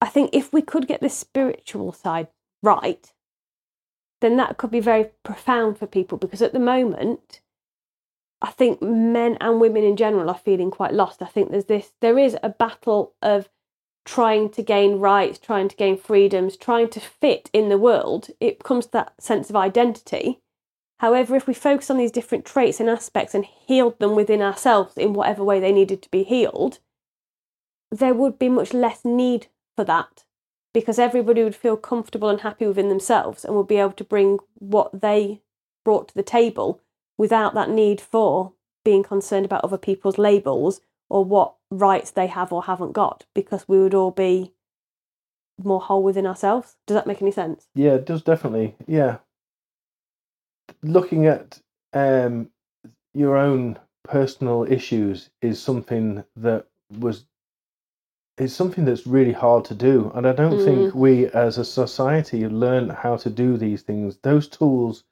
I 0.00 0.06
think 0.06 0.30
if 0.32 0.52
we 0.52 0.62
could 0.62 0.86
get 0.86 1.00
the 1.00 1.08
spiritual 1.08 1.92
side 1.92 2.28
right, 2.62 3.12
then 4.20 4.36
that 4.36 4.56
could 4.58 4.70
be 4.70 4.80
very 4.80 5.10
profound 5.22 5.78
for 5.78 5.86
people 5.86 6.18
because 6.18 6.42
at 6.42 6.52
the 6.52 6.58
moment, 6.58 7.40
I 8.42 8.50
think 8.50 8.80
men 8.80 9.36
and 9.40 9.60
women 9.60 9.84
in 9.84 9.96
general 9.96 10.30
are 10.30 10.38
feeling 10.38 10.70
quite 10.70 10.94
lost. 10.94 11.22
I 11.22 11.26
think 11.26 11.50
there's 11.50 11.66
this, 11.66 11.92
there 12.00 12.18
is 12.18 12.36
a 12.42 12.48
battle 12.48 13.14
of 13.20 13.50
trying 14.06 14.48
to 14.50 14.62
gain 14.62 14.98
rights, 14.98 15.38
trying 15.38 15.68
to 15.68 15.76
gain 15.76 15.98
freedoms, 15.98 16.56
trying 16.56 16.88
to 16.90 17.00
fit 17.00 17.50
in 17.52 17.68
the 17.68 17.78
world. 17.78 18.28
It 18.40 18.64
comes 18.64 18.86
to 18.86 18.92
that 18.92 19.12
sense 19.20 19.50
of 19.50 19.56
identity. 19.56 20.40
However, 21.00 21.34
if 21.34 21.46
we 21.46 21.54
focus 21.54 21.88
on 21.88 21.96
these 21.96 22.10
different 22.10 22.44
traits 22.44 22.78
and 22.78 22.90
aspects 22.90 23.34
and 23.34 23.46
healed 23.46 23.98
them 24.00 24.14
within 24.14 24.42
ourselves 24.42 24.98
in 24.98 25.14
whatever 25.14 25.42
way 25.42 25.58
they 25.58 25.72
needed 25.72 26.02
to 26.02 26.10
be 26.10 26.24
healed, 26.24 26.78
there 27.90 28.12
would 28.12 28.38
be 28.38 28.50
much 28.50 28.74
less 28.74 29.02
need 29.02 29.46
for 29.74 29.84
that 29.84 30.24
because 30.74 30.98
everybody 30.98 31.42
would 31.42 31.56
feel 31.56 31.78
comfortable 31.78 32.28
and 32.28 32.42
happy 32.42 32.66
within 32.66 32.90
themselves 32.90 33.46
and 33.46 33.56
would 33.56 33.66
be 33.66 33.78
able 33.78 33.92
to 33.92 34.04
bring 34.04 34.40
what 34.58 35.00
they 35.00 35.40
brought 35.86 36.08
to 36.08 36.14
the 36.14 36.22
table 36.22 36.82
without 37.16 37.54
that 37.54 37.70
need 37.70 37.98
for 37.98 38.52
being 38.84 39.02
concerned 39.02 39.46
about 39.46 39.64
other 39.64 39.78
people's 39.78 40.18
labels 40.18 40.82
or 41.08 41.24
what 41.24 41.54
rights 41.70 42.10
they 42.10 42.26
have 42.26 42.52
or 42.52 42.64
haven't 42.64 42.92
got 42.92 43.24
because 43.34 43.66
we 43.66 43.78
would 43.78 43.94
all 43.94 44.10
be 44.10 44.52
more 45.62 45.80
whole 45.80 46.02
within 46.02 46.26
ourselves. 46.26 46.76
Does 46.86 46.94
that 46.94 47.06
make 47.06 47.22
any 47.22 47.32
sense? 47.32 47.68
yeah 47.74 47.94
it 47.94 48.04
does 48.04 48.20
definitely 48.20 48.74
yeah 48.86 49.16
looking 50.82 51.26
at 51.26 51.60
um 51.92 52.50
your 53.14 53.36
own 53.36 53.78
personal 54.04 54.64
issues 54.70 55.30
is 55.42 55.60
something 55.60 56.24
that 56.36 56.66
was 56.98 57.26
is 58.38 58.54
something 58.54 58.84
that's 58.86 59.06
really 59.06 59.32
hard 59.32 59.64
to 59.66 59.74
do 59.74 60.10
and 60.14 60.26
i 60.26 60.32
don't 60.32 60.64
think 60.64 60.94
we 60.94 61.26
as 61.26 61.58
a 61.58 61.64
society 61.64 62.46
learn 62.48 62.88
how 62.88 63.16
to 63.16 63.28
do 63.28 63.56
these 63.56 63.82
things 63.82 64.18
those 64.22 64.48
tools 64.48 65.04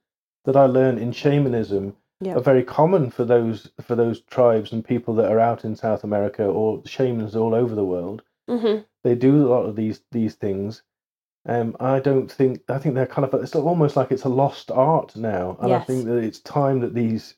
that 0.45 0.57
i 0.57 0.65
learned 0.65 0.99
in 0.99 1.13
shamanism 1.13 1.95
Yeah. 2.21 2.37
are 2.37 2.41
very 2.41 2.65
common 2.65 3.11
for 3.11 3.25
those 3.25 3.71
for 3.83 3.95
those 3.97 4.23
tribes 4.23 4.73
and 4.73 4.85
people 4.85 5.15
that 5.17 5.31
are 5.31 5.41
out 5.41 5.65
in 5.65 5.77
south 5.77 6.05
america 6.05 6.45
or 6.45 6.83
shamans 6.87 7.37
all 7.37 7.55
over 7.55 7.75
the 7.75 7.85
world 7.85 8.23
Mm-hmm. 8.49 8.81
they 9.05 9.15
do 9.15 9.47
a 9.47 9.51
lot 9.55 9.67
of 9.67 9.77
these 9.77 10.01
these 10.11 10.35
things. 10.35 10.83
Um, 11.49 11.77
I 11.81 11.99
don't 11.99 12.31
think 12.31 12.61
I 12.69 12.79
think 12.79 12.95
they're 12.95 13.07
kind 13.07 13.27
of 13.27 13.43
it's 13.43 13.55
almost 13.55 13.97
like 13.97 14.13
it's 14.13 14.25
a 14.25 14.29
lost 14.29 14.71
art 14.71 15.17
now, 15.17 15.57
and 15.61 15.73
I 15.73 15.81
think 15.81 16.05
that 16.05 16.19
it's 16.19 16.41
time 16.41 16.81
that 16.81 16.95
these 16.95 17.35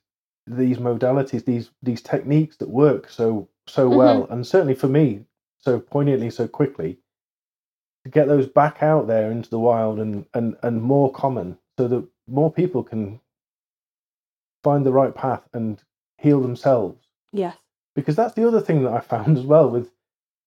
these 0.47 0.79
modalities, 0.79 1.45
these 1.45 1.71
these 1.83 2.03
techniques 2.03 2.57
that 2.57 2.69
work 2.69 3.09
so 3.09 3.49
so 3.67 3.89
well, 3.89 4.27
and 4.31 4.45
certainly 4.47 4.75
for 4.75 4.89
me, 4.89 5.25
so 5.59 5.79
poignantly, 5.79 6.31
so 6.31 6.49
quickly, 6.49 6.99
to 8.05 8.11
get 8.11 8.27
those 8.27 8.49
back 8.49 8.83
out 8.83 9.07
there 9.07 9.31
into 9.31 9.49
the 9.49 9.61
wild 9.61 10.01
and 10.01 10.27
and 10.35 10.57
and 10.63 10.83
more 10.83 11.13
common, 11.13 11.57
so 11.79 11.87
that 11.87 12.05
more 12.27 12.53
people 12.53 12.83
can 12.83 13.21
find 14.65 14.85
the 14.85 14.93
right 14.93 15.15
path 15.15 15.49
and 15.53 15.83
heal 16.19 16.41
themselves. 16.41 17.07
Yes. 17.33 17.57
because 17.95 18.17
that's 18.17 18.35
the 18.35 18.47
other 18.47 18.61
thing 18.61 18.83
that 18.83 18.93
I 18.93 19.01
found 19.01 19.39
as 19.39 19.45
well 19.45 19.71
with 19.71 19.91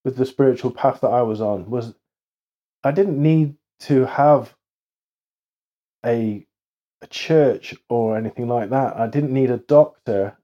with 0.03 0.17
the 0.17 0.25
spiritual 0.25 0.71
path 0.71 0.99
that 1.01 1.07
I 1.11 1.21
was 1.21 1.39
on 1.39 1.69
was 1.69 1.95
I 2.83 2.91
didn't 2.91 3.21
need 3.21 3.55
to 3.81 4.05
have 4.05 4.55
a 6.05 6.45
a 7.01 7.07
church 7.07 7.75
or 7.89 8.17
anything 8.17 8.47
like 8.47 8.69
that. 8.69 8.95
I 8.95 9.07
didn't 9.07 9.33
need 9.33 9.51
a 9.51 9.57
doctor 9.57 10.37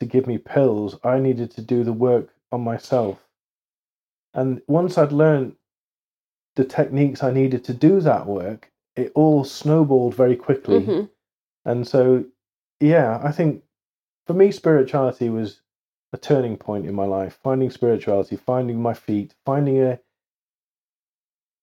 to 0.00 0.06
give 0.06 0.26
me 0.26 0.38
pills. 0.38 0.98
I 1.04 1.20
needed 1.20 1.52
to 1.52 1.62
do 1.62 1.84
the 1.84 1.92
work 1.92 2.34
on 2.52 2.62
myself. 2.62 3.18
And 4.34 4.62
once 4.66 4.98
I'd 4.98 5.12
learned 5.12 5.56
the 6.56 6.64
techniques 6.64 7.22
I 7.22 7.32
needed 7.32 7.64
to 7.64 7.74
do 7.74 8.00
that 8.00 8.26
work, 8.26 8.72
it 8.96 9.12
all 9.14 9.44
snowballed 9.44 10.14
very 10.14 10.36
quickly. 10.36 10.84
hmm 10.84 11.04
And 11.64 11.86
so, 11.86 12.24
yeah, 12.80 13.20
I 13.22 13.32
think 13.32 13.62
for 14.26 14.34
me, 14.34 14.50
spirituality 14.50 15.28
was 15.28 15.60
a 16.12 16.18
turning 16.18 16.56
point 16.56 16.86
in 16.86 16.94
my 16.94 17.04
life. 17.04 17.38
Finding 17.42 17.70
spirituality, 17.70 18.36
finding 18.36 18.82
my 18.82 18.94
feet, 18.94 19.34
finding 19.44 19.80
a 19.80 20.00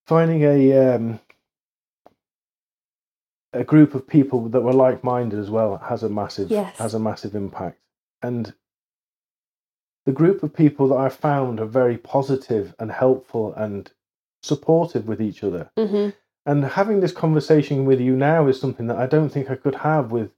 finding 0.08 0.44
a 0.44 0.96
um, 0.96 1.22
a 3.54 3.64
group 3.66 3.96
of 3.96 4.08
people 4.08 4.50
that 4.50 4.62
were 4.62 4.74
like 4.74 5.04
minded 5.04 5.40
as 5.40 5.52
well 5.52 5.78
has 5.78 6.04
a 6.04 6.10
massive 6.10 6.52
Yes. 6.52 6.78
has 6.80 6.96
a 6.96 7.00
massive 7.00 7.36
impact. 7.36 7.80
And 8.24 8.54
the 10.06 10.12
group 10.12 10.44
of 10.44 10.54
people 10.54 10.88
that 10.90 10.98
I 10.98 11.10
found 11.10 11.60
are 11.60 11.66
very 11.66 11.98
positive 11.98 12.76
and 12.80 12.92
helpful 12.92 13.54
and 13.56 13.92
supportive 14.44 15.08
with 15.08 15.22
each 15.22 15.44
other 15.44 15.72
hmm 15.78 16.10
and 16.46 16.64
having 16.66 17.02
this 17.02 17.12
conversation 17.12 17.86
with 17.86 18.00
you 18.02 18.16
now 18.16 18.48
is 18.48 18.60
something 18.60 18.88
that 18.88 18.98
I 18.98 19.08
don't 19.08 19.30
think 19.30 19.52
I 19.52 19.56
could 19.56 19.76
have 19.76 20.12
with 20.12 20.32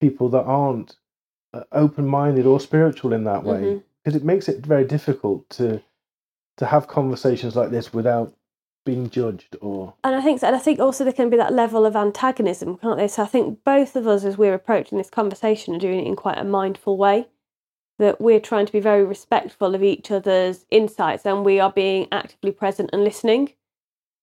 people 0.00 0.28
that 0.30 0.42
aren't 0.44 0.96
uh, 1.54 1.64
open-minded 1.72 2.46
or 2.46 2.60
spiritual 2.60 3.12
in 3.12 3.24
that 3.24 3.44
way 3.44 3.82
because 4.04 4.16
it 4.16 4.24
makes 4.24 4.48
it 4.48 4.66
very 4.66 4.84
difficult 4.84 5.48
to 5.50 5.82
to 6.58 6.66
have 6.66 6.88
conversations 6.88 7.56
like 7.56 7.70
this 7.70 7.92
without 7.92 8.34
being 8.84 9.10
judged 9.10 9.56
or 9.60 9.94
And 10.04 10.14
I 10.14 10.20
think 10.20 10.40
so. 10.40 10.46
And 10.46 10.56
I 10.56 10.58
think 10.58 10.80
also 10.80 11.04
there 11.04 11.12
can 11.12 11.30
be 11.30 11.36
that 11.36 11.52
level 11.52 11.86
of 11.86 11.96
antagonism, 11.96 12.78
can't 12.78 12.98
there? 12.98 13.08
So 13.08 13.22
I 13.22 13.26
think 13.26 13.64
both 13.64 13.96
of 13.96 14.06
us, 14.06 14.24
as 14.24 14.38
we're 14.38 14.54
approaching 14.54 14.98
this 14.98 15.10
conversation, 15.10 15.74
are 15.74 15.80
doing 15.80 16.00
it 16.00 16.06
in 16.06 16.16
quite 16.16 16.38
a 16.38 16.44
mindful 16.44 16.96
way. 16.96 17.28
That 17.98 18.20
we're 18.20 18.40
trying 18.40 18.66
to 18.66 18.72
be 18.72 18.80
very 18.80 19.04
respectful 19.04 19.74
of 19.74 19.82
each 19.82 20.10
other's 20.10 20.66
insights 20.70 21.24
and 21.24 21.44
we 21.44 21.60
are 21.60 21.70
being 21.70 22.08
actively 22.10 22.50
present 22.50 22.90
and 22.92 23.04
listening. 23.04 23.52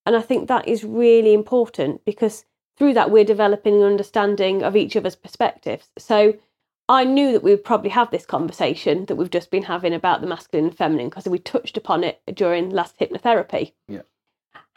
And 0.06 0.16
I 0.16 0.22
think 0.22 0.48
that 0.48 0.68
is 0.68 0.84
really 0.84 1.34
important 1.34 2.04
because 2.04 2.46
through 2.78 2.96
that 2.96 3.12
we're 3.12 3.24
developing 3.24 3.76
an 3.76 3.84
understanding 3.84 4.64
of 4.64 4.76
each 4.76 4.96
other's 4.96 5.16
perspectives. 5.16 5.90
So 5.98 6.34
I 6.90 7.04
knew 7.04 7.32
that 7.34 7.44
we 7.44 7.52
would 7.52 7.64
probably 7.64 7.92
have 7.92 8.10
this 8.10 8.26
conversation 8.26 9.06
that 9.06 9.16
we've 9.16 9.30
just 9.30 9.52
been 9.52 9.64
having 9.64 9.94
about 9.94 10.22
the 10.22 10.28
masculine 10.28 10.70
and 10.70 10.76
feminine 10.76 11.10
because 11.10 11.26
we 11.26 11.38
touched 11.38 11.78
upon 11.78 12.04
it 12.04 12.20
during 12.34 12.72
last 12.72 12.98
hypnotherapy. 13.00 13.74
Yeah. 13.88 14.02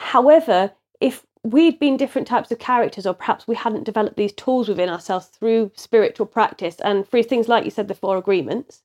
However, 0.03 0.73
if 1.01 1.25
we'd 1.45 1.79
been 1.79 1.97
different 1.97 2.27
types 2.29 2.51
of 2.51 2.59
characters, 2.59 3.07
or 3.07 3.15
perhaps 3.15 3.47
we 3.49 3.55
hadn't 3.55 3.85
developed 3.85 4.17
these 4.17 4.33
tools 4.33 4.69
within 4.69 4.89
ourselves 4.89 5.27
through 5.27 5.71
spiritual 5.75 6.27
practice 6.27 6.77
and 6.85 7.07
through 7.09 7.23
things 7.25 7.49
like 7.49 7.65
you 7.65 7.71
said, 7.71 7.89
the 7.89 7.95
four 7.95 8.17
agreements, 8.17 8.83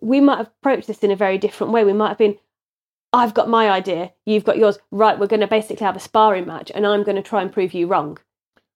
we 0.00 0.20
might 0.20 0.38
have 0.38 0.50
approached 0.60 0.86
this 0.86 1.04
in 1.04 1.10
a 1.10 1.16
very 1.16 1.38
different 1.38 1.72
way. 1.72 1.84
We 1.84 1.92
might 1.92 2.08
have 2.08 2.18
been, 2.18 2.36
I've 3.12 3.34
got 3.34 3.48
my 3.48 3.70
idea, 3.70 4.12
you've 4.26 4.44
got 4.44 4.58
yours. 4.58 4.78
Right, 4.90 5.18
we're 5.18 5.26
going 5.28 5.40
to 5.40 5.46
basically 5.46 5.84
have 5.86 5.96
a 5.96 6.00
sparring 6.00 6.46
match, 6.46 6.72
and 6.74 6.86
I'm 6.86 7.02
going 7.04 7.16
to 7.16 7.22
try 7.22 7.40
and 7.42 7.52
prove 7.52 7.72
you 7.74 7.86
wrong. 7.86 8.18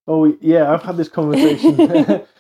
oh 0.07 0.37
yeah 0.41 0.73
i've 0.73 0.83
had 0.83 0.97
this 0.97 1.09
conversation 1.09 1.77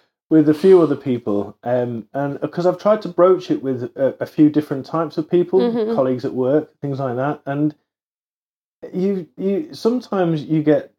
with 0.30 0.48
a 0.48 0.54
few 0.54 0.80
other 0.80 0.96
people 0.96 1.54
um 1.64 2.06
and 2.14 2.40
because 2.40 2.64
i've 2.66 2.78
tried 2.78 3.02
to 3.02 3.08
broach 3.08 3.50
it 3.50 3.62
with 3.62 3.82
a, 3.96 4.16
a 4.20 4.26
few 4.26 4.48
different 4.48 4.86
types 4.86 5.18
of 5.18 5.28
people 5.30 5.60
Mhm. 5.60 5.94
colleagues 5.94 6.24
at 6.24 6.32
work 6.32 6.70
things 6.80 6.98
like 6.98 7.16
that 7.16 7.42
and 7.44 7.74
you 8.92 9.28
you 9.36 9.74
sometimes 9.74 10.42
you 10.44 10.62
get 10.62 10.92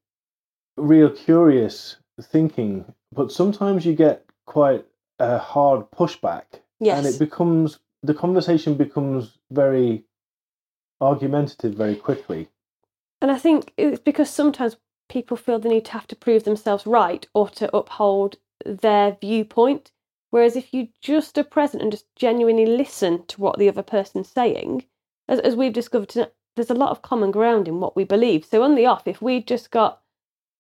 real 0.78 1.10
curious 1.10 1.98
thinking, 2.22 2.86
but 3.14 3.32
sometimes 3.32 3.86
you 3.86 3.94
get 3.94 4.26
quite 4.46 4.86
a 5.20 5.38
hard 5.38 5.90
pushback, 5.92 6.46
Yes. 6.80 6.98
and 6.98 7.08
it 7.16 7.20
becomes 7.20 7.80
the 8.04 8.14
conversation 8.14 8.76
becomes 8.76 9.38
very 9.52 10.04
argumentative 11.02 11.74
very 11.74 11.96
quickly. 11.96 12.50
And 13.22 13.32
I 13.32 13.38
think 13.38 13.74
it's 13.78 14.00
because 14.00 14.30
sometimes 14.30 14.78
people 15.10 15.36
feel 15.38 15.60
the 15.60 15.70
need 15.70 15.86
to 15.86 15.92
have 15.92 16.08
to 16.08 16.16
prove 16.16 16.44
themselves 16.44 16.86
right 16.86 17.28
or 17.34 17.50
to 17.50 17.76
uphold 17.76 18.38
their 18.66 19.18
viewpoint. 19.20 19.92
Whereas 20.30 20.56
if 20.56 20.74
you 20.74 20.90
just 21.02 21.38
are 21.38 21.44
present 21.44 21.82
and 21.82 21.92
just 21.92 22.06
genuinely 22.16 22.66
listen 22.66 23.26
to 23.28 23.42
what 23.42 23.58
the 23.58 23.68
other 23.68 23.82
person's 23.82 24.30
saying, 24.30 24.86
as, 25.28 25.40
as 25.40 25.56
we've 25.56 25.74
discovered, 25.74 26.10
tonight, 26.10 26.32
there's 26.60 26.70
a 26.70 26.74
lot 26.74 26.92
of 26.92 27.02
common 27.02 27.32
ground 27.32 27.68
in 27.68 27.80
what 27.80 27.96
we 27.96 28.04
believe. 28.04 28.46
So 28.46 28.62
on 28.62 28.76
the 28.76 28.86
off, 28.86 29.08
if 29.08 29.22
we 29.22 29.42
just 29.42 29.72
got 29.72 30.02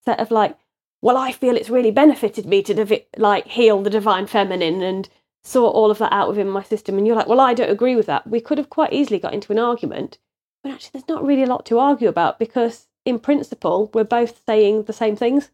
set 0.06 0.20
of 0.20 0.32
like, 0.32 0.58
well, 1.02 1.18
I 1.18 1.32
feel 1.32 1.56
it's 1.56 1.70
really 1.70 1.91
benefited 1.91 2.45
me 2.45 2.62
to 2.64 2.74
divi- 2.74 3.08
like 3.18 3.47
heal 3.47 3.82
the 3.82 3.89
divine 3.89 4.28
feminine 4.28 4.82
and 4.82 5.10
sort 5.43 5.74
all 5.74 5.91
of 5.91 5.97
that 6.00 6.12
out 6.12 6.30
within 6.30 6.50
my 6.50 6.64
system, 6.64 6.97
and 6.97 7.08
you're 7.08 7.16
like, 7.16 7.28
well, 7.28 7.39
I 7.39 7.54
don't 7.54 7.70
agree 7.70 7.95
with 7.95 8.08
that. 8.08 8.28
We 8.28 8.41
could 8.41 8.58
have 8.58 8.70
quite 8.70 8.91
easily 8.91 9.20
got 9.20 9.34
into 9.34 9.52
an 9.52 9.60
argument, 9.60 10.18
but 10.64 10.74
actually, 10.74 10.91
there's 10.93 11.08
not 11.08 11.26
really 11.26 11.43
a 11.43 11.47
lot 11.47 11.66
to 11.68 11.80
argue 11.80 12.10
about 12.10 12.39
because, 12.39 12.88
in 13.06 13.20
principle, 13.20 13.89
we're 13.93 14.04
both 14.04 14.41
saying 14.45 14.84
the 14.84 14.93
same 14.93 15.16
things. 15.16 15.52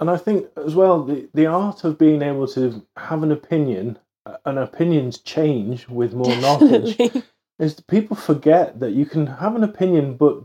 And 0.00 0.08
I 0.10 0.16
think 0.16 0.46
as 0.56 0.74
well 0.74 1.02
the 1.02 1.28
the 1.34 1.46
art 1.46 1.84
of 1.84 1.98
being 1.98 2.22
able 2.22 2.46
to 2.48 2.86
have 2.96 3.22
an 3.22 3.32
opinion, 3.32 3.98
and 4.44 4.58
opinions 4.58 5.18
change 5.18 5.88
with 5.88 6.14
more 6.14 6.34
knowledge. 6.36 6.96
Is 7.58 7.74
that 7.74 7.86
people 7.86 8.16
forget 8.16 8.78
that 8.80 8.92
you 8.92 9.04
can 9.06 9.26
have 9.26 9.56
an 9.56 9.64
opinion, 9.64 10.16
but 10.16 10.42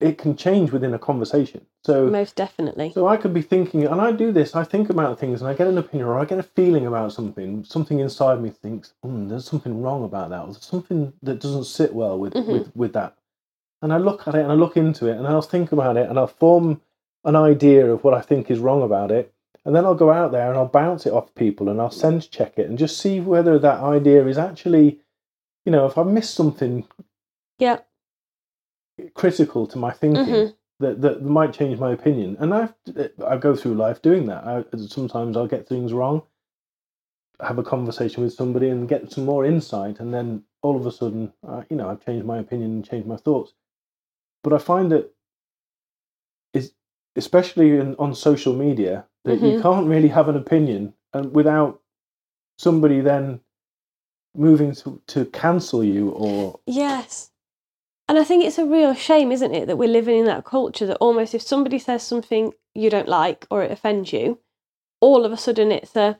it 0.00 0.18
can 0.18 0.36
change 0.36 0.72
within 0.72 0.94
a 0.94 0.98
conversation. 0.98 1.64
So 1.84 2.06
Most 2.08 2.36
definitely. 2.36 2.90
So 2.92 3.06
I 3.06 3.16
could 3.16 3.32
be 3.32 3.42
thinking, 3.42 3.84
and 3.86 4.00
I 4.00 4.12
do 4.12 4.32
this. 4.32 4.54
I 4.56 4.64
think 4.64 4.90
about 4.90 5.18
things, 5.18 5.40
and 5.40 5.48
I 5.48 5.54
get 5.54 5.68
an 5.68 5.78
opinion, 5.78 6.08
or 6.08 6.18
I 6.18 6.24
get 6.24 6.38
a 6.38 6.42
feeling 6.42 6.86
about 6.86 7.12
something. 7.12 7.64
Something 7.64 8.00
inside 8.00 8.42
me 8.42 8.50
thinks, 8.50 8.94
mm, 9.04 9.28
"There's 9.28 9.44
something 9.44 9.80
wrong 9.82 10.04
about 10.04 10.30
that," 10.30 10.40
or 10.42 10.46
"There's 10.46 10.64
something 10.64 11.12
that 11.22 11.40
doesn't 11.40 11.64
sit 11.64 11.94
well 11.94 12.18
with 12.18 12.34
Mhm. 12.34 12.52
with 12.52 12.76
with 12.76 12.92
that." 12.94 13.14
And 13.80 13.92
I 13.92 13.98
look 13.98 14.26
at 14.28 14.34
it, 14.34 14.42
and 14.42 14.52
I 14.52 14.54
look 14.54 14.76
into 14.76 15.06
it, 15.06 15.16
and 15.16 15.26
I'll 15.26 15.42
think 15.42 15.72
about 15.72 15.96
it, 15.96 16.08
and 16.08 16.18
I'll 16.18 16.26
form 16.26 16.80
an 17.24 17.36
idea 17.36 17.90
of 17.92 18.02
what 18.04 18.14
I 18.14 18.20
think 18.20 18.50
is 18.50 18.58
wrong 18.58 18.82
about 18.82 19.10
it, 19.12 19.32
and 19.64 19.74
then 19.74 19.84
I'll 19.84 19.94
go 19.94 20.10
out 20.10 20.32
there 20.32 20.48
and 20.50 20.58
I'll 20.58 20.66
bounce 20.66 21.06
it 21.06 21.12
off 21.12 21.34
people, 21.36 21.68
and 21.68 21.80
I'll 21.80 21.90
sense 21.90 22.26
check 22.26 22.58
it, 22.58 22.68
and 22.68 22.76
just 22.76 22.98
see 22.98 23.20
whether 23.20 23.58
that 23.60 23.80
idea 23.80 24.26
is 24.26 24.38
actually, 24.38 25.00
you 25.64 25.72
know, 25.72 25.86
if 25.86 25.96
I 25.98 26.02
miss 26.02 26.28
something 26.30 26.86
Yeah. 27.58 27.80
critical 29.14 29.66
to 29.66 29.78
my 29.78 29.90
thinking 29.92 30.34
Mhm. 30.34 30.54
that, 30.80 31.00
that 31.00 31.22
might 31.22 31.52
change 31.52 31.78
my 31.78 31.92
opinion. 31.92 32.36
And 32.40 32.52
I 32.54 32.68
I 33.26 33.36
go 33.36 33.54
through 33.56 33.74
life 33.74 34.02
doing 34.02 34.26
that. 34.26 34.44
I, 34.44 34.64
sometimes 34.86 35.36
I'll 35.36 35.46
get 35.46 35.68
things 35.68 35.92
wrong, 35.92 36.22
have 37.40 37.58
a 37.58 37.62
conversation 37.62 38.22
with 38.22 38.32
somebody, 38.34 38.68
and 38.68 38.88
get 38.88 39.10
some 39.12 39.24
more 39.24 39.44
insight, 39.44 40.00
and 40.00 40.12
then 40.12 40.44
all 40.62 40.76
of 40.76 40.86
a 40.86 40.92
sudden, 40.92 41.32
uh, 41.46 41.62
you 41.70 41.76
know, 41.76 41.88
I've 41.88 42.04
changed 42.04 42.26
my 42.26 42.38
opinion 42.38 42.70
and 42.72 42.84
changed 42.84 43.08
my 43.08 43.16
thoughts. 43.16 43.54
But 44.42 44.52
I 44.52 44.58
find 44.58 44.90
that 44.92 45.12
is 46.52 46.74
especially 47.16 47.76
in, 47.78 47.94
on 47.96 48.14
social 48.14 48.54
media 48.54 49.06
that 49.24 49.40
you 49.40 49.52
Mhm. 49.54 49.62
can't 49.62 49.86
really 49.88 50.08
have 50.08 50.28
an 50.28 50.36
opinion 50.36 50.94
and 51.12 51.34
without 51.34 51.80
somebody 52.58 53.00
then 53.00 53.40
moving 54.34 54.74
to, 54.74 55.00
to 55.08 55.24
cancel 55.26 55.84
you 55.84 56.10
or 56.10 56.60
Yes. 56.66 57.30
And 58.08 58.18
I 58.18 58.24
think 58.24 58.44
it's 58.44 58.58
a 58.58 58.66
real 58.66 58.94
shame, 58.94 59.32
isn't 59.32 59.54
it, 59.54 59.66
that 59.66 59.78
we're 59.78 59.88
living 59.88 60.18
in 60.18 60.24
that 60.26 60.44
culture 60.44 60.86
that 60.86 60.98
almost 60.98 61.34
if 61.34 61.42
somebody 61.42 61.78
says 61.78 62.02
something 62.02 62.52
you 62.74 62.90
don't 62.90 63.08
like 63.08 63.46
or 63.50 63.62
it 63.62 63.70
offends 63.70 64.12
you, 64.12 64.38
all 65.00 65.24
of 65.24 65.32
a 65.32 65.36
sudden 65.36 65.72
it's 65.72 65.96
a 65.96 66.18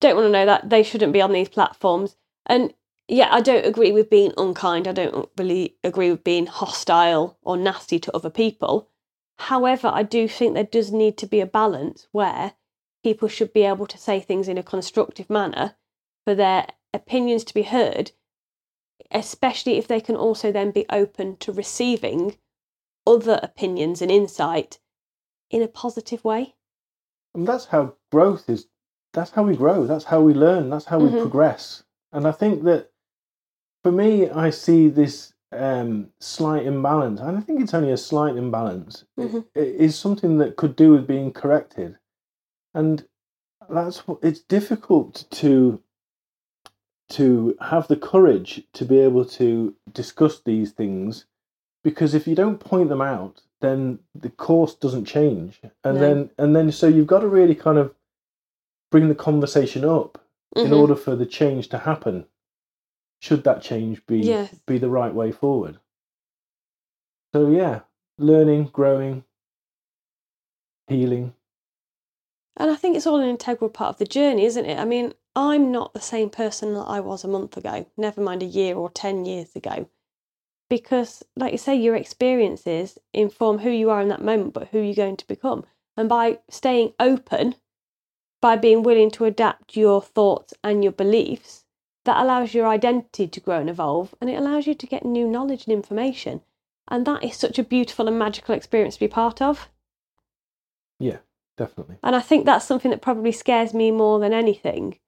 don't 0.00 0.16
want 0.16 0.26
to 0.26 0.32
know 0.32 0.46
that 0.46 0.68
they 0.68 0.82
shouldn't 0.82 1.12
be 1.12 1.22
on 1.22 1.32
these 1.32 1.48
platforms. 1.48 2.16
And 2.46 2.74
yeah, 3.08 3.28
I 3.30 3.40
don't 3.40 3.66
agree 3.66 3.92
with 3.92 4.10
being 4.10 4.32
unkind. 4.36 4.88
I 4.88 4.92
don't 4.92 5.28
really 5.38 5.76
agree 5.84 6.10
with 6.10 6.24
being 6.24 6.46
hostile 6.46 7.38
or 7.42 7.56
nasty 7.56 7.98
to 8.00 8.16
other 8.16 8.30
people. 8.30 8.88
However, 9.38 9.90
I 9.92 10.02
do 10.02 10.28
think 10.28 10.54
there 10.54 10.64
does 10.64 10.92
need 10.92 11.16
to 11.18 11.26
be 11.26 11.40
a 11.40 11.46
balance 11.46 12.06
where 12.12 12.54
people 13.02 13.28
should 13.28 13.52
be 13.52 13.62
able 13.62 13.86
to 13.86 13.98
say 13.98 14.20
things 14.20 14.48
in 14.48 14.58
a 14.58 14.62
constructive 14.62 15.28
manner 15.28 15.76
for 16.24 16.34
their 16.34 16.66
opinions 16.94 17.44
to 17.44 17.54
be 17.54 17.62
heard, 17.64 18.12
especially 19.10 19.76
if 19.76 19.86
they 19.86 20.00
can 20.00 20.16
also 20.16 20.50
then 20.52 20.70
be 20.70 20.86
open 20.88 21.36
to 21.38 21.52
receiving 21.52 22.36
other 23.06 23.38
opinions 23.42 24.00
and 24.00 24.10
insight 24.10 24.78
in 25.50 25.60
a 25.62 25.68
positive 25.68 26.24
way. 26.24 26.54
And 27.34 27.46
that's 27.46 27.66
how 27.66 27.96
growth 28.10 28.48
is. 28.48 28.66
That's 29.12 29.30
how 29.32 29.42
we 29.42 29.56
grow. 29.56 29.86
That's 29.86 30.04
how 30.04 30.20
we 30.22 30.34
learn. 30.34 30.70
That's 30.70 30.86
how 30.86 30.98
we 30.98 31.10
Mhm. 31.10 31.20
progress. 31.20 31.84
And 32.12 32.26
I 32.26 32.32
think 32.32 32.64
that 32.64 32.90
for 33.82 33.92
me, 33.92 34.30
I 34.30 34.50
see 34.50 34.88
this 34.88 35.32
um, 35.52 36.10
slight 36.18 36.66
imbalance, 36.66 37.20
and 37.20 37.36
I 37.38 37.40
think 37.40 37.60
it's 37.60 37.74
only 37.74 37.92
a 37.92 37.96
slight 37.96 38.34
imbalance, 38.34 39.04
i- 39.16 39.20
Mhm. 39.20 39.46
i- 39.54 39.60
is 39.60 39.96
something 39.96 40.38
that 40.38 40.56
could 40.56 40.74
do 40.74 40.90
with 40.90 41.06
being 41.06 41.32
corrected. 41.32 41.96
And 42.74 43.06
that's 43.70 44.08
what 44.08 44.18
it's 44.22 44.40
difficult 44.40 45.26
to 45.30 45.80
to 47.10 47.56
have 47.60 47.86
the 47.88 47.96
courage 47.96 48.62
to 48.72 48.84
be 48.84 48.98
able 48.98 49.24
to 49.24 49.74
discuss 49.92 50.40
these 50.40 50.72
things 50.72 51.26
because 51.82 52.14
if 52.14 52.26
you 52.26 52.34
don't 52.34 52.58
point 52.60 52.88
them 52.88 53.02
out 53.02 53.42
then 53.60 53.98
the 54.14 54.30
course 54.30 54.74
doesn't 54.74 55.04
change 55.04 55.60
and 55.84 55.96
No. 55.96 56.00
then 56.00 56.30
and 56.38 56.56
then 56.56 56.72
so 56.72 56.86
you've 56.88 57.06
got 57.06 57.20
to 57.20 57.28
really 57.28 57.54
kind 57.54 57.78
of 57.78 57.94
bring 58.90 59.08
the 59.08 59.14
conversation 59.14 59.84
up 59.84 60.18
in 60.56 60.70
Mhm. 60.70 60.78
order 60.80 60.96
for 60.96 61.14
the 61.16 61.26
change 61.26 61.68
to 61.68 61.78
happen 61.78 62.26
should 63.20 63.44
that 63.44 63.62
change 63.62 64.04
be 64.06 64.18
Yes. 64.18 64.54
be 64.66 64.78
the 64.78 64.88
right 64.90 65.14
way 65.14 65.30
forward 65.32 65.78
so 67.34 67.50
yeah 67.50 67.80
learning 68.18 68.64
growing 68.72 69.24
healing 70.86 71.34
And 72.56 72.70
I 72.70 72.76
think 72.76 72.96
it's 72.96 73.06
all 73.06 73.16
an 73.20 73.28
integral 73.28 73.68
part 73.68 73.90
of 73.94 73.98
the 73.98 74.04
journey, 74.06 74.44
isn't 74.44 74.64
it? 74.64 74.78
I 74.78 74.84
mean, 74.84 75.12
I'm 75.36 75.72
not 75.72 75.92
the 75.92 76.00
same 76.00 76.30
person 76.30 76.74
that 76.74 76.84
I 76.84 77.00
was 77.00 77.24
a 77.24 77.28
month 77.28 77.56
ago, 77.56 77.86
never 77.96 78.20
mind 78.20 78.42
a 78.42 78.46
year 78.46 78.76
or 78.76 78.88
10 78.90 79.24
years 79.24 79.56
ago. 79.56 79.88
Because, 80.70 81.22
like 81.36 81.52
you 81.52 81.58
say, 81.58 81.74
your 81.74 81.96
experiences 81.96 82.98
inform 83.12 83.58
who 83.58 83.70
you 83.70 83.90
are 83.90 84.00
in 84.00 84.08
that 84.08 84.22
moment, 84.22 84.54
but 84.54 84.68
who 84.68 84.78
you're 84.78 84.94
going 84.94 85.16
to 85.16 85.26
become. 85.26 85.64
And 85.96 86.08
by 86.08 86.38
staying 86.48 86.94
open, 87.00 87.56
by 88.40 88.56
being 88.56 88.82
willing 88.82 89.10
to 89.12 89.24
adapt 89.24 89.76
your 89.76 90.00
thoughts 90.00 90.54
and 90.62 90.82
your 90.82 90.92
beliefs, 90.92 91.64
that 92.04 92.22
allows 92.22 92.54
your 92.54 92.66
identity 92.66 93.26
to 93.26 93.40
grow 93.40 93.60
and 93.60 93.70
evolve, 93.70 94.14
and 94.20 94.30
it 94.30 94.34
allows 94.34 94.66
you 94.66 94.74
to 94.74 94.86
get 94.86 95.04
new 95.04 95.26
knowledge 95.26 95.64
and 95.64 95.72
information. 95.72 96.42
And 96.88 97.06
that 97.06 97.24
is 97.24 97.36
such 97.36 97.58
a 97.58 97.64
beautiful 97.64 98.08
and 98.08 98.18
magical 98.18 98.54
experience 98.54 98.94
to 98.94 99.00
be 99.00 99.08
part 99.08 99.40
of. 99.40 99.68
yeah 100.98 101.18
definitely 101.56 101.96
And 102.02 102.14
I 102.14 102.20
think 102.20 102.44
that's 102.44 102.66
something 102.66 102.90
that 102.90 103.02
probably 103.02 103.32
scares 103.32 103.72
me 103.74 103.90
more 103.90 104.18
than 104.18 104.32
anything 104.32 104.98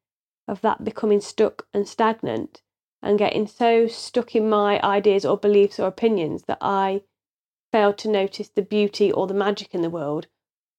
of 0.48 0.60
that 0.60 0.84
becoming 0.84 1.20
stuck 1.20 1.66
and 1.74 1.88
stagnant 1.88 2.62
and 3.02 3.18
getting 3.18 3.46
so 3.46 3.86
stuck 3.86 4.34
in 4.34 4.48
my 4.48 4.80
ideas 4.82 5.24
or 5.24 5.36
beliefs 5.36 5.78
or 5.78 5.86
opinions 5.86 6.44
that 6.44 6.58
I 6.60 7.02
fail 7.72 7.92
to 7.94 8.08
notice 8.08 8.48
the 8.48 8.62
beauty 8.62 9.12
or 9.12 9.26
the 9.26 9.34
magic 9.34 9.74
in 9.74 9.82
the 9.82 9.90
world 9.90 10.26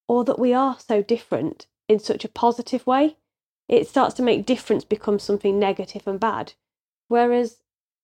or 0.08 0.24
that 0.24 0.40
we 0.40 0.54
are 0.54 0.78
so 0.80 1.02
different 1.02 1.68
in 1.88 2.00
such 2.00 2.26
a 2.26 2.30
positive 2.30 2.86
way. 2.88 3.18
It 3.68 3.88
starts 3.88 4.16
to 4.16 4.24
make 4.24 4.46
difference 4.46 4.84
become 4.84 5.20
something 5.20 5.60
negative 5.60 6.08
and 6.08 6.20
bad. 6.20 6.54
Whereas 7.08 7.58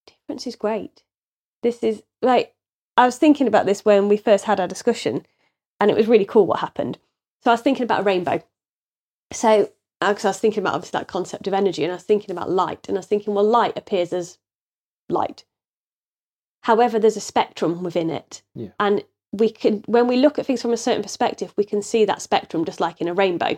difference 0.05 0.45
is 0.45 0.55
great. 0.55 1.03
This 1.61 1.83
is 1.83 2.03
like, 2.21 2.53
I 2.97 3.05
was 3.05 3.17
thinking 3.17 3.47
about 3.47 3.65
this 3.65 3.85
when 3.85 4.09
we 4.09 4.17
first 4.17 4.45
had 4.45 4.59
our 4.59 4.67
discussion 4.67 5.25
and 5.79 5.89
it 5.89 5.97
was 5.97 6.07
really 6.07 6.25
cool 6.25 6.45
what 6.45 6.59
happened. 6.59 6.97
So 7.43 7.51
I 7.51 7.53
was 7.53 7.61
thinking 7.61 7.83
about 7.83 8.01
a 8.01 8.03
rainbow. 8.03 8.43
So, 9.31 9.71
Uh, 10.03 10.09
because 10.11 10.25
I 10.25 10.29
was 10.29 10.39
thinking 10.39 10.61
about 10.61 10.75
obviously 10.75 10.99
that 10.99 11.07
concept 11.07 11.47
of 11.47 11.53
energy, 11.53 11.83
and 11.83 11.91
I 11.91 11.95
was 11.95 12.03
thinking 12.03 12.31
about 12.31 12.49
light, 12.49 12.87
and 12.89 12.97
I 12.97 12.99
was 12.99 13.07
thinking, 13.07 13.33
well, 13.33 13.45
light 13.45 13.77
appears 13.77 14.11
as 14.11 14.37
light. 15.09 15.45
However, 16.63 16.99
there's 16.99 17.17
a 17.17 17.21
spectrum 17.21 17.83
within 17.83 18.09
it, 18.09 18.41
Yeah. 18.53 18.69
and 18.79 19.03
we 19.31 19.49
can, 19.49 19.83
when 19.85 20.07
we 20.07 20.17
look 20.17 20.37
at 20.37 20.45
things 20.45 20.61
from 20.61 20.73
a 20.73 20.77
certain 20.77 21.01
perspective, 21.03 21.53
we 21.57 21.63
can 21.63 21.81
see 21.81 22.05
that 22.05 22.21
spectrum 22.21 22.65
just 22.65 22.79
like 22.79 23.01
in 23.01 23.07
a 23.07 23.13
rainbow. 23.13 23.57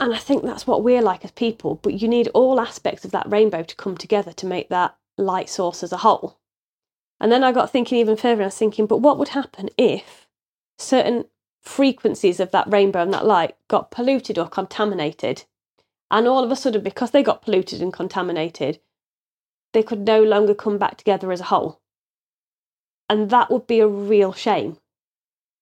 And 0.00 0.14
I 0.14 0.18
think 0.18 0.42
that's 0.42 0.66
what 0.66 0.82
we're 0.82 1.02
like 1.02 1.24
as 1.24 1.32
people, 1.32 1.74
but 1.76 2.00
you 2.00 2.08
need 2.08 2.28
all 2.28 2.60
aspects 2.60 3.04
of 3.04 3.10
that 3.10 3.30
rainbow 3.30 3.62
to 3.62 3.76
come 3.76 3.96
together 3.96 4.32
to 4.32 4.46
make 4.46 4.68
that 4.68 4.96
light 5.16 5.48
source 5.48 5.82
as 5.82 5.92
a 5.92 5.98
whole. 5.98 6.38
And 7.20 7.30
then 7.32 7.42
I 7.44 7.52
got 7.52 7.70
thinking 7.70 7.98
even 7.98 8.16
further, 8.16 8.34
and 8.34 8.42
I 8.42 8.46
was 8.46 8.56
thinking, 8.56 8.86
but 8.86 8.98
what 8.98 9.18
would 9.18 9.28
happen 9.28 9.68
if 9.76 10.28
certain 10.78 11.26
frequencies 11.68 12.40
of 12.40 12.50
that 12.50 12.70
rainbow 12.72 13.02
and 13.02 13.12
that 13.12 13.26
light 13.26 13.56
got 13.68 13.90
polluted 13.90 14.38
or 14.38 14.48
contaminated? 14.48 15.44
And 16.10 16.26
all 16.26 16.42
of 16.42 16.50
a 16.50 16.56
sudden, 16.56 16.82
because 16.82 17.10
they 17.10 17.22
got 17.22 17.42
polluted 17.42 17.82
and 17.82 17.92
contaminated, 17.92 18.80
they 19.74 19.82
could 19.82 20.00
no 20.00 20.22
longer 20.22 20.54
come 20.54 20.78
back 20.78 20.96
together 20.96 21.30
as 21.30 21.40
a 21.40 21.44
whole. 21.44 21.80
And 23.10 23.30
that 23.30 23.50
would 23.50 23.66
be 23.66 23.80
a 23.80 23.86
real 23.86 24.32
shame. 24.32 24.78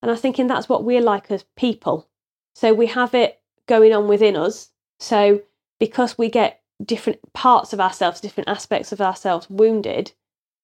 And 0.00 0.10
I 0.10 0.12
was 0.12 0.20
thinking 0.20 0.46
that's 0.46 0.68
what 0.68 0.84
we're 0.84 1.00
like 1.00 1.30
as 1.30 1.44
people. 1.56 2.08
So 2.54 2.72
we 2.72 2.86
have 2.86 3.14
it 3.14 3.40
going 3.66 3.92
on 3.92 4.06
within 4.06 4.36
us. 4.36 4.70
So 5.00 5.42
because 5.80 6.16
we 6.16 6.28
get 6.28 6.62
different 6.84 7.20
parts 7.32 7.72
of 7.72 7.80
ourselves, 7.80 8.20
different 8.20 8.48
aspects 8.48 8.92
of 8.92 9.00
ourselves 9.00 9.50
wounded, 9.50 10.12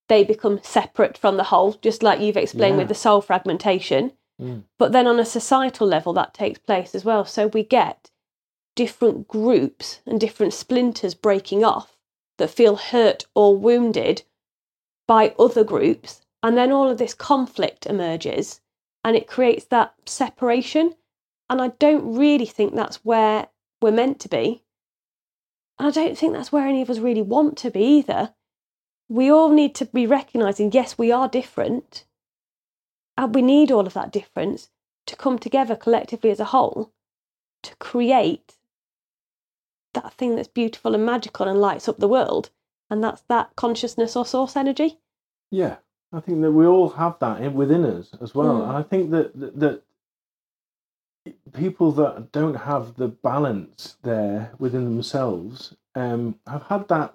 they 0.09 0.23
become 0.23 0.61
separate 0.63 1.19
from 1.19 1.37
the 1.37 1.45
whole, 1.45 1.73
just 1.75 2.03
like 2.03 2.21
you've 2.21 2.37
explained 2.37 2.75
Yeah. 2.75 2.79
with 2.79 2.89
the 2.89 2.95
soul 2.95 3.21
fragmentation. 3.21 4.13
Mm. 4.43 4.65
But 4.79 4.93
then 4.93 5.07
on 5.07 5.21
a 5.21 5.25
societal 5.25 5.87
level, 5.87 6.13
that 6.15 6.35
takes 6.35 6.59
place 6.59 6.95
as 6.95 7.05
well. 7.05 7.25
So 7.25 7.47
we 7.47 7.63
get 7.63 8.11
different 8.75 9.29
groups 9.29 10.01
and 10.07 10.19
different 10.19 10.55
splinters 10.55 11.15
breaking 11.15 11.65
off 11.65 11.97
that 12.39 12.51
feel 12.51 12.77
hurt 12.77 13.27
or 13.35 13.57
wounded 13.57 14.23
by 15.07 15.35
other 15.39 15.63
groups. 15.63 16.23
And 16.43 16.57
then 16.57 16.73
all 16.73 16.89
of 16.89 16.99
this 16.99 17.15
conflict 17.15 17.87
emerges 17.87 18.61
and 19.05 19.17
it 19.17 19.29
creates 19.29 19.67
that 19.67 19.95
separation. 20.07 20.95
And 21.49 21.61
I 21.61 21.69
don't 21.69 22.17
really 22.17 22.47
think 22.47 22.75
that's 22.75 23.05
where 23.05 23.49
we're 23.81 23.93
meant 23.93 24.21
to 24.21 24.29
be. 24.29 24.63
And 25.79 25.89
I 25.89 25.91
don't 25.91 26.17
think 26.17 26.33
that's 26.33 26.53
where 26.53 26.67
any 26.67 26.83
of 26.83 26.91
us 26.91 26.99
really 26.99 27.23
want 27.23 27.57
to 27.59 27.71
be 27.71 27.85
either. 27.99 28.35
We 29.09 29.31
all 29.31 29.51
need 29.51 29.75
to 29.77 29.85
be 29.85 30.07
recognizing 30.07 30.73
yes, 30.73 30.97
we 30.97 31.13
are 31.13 31.29
different. 31.29 32.05
And 33.23 33.33
we 33.37 33.41
need 33.43 33.71
all 33.71 33.87
of 33.87 33.95
that 33.95 34.11
difference 34.11 34.69
to 35.07 35.15
come 35.15 35.39
together 35.39 35.77
collectively 35.77 36.31
as 36.31 36.41
a 36.41 36.47
whole 36.47 36.91
to 37.63 37.77
create 37.77 38.57
that 39.95 40.13
thing 40.15 40.35
that's 40.35 40.49
beautiful 40.49 40.93
and 40.97 41.07
magical 41.07 41.47
and 41.47 41.61
lights 41.61 41.89
up 41.89 41.99
the 41.99 42.09
world. 42.09 42.51
And 42.91 43.03
that's 43.05 43.23
that 43.29 43.55
consciousness 43.55 44.17
or 44.17 44.27
source 44.27 44.57
energy. 44.57 44.99
Yeah, 45.53 45.77
I 46.13 46.19
think 46.19 46.43
that 46.43 46.51
we 46.51 46.67
all 46.67 46.89
have 46.89 47.17
that 47.21 47.53
within 47.53 47.85
us 47.85 48.11
as 48.21 48.35
well, 48.35 48.55
Mm. 48.61 48.69
and 48.69 48.77
I 48.77 48.83
think 48.83 49.11
that, 49.13 49.39
that 49.39 49.61
that 49.61 49.83
people 51.53 51.93
that 51.93 52.33
don't 52.33 52.55
have 52.55 52.97
the 52.97 53.07
balance 53.07 53.97
there 54.03 54.53
within 54.59 54.85
themselves 54.85 55.77
um, 55.95 56.35
have 56.49 56.65
had 56.65 56.89
that 56.89 57.15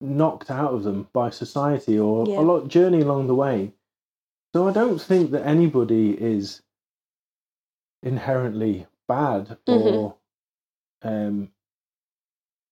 knocked 0.00 0.50
out 0.50 0.72
of 0.74 0.84
them 0.84 1.08
by 1.12 1.30
society 1.30 1.98
or 1.98 2.24
Yeah. 2.28 2.38
a 2.38 2.42
lot 2.42 2.68
journey 2.68 3.00
along 3.00 3.26
the 3.26 3.34
way. 3.34 3.72
So 4.54 4.68
I 4.68 4.72
don't 4.72 5.02
think 5.02 5.32
that 5.32 5.44
anybody 5.44 6.10
is 6.12 6.62
inherently 8.04 8.86
bad 9.08 9.58
Mhm. 9.66 9.92
or 9.92 10.14
um, 11.02 11.50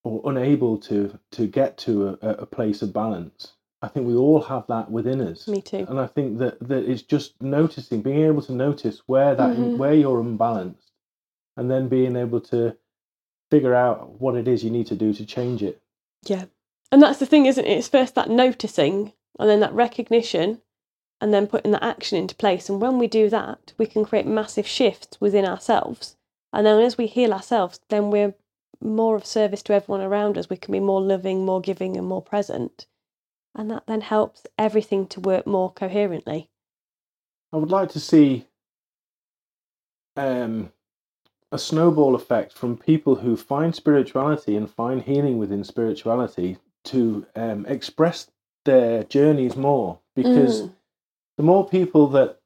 or 0.05 0.23
unable 0.31 0.79
to 0.79 1.19
to 1.33 1.47
get 1.49 1.77
to 1.79 2.11
a, 2.23 2.29
a 2.45 2.47
place 2.47 2.83
of 2.83 2.93
balance. 2.93 3.55
I 3.83 3.89
think 3.89 4.07
we 4.07 4.15
all 4.15 4.43
have 4.43 4.65
that 4.69 4.93
within 4.93 5.21
us, 5.21 5.49
Me 5.49 5.61
too. 5.61 5.85
and 5.89 5.99
I 5.99 6.07
think 6.07 6.39
that 6.39 6.61
that 6.69 6.85
it's 6.89 7.03
just 7.03 7.43
noticing, 7.43 8.01
being 8.01 8.21
able 8.29 8.43
to 8.43 8.53
notice 8.53 9.03
where 9.09 9.35
that 9.35 9.57
Mhm. 9.57 9.77
where 9.77 9.93
you're 9.95 10.21
unbalanced, 10.21 10.93
and 11.57 11.69
then 11.69 11.89
being 11.89 12.15
able 12.15 12.41
to 12.43 12.77
figure 13.51 13.75
out 13.75 14.21
what 14.21 14.37
it 14.37 14.47
is 14.47 14.63
you 14.63 14.71
need 14.71 14.87
to 14.87 14.95
do 14.97 15.13
to 15.15 15.27
change 15.27 15.65
it. 15.65 15.83
Yeah. 16.29 16.45
And 16.93 17.03
that's 17.03 17.19
the 17.19 17.27
thing, 17.27 17.47
isn't 17.47 17.65
it? 17.65 17.77
It's 17.77 17.89
first 17.89 18.15
that 18.15 18.31
noticing 18.31 19.15
and 19.41 19.51
then 19.51 19.59
that 19.61 19.73
recognition 19.75 20.63
and 21.23 21.33
then 21.33 21.47
putting 21.47 21.71
that 21.71 21.85
action 21.85 22.19
into 22.19 22.35
place. 22.35 22.69
And 22.69 22.83
when 22.83 22.99
we 22.99 23.07
do 23.07 23.31
that, 23.31 23.73
we 23.79 23.87
can 23.87 24.05
create 24.05 24.27
massive 24.27 24.67
shifts 24.67 25.21
within 25.21 25.45
ourselves. 25.45 26.17
And 26.53 26.67
then 26.67 26.81
as 26.81 26.99
we 26.99 27.07
heal 27.07 27.33
ourselves, 27.33 27.79
then 27.91 28.11
we're 28.11 28.35
more 28.81 29.15
of 29.15 29.25
service 29.25 29.63
to 29.63 29.73
everyone 29.73 30.01
around 30.01 30.37
us. 30.37 30.51
We 30.51 30.57
can 30.57 30.73
be 30.73 30.81
more 30.81 31.01
loving, 31.01 31.47
more 31.47 31.61
giving, 31.61 31.97
and 31.97 32.09
more 32.09 32.23
present. 32.23 32.89
And 33.55 33.71
that 33.71 33.87
then 33.87 34.01
helps 34.01 34.49
everything 34.59 35.07
to 35.09 35.21
work 35.21 35.47
more 35.47 35.71
coherently. 35.71 36.51
I 37.53 37.59
would 37.59 37.71
like 37.71 37.91
to 37.91 38.01
see 38.01 38.47
um, 40.17 40.73
a 41.53 41.59
snowball 41.59 42.17
effect 42.17 42.53
from 42.53 42.77
people 42.77 43.15
who 43.15 43.37
find 43.37 43.77
spirituality 43.77 44.57
and 44.57 44.69
find 44.69 45.03
healing 45.03 45.39
within 45.39 45.63
spirituality 45.63 46.59
to 46.87 47.25
um, 47.37 47.65
express 47.67 48.29
their 48.65 49.05
journeys 49.05 49.55
more. 49.55 50.01
Because 50.17 50.63
Mm. 50.63 50.73
The 51.43 51.47
more 51.47 51.69
people 51.69 52.07
that 52.07 52.39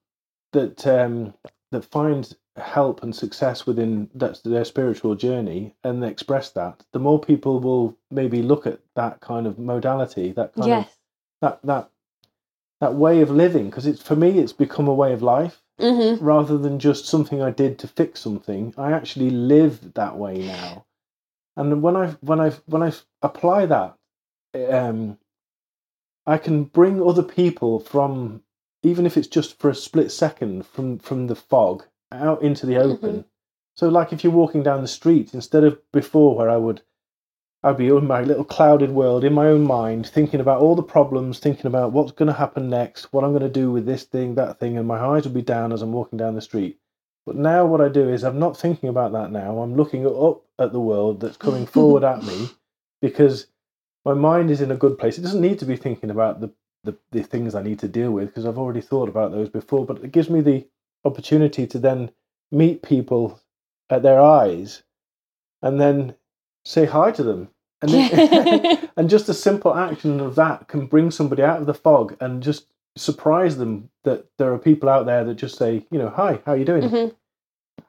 that 0.55 0.87
um, 0.87 1.35
that 1.71 1.85
find 1.85 2.35
help 2.57 3.03
and 3.03 3.15
success 3.15 3.67
within 3.67 4.09
that's 4.15 4.41
their 4.41 4.65
spiritual 4.65 5.15
journey 5.15 5.75
and 5.85 6.03
they 6.03 6.09
express 6.09 6.49
that, 6.53 6.83
the 6.95 6.99
more 6.99 7.21
people 7.21 7.61
will 7.61 7.95
maybe 8.11 8.41
look 8.41 8.67
at 8.67 8.81
that 8.95 9.21
kind 9.21 9.47
of 9.47 9.59
modality, 9.59 10.33
that 10.33 10.55
kind 10.55 10.73
of 10.73 10.89
that 11.43 11.61
that 11.65 11.91
that 12.81 12.95
way 12.95 13.21
of 13.21 13.31
living 13.31 13.67
because 13.69 13.87
it's 13.87 14.01
for 14.01 14.17
me 14.17 14.39
it's 14.39 14.55
become 14.55 14.89
a 14.89 14.95
way 14.95 15.13
of 15.13 15.23
life 15.23 15.61
Mm-hmm. 15.79 16.25
rather 16.25 16.57
than 16.57 16.79
just 16.79 17.05
something 17.05 17.43
I 17.43 17.51
did 17.51 17.79
to 17.81 17.89
fix 17.89 18.21
something. 18.21 18.73
I 18.79 18.93
actually 18.93 19.29
live 19.29 19.93
that 19.93 20.17
way 20.17 20.39
now, 20.39 20.87
and 21.55 21.83
when 21.83 21.97
I 21.97 22.13
when 22.23 22.41
I 22.41 22.49
when 22.65 22.83
I 22.83 22.95
apply 23.21 23.67
that, 23.67 23.95
um, 24.71 25.19
I 26.27 26.39
can 26.39 26.65
bring 26.65 27.03
other 27.03 27.23
people 27.23 27.79
from 27.79 28.43
even 28.87 29.07
if 29.07 29.17
it's 29.17 29.29
just 29.29 29.59
for 29.59 29.71
a 29.71 29.75
split 29.75 30.11
second 30.11 30.67
from 30.67 30.99
from 30.99 31.27
the 31.27 31.35
fog 31.35 31.85
out 32.13 32.43
into 32.43 32.67
the 32.67 32.75
mm-hmm. 32.75 32.91
open. 32.91 33.25
So, 33.75 33.89
like 33.89 34.13
if 34.13 34.25
you're 34.25 34.33
walking 34.33 34.63
down 34.63 34.81
the 34.81 34.89
street, 34.89 35.35
instead 35.35 35.65
of 35.65 35.79
before 35.93 36.37
where 36.37 36.49
I 36.49 36.57
would 36.57 36.83
I'd 37.63 37.77
be 37.77 37.89
in 37.89 38.07
my 38.07 38.23
little 38.23 38.45
clouded 38.45 38.91
world 38.91 39.25
in 39.25 39.33
my 39.33 39.47
own 39.47 39.65
mind, 39.65 40.07
thinking 40.07 40.41
about 40.41 40.61
all 40.61 40.77
the 40.77 40.83
problems, 40.85 41.41
thinking 41.41 41.67
about 41.67 41.91
what's 41.91 42.13
going 42.13 42.29
to 42.29 42.39
happen 42.39 42.71
next, 42.71 43.13
what 43.13 43.25
I'm 43.25 43.33
going 43.33 43.43
to 43.43 43.49
do 43.49 43.73
with 43.73 43.87
this 43.87 44.05
thing, 44.05 44.37
that 44.37 44.61
thing, 44.61 44.79
and 44.79 44.87
my 44.87 44.99
eyes 44.99 45.25
would 45.25 45.35
be 45.35 45.43
down 45.43 45.73
as 45.73 45.83
I'm 45.83 45.93
walking 45.93 46.17
down 46.17 46.37
the 46.37 46.41
street. 46.41 46.79
But 47.25 47.35
now, 47.35 47.67
what 47.67 47.81
I 47.81 47.89
do 47.89 48.09
is 48.09 48.23
I'm 48.23 48.39
not 48.39 48.57
thinking 48.57 48.89
about 48.89 49.13
that 49.13 49.33
now. 49.33 49.59
I'm 49.59 49.75
looking 49.75 50.07
up 50.07 50.45
at 50.61 50.73
the 50.73 50.81
world 50.81 51.21
that's 51.21 51.37
coming 51.37 51.67
forward 51.77 52.05
at 52.05 52.23
me 52.23 52.51
because 53.03 53.49
my 54.05 54.15
mind 54.15 54.53
is 54.53 54.61
in 54.61 54.71
a 54.71 54.77
good 54.77 54.97
place. 54.97 55.19
It 55.19 55.23
doesn't 55.23 55.41
need 55.41 55.59
to 55.59 55.65
be 55.65 55.77
thinking 55.77 56.11
about 56.11 56.41
the, 56.41 56.53
the, 56.87 56.97
the 57.13 57.23
things 57.23 57.55
I 57.55 57.63
need 57.63 57.79
to 57.81 57.89
deal 57.89 58.11
with 58.11 58.29
because 58.29 58.47
I've 58.47 58.59
already 58.59 58.81
thought 58.81 59.09
about 59.09 59.33
those 59.33 59.49
before, 59.49 59.85
but 59.85 60.03
it 60.03 60.13
gives 60.13 60.31
me 60.31 60.41
the 60.41 60.67
opportunity 61.05 61.67
to 61.67 61.79
then 61.79 62.11
meet 62.51 62.83
people 62.83 63.41
at 63.91 64.03
their 64.03 64.21
eyes 64.21 64.83
and 65.63 65.81
then 65.81 66.15
say 66.65 66.87
hi 66.87 67.11
to 67.13 67.23
them. 67.23 67.49
And, 67.83 67.91
then, 67.91 68.89
and 68.97 69.11
just 69.11 69.29
a 69.29 69.35
simple 69.35 69.75
action 69.75 70.21
of 70.21 70.35
that 70.37 70.67
can 70.69 70.87
bring 70.87 71.11
somebody 71.11 71.43
out 71.43 71.61
of 71.61 71.67
the 71.67 71.75
fog 71.75 72.17
and 72.21 72.43
just 72.43 72.67
surprise 72.97 73.59
them 73.59 73.91
that 74.05 74.25
there 74.39 74.53
are 74.53 74.59
people 74.59 74.89
out 74.89 75.05
there 75.07 75.25
that 75.25 75.35
just 75.35 75.59
say, 75.59 75.85
you 75.91 75.99
know, 75.99 76.09
hi, 76.09 76.41
how 76.47 76.53
are 76.53 76.57
you 76.57 76.65
doing? 76.65 76.83
Mhm. 76.83 77.15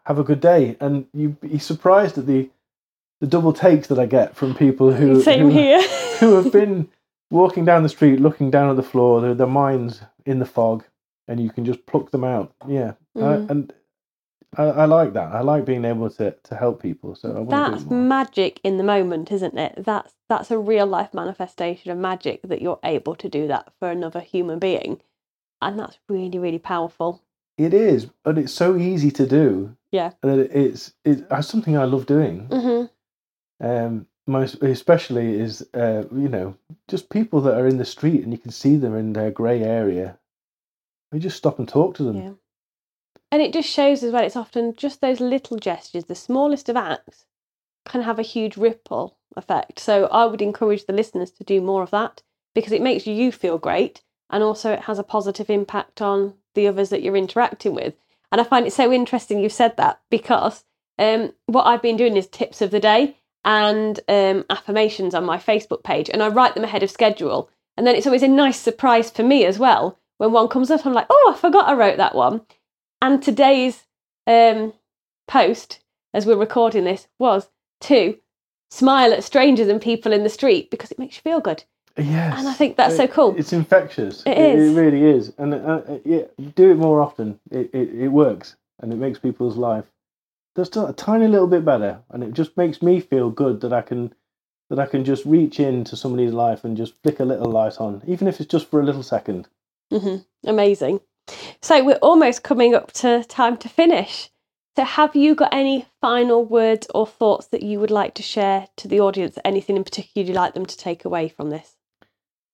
Have 0.06 0.20
a 0.20 0.24
good 0.24 0.42
day. 0.42 0.76
And 0.82 1.08
you'd 1.14 1.40
be 1.40 1.58
surprised 1.60 2.18
at 2.18 2.28
the 2.28 2.50
the 3.20 3.28
double 3.28 3.52
takes 3.52 3.88
that 3.88 3.98
I 3.98 4.06
get 4.06 4.36
from 4.36 4.54
people 4.54 4.92
who 4.94 5.22
Same 5.24 5.50
who, 5.50 5.58
here. 5.58 5.82
who 6.20 6.36
have 6.36 6.52
been 6.52 6.88
walking 7.30 7.66
down 7.66 7.84
the 7.84 7.90
street, 7.90 8.20
looking 8.20 8.50
down 8.52 8.70
at 8.70 8.76
the 8.76 8.84
floor, 8.84 9.22
their, 9.22 9.34
their 9.34 9.48
minds 9.48 10.02
in 10.26 10.40
the 10.40 10.46
fog, 10.46 10.84
and 11.28 11.40
you 11.40 11.50
can 11.50 11.66
just 11.66 11.86
pluck 11.86 12.12
them 12.12 12.24
out. 12.24 12.54
Yeah, 12.68 12.94
I, 13.16 13.20
Mhm. 13.20 13.50
and 13.50 13.74
I, 14.58 14.64
I 14.64 14.86
like 14.86 15.14
that. 15.14 15.34
I 15.34 15.42
like 15.42 15.66
being 15.66 15.84
able 15.86 16.10
to, 16.10 16.32
to 16.32 16.56
help 16.56 16.82
people. 16.82 17.16
So 17.16 17.30
I 17.38 17.44
That's 17.44 17.86
magic 17.86 18.60
in 18.64 18.78
the 18.78 18.84
moment, 18.84 19.32
isn't 19.32 19.58
it? 19.58 19.74
That's 19.78 20.14
that's 20.30 20.52
a 20.52 20.58
real 20.58 20.86
life 20.88 21.14
manifestation 21.14 21.92
of 21.92 21.98
magic 21.98 22.42
that 22.44 22.62
you're 22.62 22.80
able 22.84 23.16
to 23.16 23.30
do 23.30 23.48
that 23.48 23.72
for 23.80 23.90
another 23.90 24.20
human 24.20 24.60
being. 24.60 25.02
And 25.62 25.78
that's 25.80 25.98
really, 26.08 26.40
really 26.40 26.60
powerful. 26.60 27.22
It 27.58 27.74
is, 27.74 28.08
and 28.26 28.38
it's 28.38 28.54
so 28.54 28.76
easy 28.78 29.10
to 29.12 29.26
do. 29.26 29.76
Yeah. 29.92 30.12
that 30.22 30.38
it- 30.38 30.52
it's 30.54 30.94
it's 31.06 31.48
something 31.48 31.78
I 31.78 31.86
love 31.86 32.06
doing. 32.06 32.48
hmm 32.48 32.86
Um, 33.60 34.06
most 34.28 34.62
especially 34.62 35.40
is 35.40 35.68
uh, 35.74 36.04
you 36.12 36.28
know 36.28 36.56
just 36.88 37.10
people 37.10 37.42
that 37.42 37.58
are 37.58 37.68
in 37.68 37.78
the 37.78 37.86
street 37.86 38.24
and 38.24 38.32
you 38.32 38.38
can 38.38 38.52
see 38.52 38.76
them 38.76 38.96
in 38.96 39.14
their 39.14 39.32
grey 39.32 39.64
area. 39.64 40.20
You 41.12 41.20
just 41.20 41.38
stop 41.38 41.58
and 41.58 41.68
talk 41.68 41.96
to 41.96 42.04
them. 42.04 42.18
Yeah. 42.18 42.32
And 43.32 43.42
it 43.42 43.54
just 43.54 43.70
shows 43.70 44.04
as 44.04 44.12
well, 44.12 44.24
it's 44.24 44.36
often 44.36 44.76
just 44.76 45.02
those 45.02 45.20
little 45.20 45.58
gestures, 45.58 46.06
the 46.06 46.16
smallest 46.16 46.70
of 46.70 46.78
acts, 46.78 47.26
can 47.86 48.02
have 48.02 48.20
a 48.20 48.24
huge 48.24 48.58
ripple 48.58 49.18
effect. 49.36 49.80
So 49.80 50.06
I 50.08 50.26
would 50.26 50.42
encourage 50.42 50.86
the 50.86 50.94
listeners 50.94 51.32
to 51.32 51.44
do 51.44 51.62
more 51.62 51.84
of 51.84 51.92
that 51.92 52.22
because 52.54 52.72
it 52.72 52.82
makes 52.82 53.06
you 53.06 53.32
feel 53.32 53.58
great 53.58 54.02
and 54.30 54.44
also 54.44 54.72
it 54.74 54.82
has 54.82 55.00
a 55.00 55.04
positive 55.04 55.50
impact 55.50 56.02
on 56.02 56.36
the 56.56 56.68
others 56.68 56.90
that 56.90 57.02
you're 57.02 57.18
interacting 57.18 57.74
with. 57.74 57.94
And 58.32 58.42
I 58.42 58.44
find 58.44 58.66
it 58.66 58.74
so 58.74 58.92
interesting 58.92 59.40
you've 59.40 59.54
said 59.54 59.78
that 59.78 60.02
because 60.10 60.66
um, 61.00 61.34
what 61.46 61.66
I've 61.66 61.82
been 61.82 61.98
doing 61.98 62.18
is 62.18 62.28
tips 62.28 62.62
of 62.62 62.72
the 62.72 62.80
day 62.80 63.18
and 63.48 64.02
um, 64.10 64.44
affirmations 64.50 65.16
on 65.16 65.26
my 65.26 65.38
Facebook 65.38 65.82
page, 65.84 66.10
and 66.10 66.22
I 66.22 66.28
write 66.28 66.54
them 66.54 66.66
ahead 66.66 66.84
of 66.84 66.92
schedule. 66.92 67.50
And 67.78 67.88
then 67.88 67.96
it's 67.96 68.06
always 68.06 68.24
a 68.24 68.28
nice 68.28 68.60
surprise 68.60 69.10
for 69.10 69.24
me 69.24 69.46
as 69.46 69.58
well 69.58 69.98
when 70.18 70.34
one 70.34 70.50
comes 70.50 70.70
up. 70.70 70.86
I'm 70.86 70.94
like, 70.94 71.08
oh, 71.10 71.34
I 71.34 71.40
forgot 71.40 71.70
I 71.70 71.74
wrote 71.74 71.98
that 71.98 72.14
one. 72.14 72.42
And 73.02 73.24
today's 73.24 73.86
um, 74.28 74.74
post, 75.28 75.80
as 76.14 76.26
we're 76.26 76.36
recording 76.36 76.84
this, 76.84 77.08
was 77.20 77.48
to 77.82 78.18
smile 78.70 79.14
at 79.14 79.24
strangers 79.24 79.70
and 79.70 79.82
people 79.82 80.12
in 80.12 80.24
the 80.24 80.30
street 80.30 80.70
because 80.70 80.92
it 80.92 81.00
makes 81.00 81.16
you 81.16 81.22
feel 81.22 81.40
good. 81.40 81.64
Yes. 81.96 82.40
And 82.40 82.50
I 82.50 82.54
think 82.54 82.76
that's 82.76 82.98
so 82.98 83.08
cool. 83.08 83.34
It's 83.38 83.54
infectious. 83.54 84.24
It 84.26 84.38
It, 84.38 84.60
is. 84.60 84.74
really 84.76 85.04
is. 85.04 85.32
And 85.38 85.54
uh, 85.54 85.58
uh, 85.58 86.00
yeah, 86.04 86.24
do 86.56 86.72
it 86.72 86.76
more 86.78 87.00
often. 87.02 87.40
It, 87.50 87.70
it, 87.74 87.90
it 87.96 88.08
works 88.10 88.58
and 88.82 88.92
it 88.92 88.98
makes 88.98 89.20
people's 89.20 89.56
life 89.56 89.86
just 90.58 90.76
a 90.76 90.92
tiny 90.94 91.28
little 91.28 91.48
bit 91.48 91.64
better. 91.64 92.00
And 92.10 92.24
it 92.24 92.34
just 92.34 92.58
makes 92.58 92.82
me 92.82 93.00
feel 93.00 93.30
good 93.30 93.62
that 93.62 93.72
I 93.72 93.82
can 93.82 94.14
that 94.70 94.80
I 94.80 94.86
can 94.86 95.06
just 95.06 95.24
reach 95.24 95.62
into 95.62 95.96
somebody's 95.96 96.34
life 96.34 96.66
and 96.66 96.76
just 96.76 97.02
flick 97.02 97.22
a 97.22 97.26
little 97.26 97.50
light 97.50 97.80
on, 97.80 98.02
even 98.06 98.28
if 98.28 98.42
it's 98.42 98.52
just 98.52 98.70
for 98.70 98.82
a 98.82 98.84
little 98.84 99.04
second. 99.04 99.48
hmm 99.90 100.18
Amazing. 100.46 101.00
So 101.62 101.84
we're 101.84 101.96
almost 102.02 102.44
coming 102.44 102.76
up 102.76 102.92
to 102.94 103.24
time 103.24 103.56
to 103.58 103.70
finish. 103.70 104.30
So 104.76 104.84
have 104.84 105.16
you 105.16 105.36
got 105.36 105.54
any 105.54 105.86
final 106.02 106.44
words 106.44 106.88
or 106.94 107.08
thoughts 107.08 107.48
that 107.48 107.64
you 107.64 107.80
would 107.80 107.92
like 107.92 108.14
to 108.16 108.24
share 108.24 108.68
to 108.78 108.88
the 108.88 109.00
audience? 109.00 109.38
Anything 109.46 109.78
in 109.78 109.84
particular 109.84 110.28
you'd 110.28 110.36
like 110.36 110.54
them 110.54 110.66
to 110.66 110.78
take 110.78 111.06
away 111.06 111.30
from 111.30 111.50
this? 111.50 111.78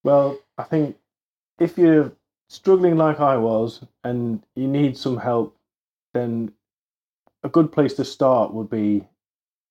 Well, 0.03 0.37
I 0.57 0.63
think 0.63 0.97
if 1.59 1.77
you're 1.77 2.11
struggling 2.47 2.97
like 2.97 3.19
I 3.19 3.37
was 3.37 3.81
and 4.03 4.43
you 4.55 4.67
need 4.67 4.97
some 4.97 5.17
help, 5.17 5.57
then 6.13 6.53
a 7.43 7.49
good 7.49 7.71
place 7.71 7.93
to 7.95 8.05
start 8.05 8.53
would 8.53 8.69
be 8.69 9.07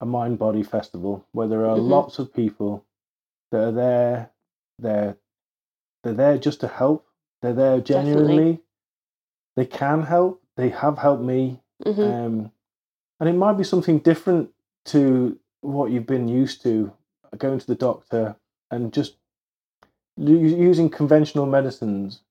a 0.00 0.06
mind 0.06 0.38
body 0.38 0.62
festival 0.62 1.26
where 1.32 1.48
there 1.48 1.66
are 1.66 1.76
Mhm. 1.78 1.88
lots 1.88 2.18
of 2.18 2.32
people 2.34 2.84
that 3.52 3.64
are 3.68 3.72
there. 3.72 4.32
They're 4.78 5.16
they're 6.04 6.14
there 6.14 6.38
just 6.38 6.60
to 6.60 6.68
help. 6.68 7.06
They're 7.42 7.54
there 7.54 7.80
genuinely. 7.80 8.36
Definitely. 8.36 8.64
They 9.56 9.66
can 9.66 10.02
help. 10.02 10.42
They 10.56 10.70
have 10.70 10.98
helped 10.98 11.22
me. 11.24 11.60
hmm 11.84 12.02
Um, 12.02 12.52
and 13.20 13.28
it 13.28 13.34
might 13.34 13.54
be 13.54 13.64
something 13.64 13.98
different 14.00 14.52
to 14.86 15.38
what 15.62 15.90
you've 15.90 16.06
been 16.06 16.28
used 16.28 16.62
to 16.62 16.92
going 17.38 17.58
to 17.58 17.66
the 17.66 17.74
doctor 17.74 18.36
and 18.70 18.92
just 18.92 19.16
using 20.16 20.90
conventional 20.90 21.46
medicines 21.46 22.22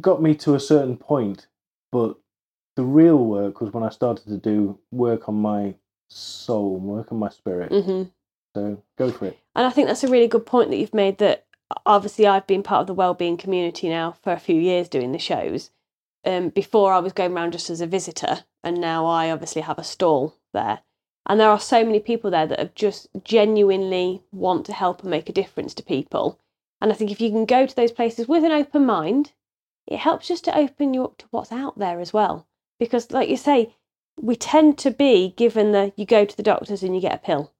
got 0.00 0.22
me 0.22 0.34
to 0.34 0.54
a 0.54 0.60
certain 0.60 0.96
point 0.96 1.48
but 1.92 2.16
the 2.76 2.84
real 2.84 3.18
work 3.18 3.60
was 3.60 3.72
when 3.72 3.84
i 3.84 3.88
started 3.88 4.26
to 4.26 4.36
do 4.36 4.78
work 4.90 5.28
on 5.28 5.34
my 5.34 5.74
soul 6.08 6.78
work 6.78 7.10
on 7.12 7.18
my 7.18 7.28
spirit 7.28 7.70
hmm 7.70 8.04
so 8.54 8.82
go 8.98 9.10
for 9.10 9.26
it 9.26 9.38
And 9.54 9.66
I 9.66 9.70
think 9.70 9.88
that's 9.88 10.04
a 10.04 10.08
really 10.08 10.28
good 10.28 10.44
point 10.44 10.70
that 10.70 10.76
you've 10.76 10.92
made 10.94 11.18
that 11.18 11.46
obviously 11.86 12.26
I've 12.26 12.46
been 12.46 12.62
part 12.62 12.82
of 12.82 12.86
the 12.86 12.94
wellbeing 12.94 13.38
community 13.38 13.88
now 13.88 14.12
for 14.22 14.32
a 14.32 14.38
few 14.38 14.60
years 14.60 14.88
doing 14.88 15.12
the 15.12 15.18
shows. 15.18 15.70
Um, 16.24 16.50
before 16.50 16.92
I 16.92 17.00
was 17.00 17.12
going 17.12 17.32
around 17.32 17.52
just 17.52 17.70
as 17.70 17.80
a 17.80 17.86
visitor, 17.86 18.44
and 18.62 18.80
now 18.80 19.06
I 19.06 19.30
obviously 19.30 19.62
have 19.62 19.78
a 19.78 19.84
stall 19.84 20.36
there. 20.52 20.80
And 21.26 21.40
there 21.40 21.48
are 21.48 21.58
so 21.58 21.84
many 21.84 21.98
people 21.98 22.30
there 22.30 22.46
that 22.46 22.58
have 22.58 22.74
just 22.74 23.08
genuinely 23.24 24.22
want 24.32 24.66
to 24.66 24.72
help 24.72 25.00
and 25.00 25.10
make 25.10 25.28
a 25.28 25.32
difference 25.32 25.74
to 25.74 25.82
people. 25.82 26.38
And 26.80 26.92
I 26.92 26.94
think 26.94 27.10
if 27.10 27.20
you 27.20 27.30
can 27.30 27.44
go 27.44 27.66
to 27.66 27.74
those 27.74 27.92
places 27.92 28.28
with 28.28 28.44
an 28.44 28.52
open 28.52 28.84
mind, 28.86 29.32
it 29.86 29.98
helps 29.98 30.28
just 30.28 30.44
to 30.44 30.56
open 30.56 30.94
you 30.94 31.04
up 31.04 31.16
to 31.18 31.26
what's 31.30 31.52
out 31.52 31.78
there 31.78 32.00
as 32.00 32.12
well. 32.12 32.46
Because, 32.82 33.12
like 33.12 33.28
you 33.28 33.36
say, 33.36 33.72
we 34.20 34.34
tend 34.34 34.76
to 34.78 34.90
be 34.90 35.34
given 35.36 35.70
the 35.70 35.92
you 35.94 36.04
go 36.04 36.24
to 36.24 36.36
the 36.36 36.42
doctors 36.42 36.82
and 36.82 36.96
you 36.96 37.00
get 37.00 37.14
a 37.14 37.18
pill. 37.18 37.52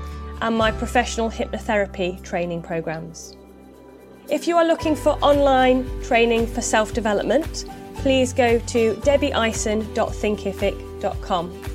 and 0.42 0.58
my 0.58 0.72
professional 0.72 1.30
hypnotherapy 1.30 2.20
training 2.24 2.64
programs. 2.64 3.38
If 4.30 4.48
you 4.48 4.58
are 4.58 4.66
looking 4.66 4.96
for 4.96 5.20
online 5.22 5.86
training 6.02 6.48
for 6.48 6.62
self 6.62 6.94
development, 6.94 7.66
please 7.96 8.34
go 8.34 8.58
to 8.60 8.96
debbieison.thinkific.com. 8.96 11.71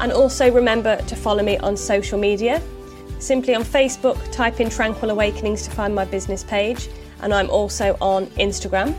And 0.00 0.12
also 0.12 0.50
remember 0.50 0.96
to 0.96 1.16
follow 1.16 1.42
me 1.42 1.58
on 1.58 1.76
social 1.76 2.18
media. 2.18 2.62
Simply 3.18 3.54
on 3.54 3.64
Facebook, 3.64 4.18
type 4.30 4.60
in 4.60 4.68
Tranquil 4.68 5.10
Awakenings 5.10 5.62
to 5.62 5.70
find 5.70 5.94
my 5.94 6.04
business 6.04 6.44
page, 6.44 6.88
and 7.22 7.32
I'm 7.32 7.48
also 7.48 7.96
on 8.00 8.26
Instagram. 8.38 8.94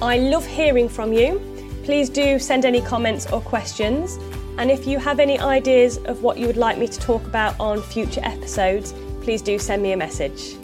I 0.00 0.18
love 0.18 0.46
hearing 0.46 0.88
from 0.88 1.12
you. 1.12 1.40
Please 1.84 2.08
do 2.08 2.38
send 2.38 2.64
any 2.64 2.80
comments 2.80 3.30
or 3.30 3.40
questions. 3.40 4.18
And 4.58 4.70
if 4.70 4.86
you 4.86 4.98
have 4.98 5.20
any 5.20 5.38
ideas 5.38 5.98
of 6.06 6.22
what 6.22 6.38
you 6.38 6.46
would 6.46 6.56
like 6.56 6.78
me 6.78 6.88
to 6.88 6.98
talk 6.98 7.24
about 7.26 7.58
on 7.60 7.82
future 7.82 8.22
episodes, 8.24 8.94
please 9.20 9.42
do 9.42 9.58
send 9.58 9.82
me 9.82 9.92
a 9.92 9.96
message. 9.96 10.56